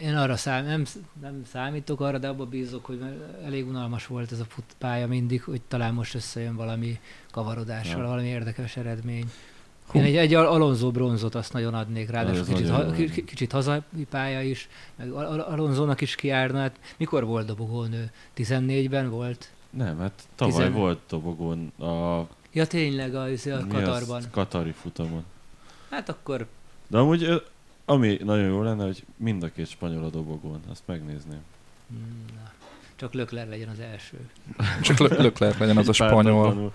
én 0.01 0.15
arra 0.15 0.35
szám, 0.35 0.65
nem, 0.65 0.83
nem 1.21 1.43
számítok 1.51 2.01
arra, 2.01 2.17
de 2.17 2.27
abba 2.27 2.45
bízok, 2.45 2.85
hogy 2.85 3.01
elég 3.45 3.67
unalmas 3.67 4.07
volt 4.07 4.31
ez 4.31 4.39
a 4.39 4.45
pálya 4.77 5.07
mindig, 5.07 5.43
hogy 5.43 5.61
talán 5.67 5.93
most 5.93 6.15
összejön 6.15 6.55
valami 6.55 6.99
kavarodással, 7.31 8.01
Ja. 8.01 8.07
valami 8.07 8.27
érdekes 8.27 8.77
eredmény. 8.77 9.31
Hú. 9.87 9.99
Én 9.99 10.05
egy, 10.05 10.15
egy 10.15 10.33
Al- 10.33 10.47
Alonso 10.47 10.91
bronzot 10.91 11.35
azt 11.35 11.53
nagyon 11.53 11.73
adnék 11.73 12.09
rá, 12.09 12.23
de 12.23 12.41
kicsit, 12.47 12.69
ha, 12.69 12.83
jó 12.95 13.25
kicsit 13.25 13.51
hazai 13.51 13.79
pálya 14.09 14.41
is, 14.41 14.69
meg 14.95 15.11
Al- 15.11 15.27
Al- 15.29 15.39
Alonzónak 15.47 16.01
is 16.01 16.15
kiárna. 16.15 16.59
Hát 16.59 16.79
mikor 16.97 17.25
volt 17.25 17.45
dobogón 17.45 17.93
ő? 17.93 18.11
14-ben 18.37 19.09
volt? 19.09 19.51
Nem, 19.69 19.99
hát 19.99 20.27
tavaly 20.35 20.53
Tizen- 20.53 20.73
volt 20.73 20.99
dobogón 21.09 21.67
a, 21.79 22.27
Ja 22.53 22.67
tényleg, 22.67 23.15
a, 23.15 23.29
izé, 23.29 23.51
a 23.51 23.67
Katarban. 23.67 24.17
az? 24.17 24.27
Katari 24.31 24.71
futamon. 24.71 25.23
Hát 25.89 26.09
akkor 26.09 26.47
De 26.87 26.97
amúgy 26.97 27.43
ami 27.85 28.19
nagyon 28.23 28.45
jó 28.45 28.61
lenne, 28.61 28.83
hogy 28.83 29.03
mind 29.17 29.43
a 29.43 29.51
két 29.51 29.67
spanyol 29.67 30.03
a 30.03 30.09
dobogón, 30.09 30.59
azt 30.69 30.81
megnézném. 30.85 31.41
Na, 32.35 32.51
csak 33.01 33.13
Lökler 33.13 33.47
legyen 33.47 33.69
az 33.69 33.79
első. 33.79 34.17
Csak 34.81 34.97
Lö- 34.97 35.17
Leclerc 35.17 35.57
legyen 35.57 35.77
az 35.77 35.87
a 35.89 35.93
spanyol. 35.93 36.73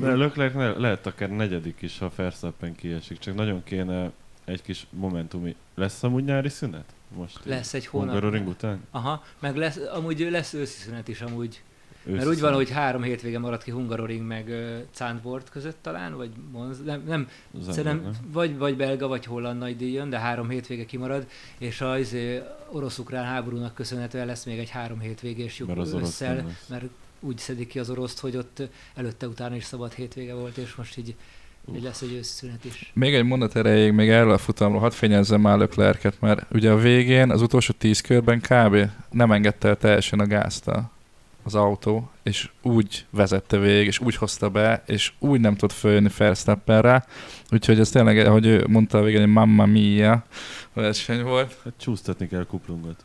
De 0.00 0.16
Leclerc 0.16 0.54
ne, 0.54 0.70
lehet 0.70 1.06
akár 1.06 1.30
negyedik 1.30 1.82
is, 1.82 1.98
ha 1.98 2.10
Verstappen 2.16 2.74
kiesik, 2.74 3.18
csak 3.18 3.34
nagyon 3.34 3.64
kéne 3.64 4.10
egy 4.44 4.62
kis 4.62 4.86
momentumi. 4.90 5.56
Lesz 5.74 6.02
amúgy 6.02 6.24
nyári 6.24 6.48
szünet? 6.48 6.84
Most 7.16 7.38
Lesz 7.44 7.74
egy 7.74 7.86
hónap. 7.86 8.08
Hungaroring 8.08 8.48
után? 8.48 8.84
Aha, 8.90 9.24
meg 9.38 9.56
lesz, 9.56 9.76
amúgy 9.92 10.28
lesz 10.30 10.52
őszi 10.54 10.78
szünet 10.78 11.08
is 11.08 11.20
amúgy. 11.20 11.62
Mert 12.02 12.26
úgy 12.26 12.40
van, 12.40 12.54
hogy 12.54 12.70
három 12.70 13.02
hétvége 13.02 13.38
maradt 13.38 13.62
ki 13.62 13.70
Hungaroring 13.70 14.26
meg 14.26 14.46
uh, 14.48 14.78
Zandvoort 14.94 15.50
között 15.50 15.78
talán, 15.82 16.16
vagy 16.16 16.30
Monz, 16.52 16.82
nem, 16.84 17.02
nem 17.06 17.28
szerintem 17.62 18.10
vagy, 18.32 18.58
vagy 18.58 18.76
belga, 18.76 19.08
vagy 19.08 19.24
holland 19.24 19.58
nagy 19.58 19.76
díjon, 19.76 20.10
de 20.10 20.18
három 20.18 20.48
hétvége 20.48 20.84
kimarad, 20.84 21.26
és 21.58 21.80
az 21.80 21.98
izé, 21.98 22.42
orosz-ukrán 22.70 23.24
háborúnak 23.24 23.74
köszönhetően 23.74 24.26
lesz 24.26 24.44
még 24.44 24.58
egy 24.58 24.70
három 24.70 25.00
hétvégés 25.00 25.58
lyuk 25.58 25.76
Mert 25.76 25.92
összel, 25.92 26.34
nem 26.34 26.56
mert 26.66 26.84
úgy 27.20 27.38
szedik 27.38 27.68
ki 27.68 27.78
az 27.78 27.90
oroszt, 27.90 28.18
hogy 28.20 28.36
ott 28.36 28.62
előtte 28.94 29.28
utána 29.28 29.56
is 29.56 29.64
szabad 29.64 29.92
hétvége 29.92 30.34
volt, 30.34 30.56
és 30.56 30.74
most 30.74 30.96
így, 30.96 31.14
így 31.74 31.82
lesz 31.82 32.02
egy 32.02 32.12
őszi 32.12 32.32
szünet 32.32 32.64
is. 32.64 32.90
Még 32.94 33.14
egy 33.14 33.24
mondat 33.24 33.56
erejéig, 33.56 33.92
még 33.92 34.08
erről 34.08 34.32
a 34.32 34.38
futamról, 34.38 34.80
hadd 34.80 34.90
fényezzem 34.90 35.40
már 35.40 35.58
Leclerc-et, 35.58 36.20
mert 36.20 36.46
ugye 36.52 36.70
a 36.70 36.76
végén, 36.76 37.30
az 37.30 37.42
utolsó 37.42 37.74
tíz 37.78 38.00
körben 38.00 38.40
kb. 38.40 38.90
nem 39.10 39.32
engedte 39.32 39.68
el 39.68 39.76
teljesen 39.76 40.20
a 40.20 40.26
gázt 40.26 40.68
a, 40.68 40.90
az 41.42 41.54
autó, 41.54 42.10
és 42.22 42.50
úgy 42.62 43.06
vezette 43.10 43.58
végig, 43.58 43.86
és 43.86 43.98
úgy 43.98 44.16
hozta 44.16 44.50
be, 44.50 44.82
és 44.86 45.12
úgy 45.18 45.40
nem 45.40 45.54
tudott 45.54 45.76
följönni 45.76 46.10
Verstappenre, 46.18 47.04
úgyhogy 47.50 47.80
ez 47.80 47.90
tényleg, 47.90 48.18
ahogy 48.18 48.46
ő 48.46 48.66
mondta 48.68 48.98
a 48.98 49.02
végén, 49.02 49.20
hogy 49.20 49.30
mamma 49.30 49.66
mia 49.66 50.24
verseny 50.72 51.22
volt. 51.22 51.56
Hát 51.64 51.72
csúsztatni 51.76 52.28
kell 52.28 52.46
kuplungot. 52.46 53.04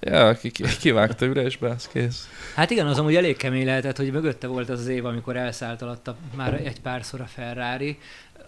Ja, 0.00 0.34
ki, 0.34 0.50
ki, 0.50 0.64
kivágta 0.80 1.26
üresbe, 1.26 1.68
az 1.70 1.88
kész. 1.88 2.28
Hát 2.54 2.70
igen, 2.70 2.86
az 2.86 2.98
amúgy 2.98 3.16
elég 3.16 3.36
kemény 3.36 3.64
lehetett, 3.64 3.96
hogy 3.96 4.12
mögötte 4.12 4.46
volt 4.46 4.68
az 4.68 4.80
az 4.80 4.88
év, 4.88 5.04
amikor 5.04 5.36
elszállt 5.36 5.82
alatta 5.82 6.16
már 6.34 6.54
egy 6.54 6.80
párszor 6.80 7.20
a 7.20 7.26
Ferrari, 7.26 7.98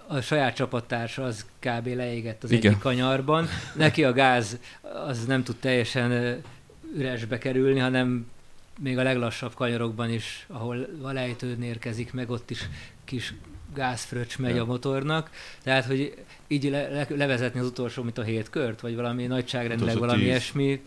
a 0.07 0.21
saját 0.21 0.55
csapattársa 0.55 1.25
az 1.25 1.45
kb. 1.61 1.87
leégett 1.87 2.45
az 2.45 2.51
Igen. 2.51 2.71
egyik 2.71 2.83
kanyarban. 2.83 3.49
Neki 3.75 4.05
a 4.05 4.13
gáz 4.13 4.59
az 5.07 5.25
nem 5.25 5.43
tud 5.43 5.57
teljesen 5.57 6.41
üresbe 6.97 7.39
kerülni, 7.39 7.79
hanem 7.79 8.27
még 8.83 8.99
a 8.99 9.03
leglassabb 9.03 9.55
kanyarokban 9.55 10.11
is, 10.11 10.47
ahol 10.49 10.87
a 11.03 11.13
lejtőn 11.13 11.63
érkezik 11.63 12.13
meg, 12.13 12.31
ott 12.31 12.51
is 12.51 12.69
kis 13.05 13.35
gázfröccs 13.75 14.39
megy 14.39 14.55
Ja. 14.55 14.63
a 14.63 14.65
motornak. 14.65 15.31
Tehát, 15.63 15.85
hogy 15.85 16.25
így 16.47 16.71
le, 16.71 16.89
le, 16.89 17.07
levezetni 17.17 17.61
az 17.61 17.67
utolsó, 17.67 18.03
mint 18.03 18.19
a 18.19 18.23
hét 18.23 18.51
kört, 18.51 18.81
vagy 18.81 18.95
valami 18.95 19.27
nagyságrendileg 19.27 19.95
Utolsó 19.95 20.01
valami 20.01 20.19
tíz 20.19 20.29
ilyesmi, 20.29 20.81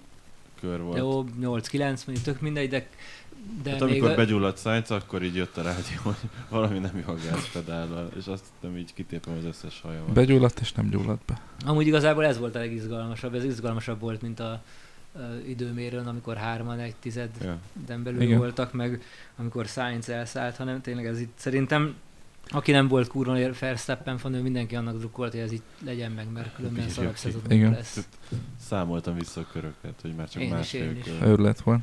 Kör 0.59 0.81
volt. 0.81 0.97
jó, 0.97 1.23
8-9, 1.41 1.79
mondjuk 1.81 2.21
tök 2.21 2.41
mindegy, 2.41 2.69
de, 2.69 2.87
de 3.63 3.69
hát 3.71 3.81
amikor 3.81 4.09
a, 4.09 4.15
begyulladt 4.15 4.59
Sainz, 4.59 4.91
akkor 4.91 5.23
így 5.23 5.35
jött 5.35 5.57
a 5.57 5.61
rádió, 5.61 5.97
hogy 6.03 6.29
valami 6.49 6.79
nem 6.79 7.03
jó 7.07 7.13
a 7.13 7.17
gázpedállal, 7.31 8.09
és 8.17 8.25
azt 8.25 8.45
nem 8.59 8.77
így 8.77 8.93
kitépem 8.93 9.33
az 9.37 9.45
összes 9.45 9.81
hajamat. 9.81 10.13
Begyulladt 10.13 10.59
és 10.59 10.71
nem 10.71 10.89
gyulladt 10.89 11.25
be. 11.25 11.41
Amúgy 11.65 11.87
igazából 11.87 12.25
ez 12.25 12.37
volt 12.37 12.55
a 12.55 12.59
legizgalmasabb, 12.59 13.33
ez 13.33 13.43
izgalmasabb 13.43 13.99
volt, 13.99 14.21
mint 14.21 14.39
a 14.39 14.63
időmérőn, 15.47 16.07
amikor 16.07 16.35
hárman 16.35 16.79
egy 16.79 16.95
tizeden 16.95 17.59
Ja. 17.87 17.97
belül 18.03 18.21
Igen. 18.21 18.37
voltak, 18.37 18.73
meg 18.73 19.01
amikor 19.37 19.65
Sainz 19.65 20.09
elszállt, 20.09 20.55
hanem 20.55 20.81
tényleg 20.81 21.05
ez 21.05 21.19
itt 21.19 21.33
szerintem 21.35 21.95
aki 22.53 22.71
nem 22.71 22.87
volt 22.87 23.07
kurva 23.07 23.53
Verstappen 23.59 24.17
fan, 24.17 24.33
ő 24.33 24.41
mindenki 24.41 24.75
annak 24.75 24.97
drukkolt, 24.97 25.31
hogy 25.31 25.39
ez 25.39 25.51
így 25.51 25.61
legyen 25.85 26.11
meg, 26.11 26.31
mert 26.33 26.55
különben 26.55 26.85
ki. 26.85 26.91
szezonunk 27.15 27.75
lesz. 27.75 28.07
Számoltam 28.59 29.15
vissza 29.15 29.39
a 29.41 29.45
köröket, 29.51 29.93
hogy 30.01 30.15
már 30.15 30.29
csak 30.29 30.41
Én 30.41 30.47
is, 30.47 30.53
másfél 30.53 30.83
én 30.83 30.97
is. 30.97 31.03
kör. 31.03 31.27
Őrület 31.27 31.61
volt. 31.61 31.79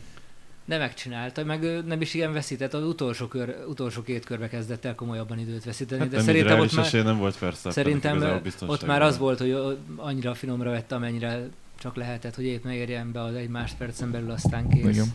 De 0.64 0.79
megcsinálta, 0.79 1.45
meg 1.45 1.85
nem 1.87 2.01
is 2.01 2.14
igen 2.14 2.33
veszített, 2.33 2.74
az 2.74 2.85
utolsó, 2.85 3.26
kör, 3.26 3.57
utolsó 3.68 4.03
két 4.03 4.24
körbe 4.24 4.49
kezdett 4.49 4.85
el 4.85 4.95
komolyabban 4.95 5.39
időt 5.39 5.64
veszíteni, 5.64 6.01
Hát 6.01 6.11
de 6.11 6.16
nem 6.16 6.24
szerintem 6.24 6.59
ott 6.61 6.72
már, 6.74 6.93
nem 6.93 7.18
volt 7.18 7.39
Verstappen. 7.39 7.72
Szerintem 7.72 8.43
ott 8.66 8.87
már 8.87 9.03
az 9.03 9.18
volt, 9.18 9.39
hogy 9.39 9.57
annyira 9.97 10.35
finomra 10.35 10.70
vette, 10.70 10.95
amennyire 10.95 11.49
csak 11.79 11.97
lehetett, 11.97 12.35
hogy 12.35 12.45
épp 12.45 12.64
ne 12.64 12.74
érjen 12.74 13.12
be 13.12 13.22
az 13.22 13.35
egy 13.35 13.49
másodpercen 13.49 14.11
belül, 14.11 14.31
aztán 14.31 14.68
kész. 14.68 14.85
Igen. 14.97 15.12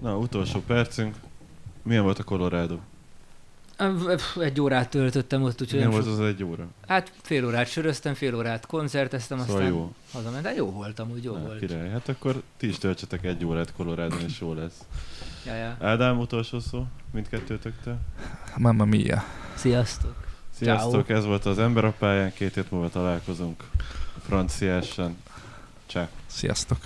Na, 0.00 0.16
utolsó 0.18 0.60
percünk. 0.66 1.16
Milyen 1.82 2.02
volt 2.02 2.18
a 2.18 2.24
Colorado? 2.24 2.78
Egy 4.40 4.60
órát 4.60 4.88
töltöttem 4.90 5.42
ott, 5.42 5.60
úgyhogy 5.60 5.78
Milyen 5.78 5.88
nem 5.88 6.00
volt 6.00 6.04
sok... 6.10 6.20
az 6.20 6.26
egy 6.26 6.44
óra? 6.44 6.66
Hát 6.86 7.12
fél 7.22 7.46
órát 7.46 7.68
söröztem, 7.68 8.14
fél 8.14 8.34
órát 8.34 8.66
koncerteztem, 8.66 9.38
Szóval 9.38 9.54
aztán 9.54 9.68
jó. 9.68 9.94
hazament. 10.12 10.42
De 10.42 10.54
jó 10.54 10.70
voltam, 10.70 11.10
úgy 11.10 11.24
jó 11.24 11.32
Na, 11.32 11.40
volt. 11.40 11.58
király. 11.58 11.90
Hát 11.90 12.08
akkor 12.08 12.42
ti 12.56 12.68
is 12.68 12.78
töltsetek 12.78 13.24
egy 13.24 13.44
órát 13.44 13.72
colorado 13.72 14.16
és 14.26 14.40
jó 14.40 14.54
lesz. 14.54 14.78
Ja, 15.46 15.54
ja. 15.54 15.76
Ádám, 15.80 16.18
utolsó 16.18 16.60
szó 16.60 16.86
mindkettőtöktől. 17.10 17.98
Mamma 18.56 18.84
mia. 18.84 19.24
Sziasztok! 19.54 20.26
Sziasztok, 20.50 21.08
ez 21.08 21.24
volt 21.24 21.46
az 21.46 21.58
Ember 21.58 21.84
a 21.84 21.92
pályán, 21.98 22.32
két 22.32 22.54
hét 22.54 22.70
múlva 22.70 22.88
találkozunk 22.88 23.64
franciásan. 24.28 25.16
Csá. 25.86 26.08
Sziasztok. 26.26 26.78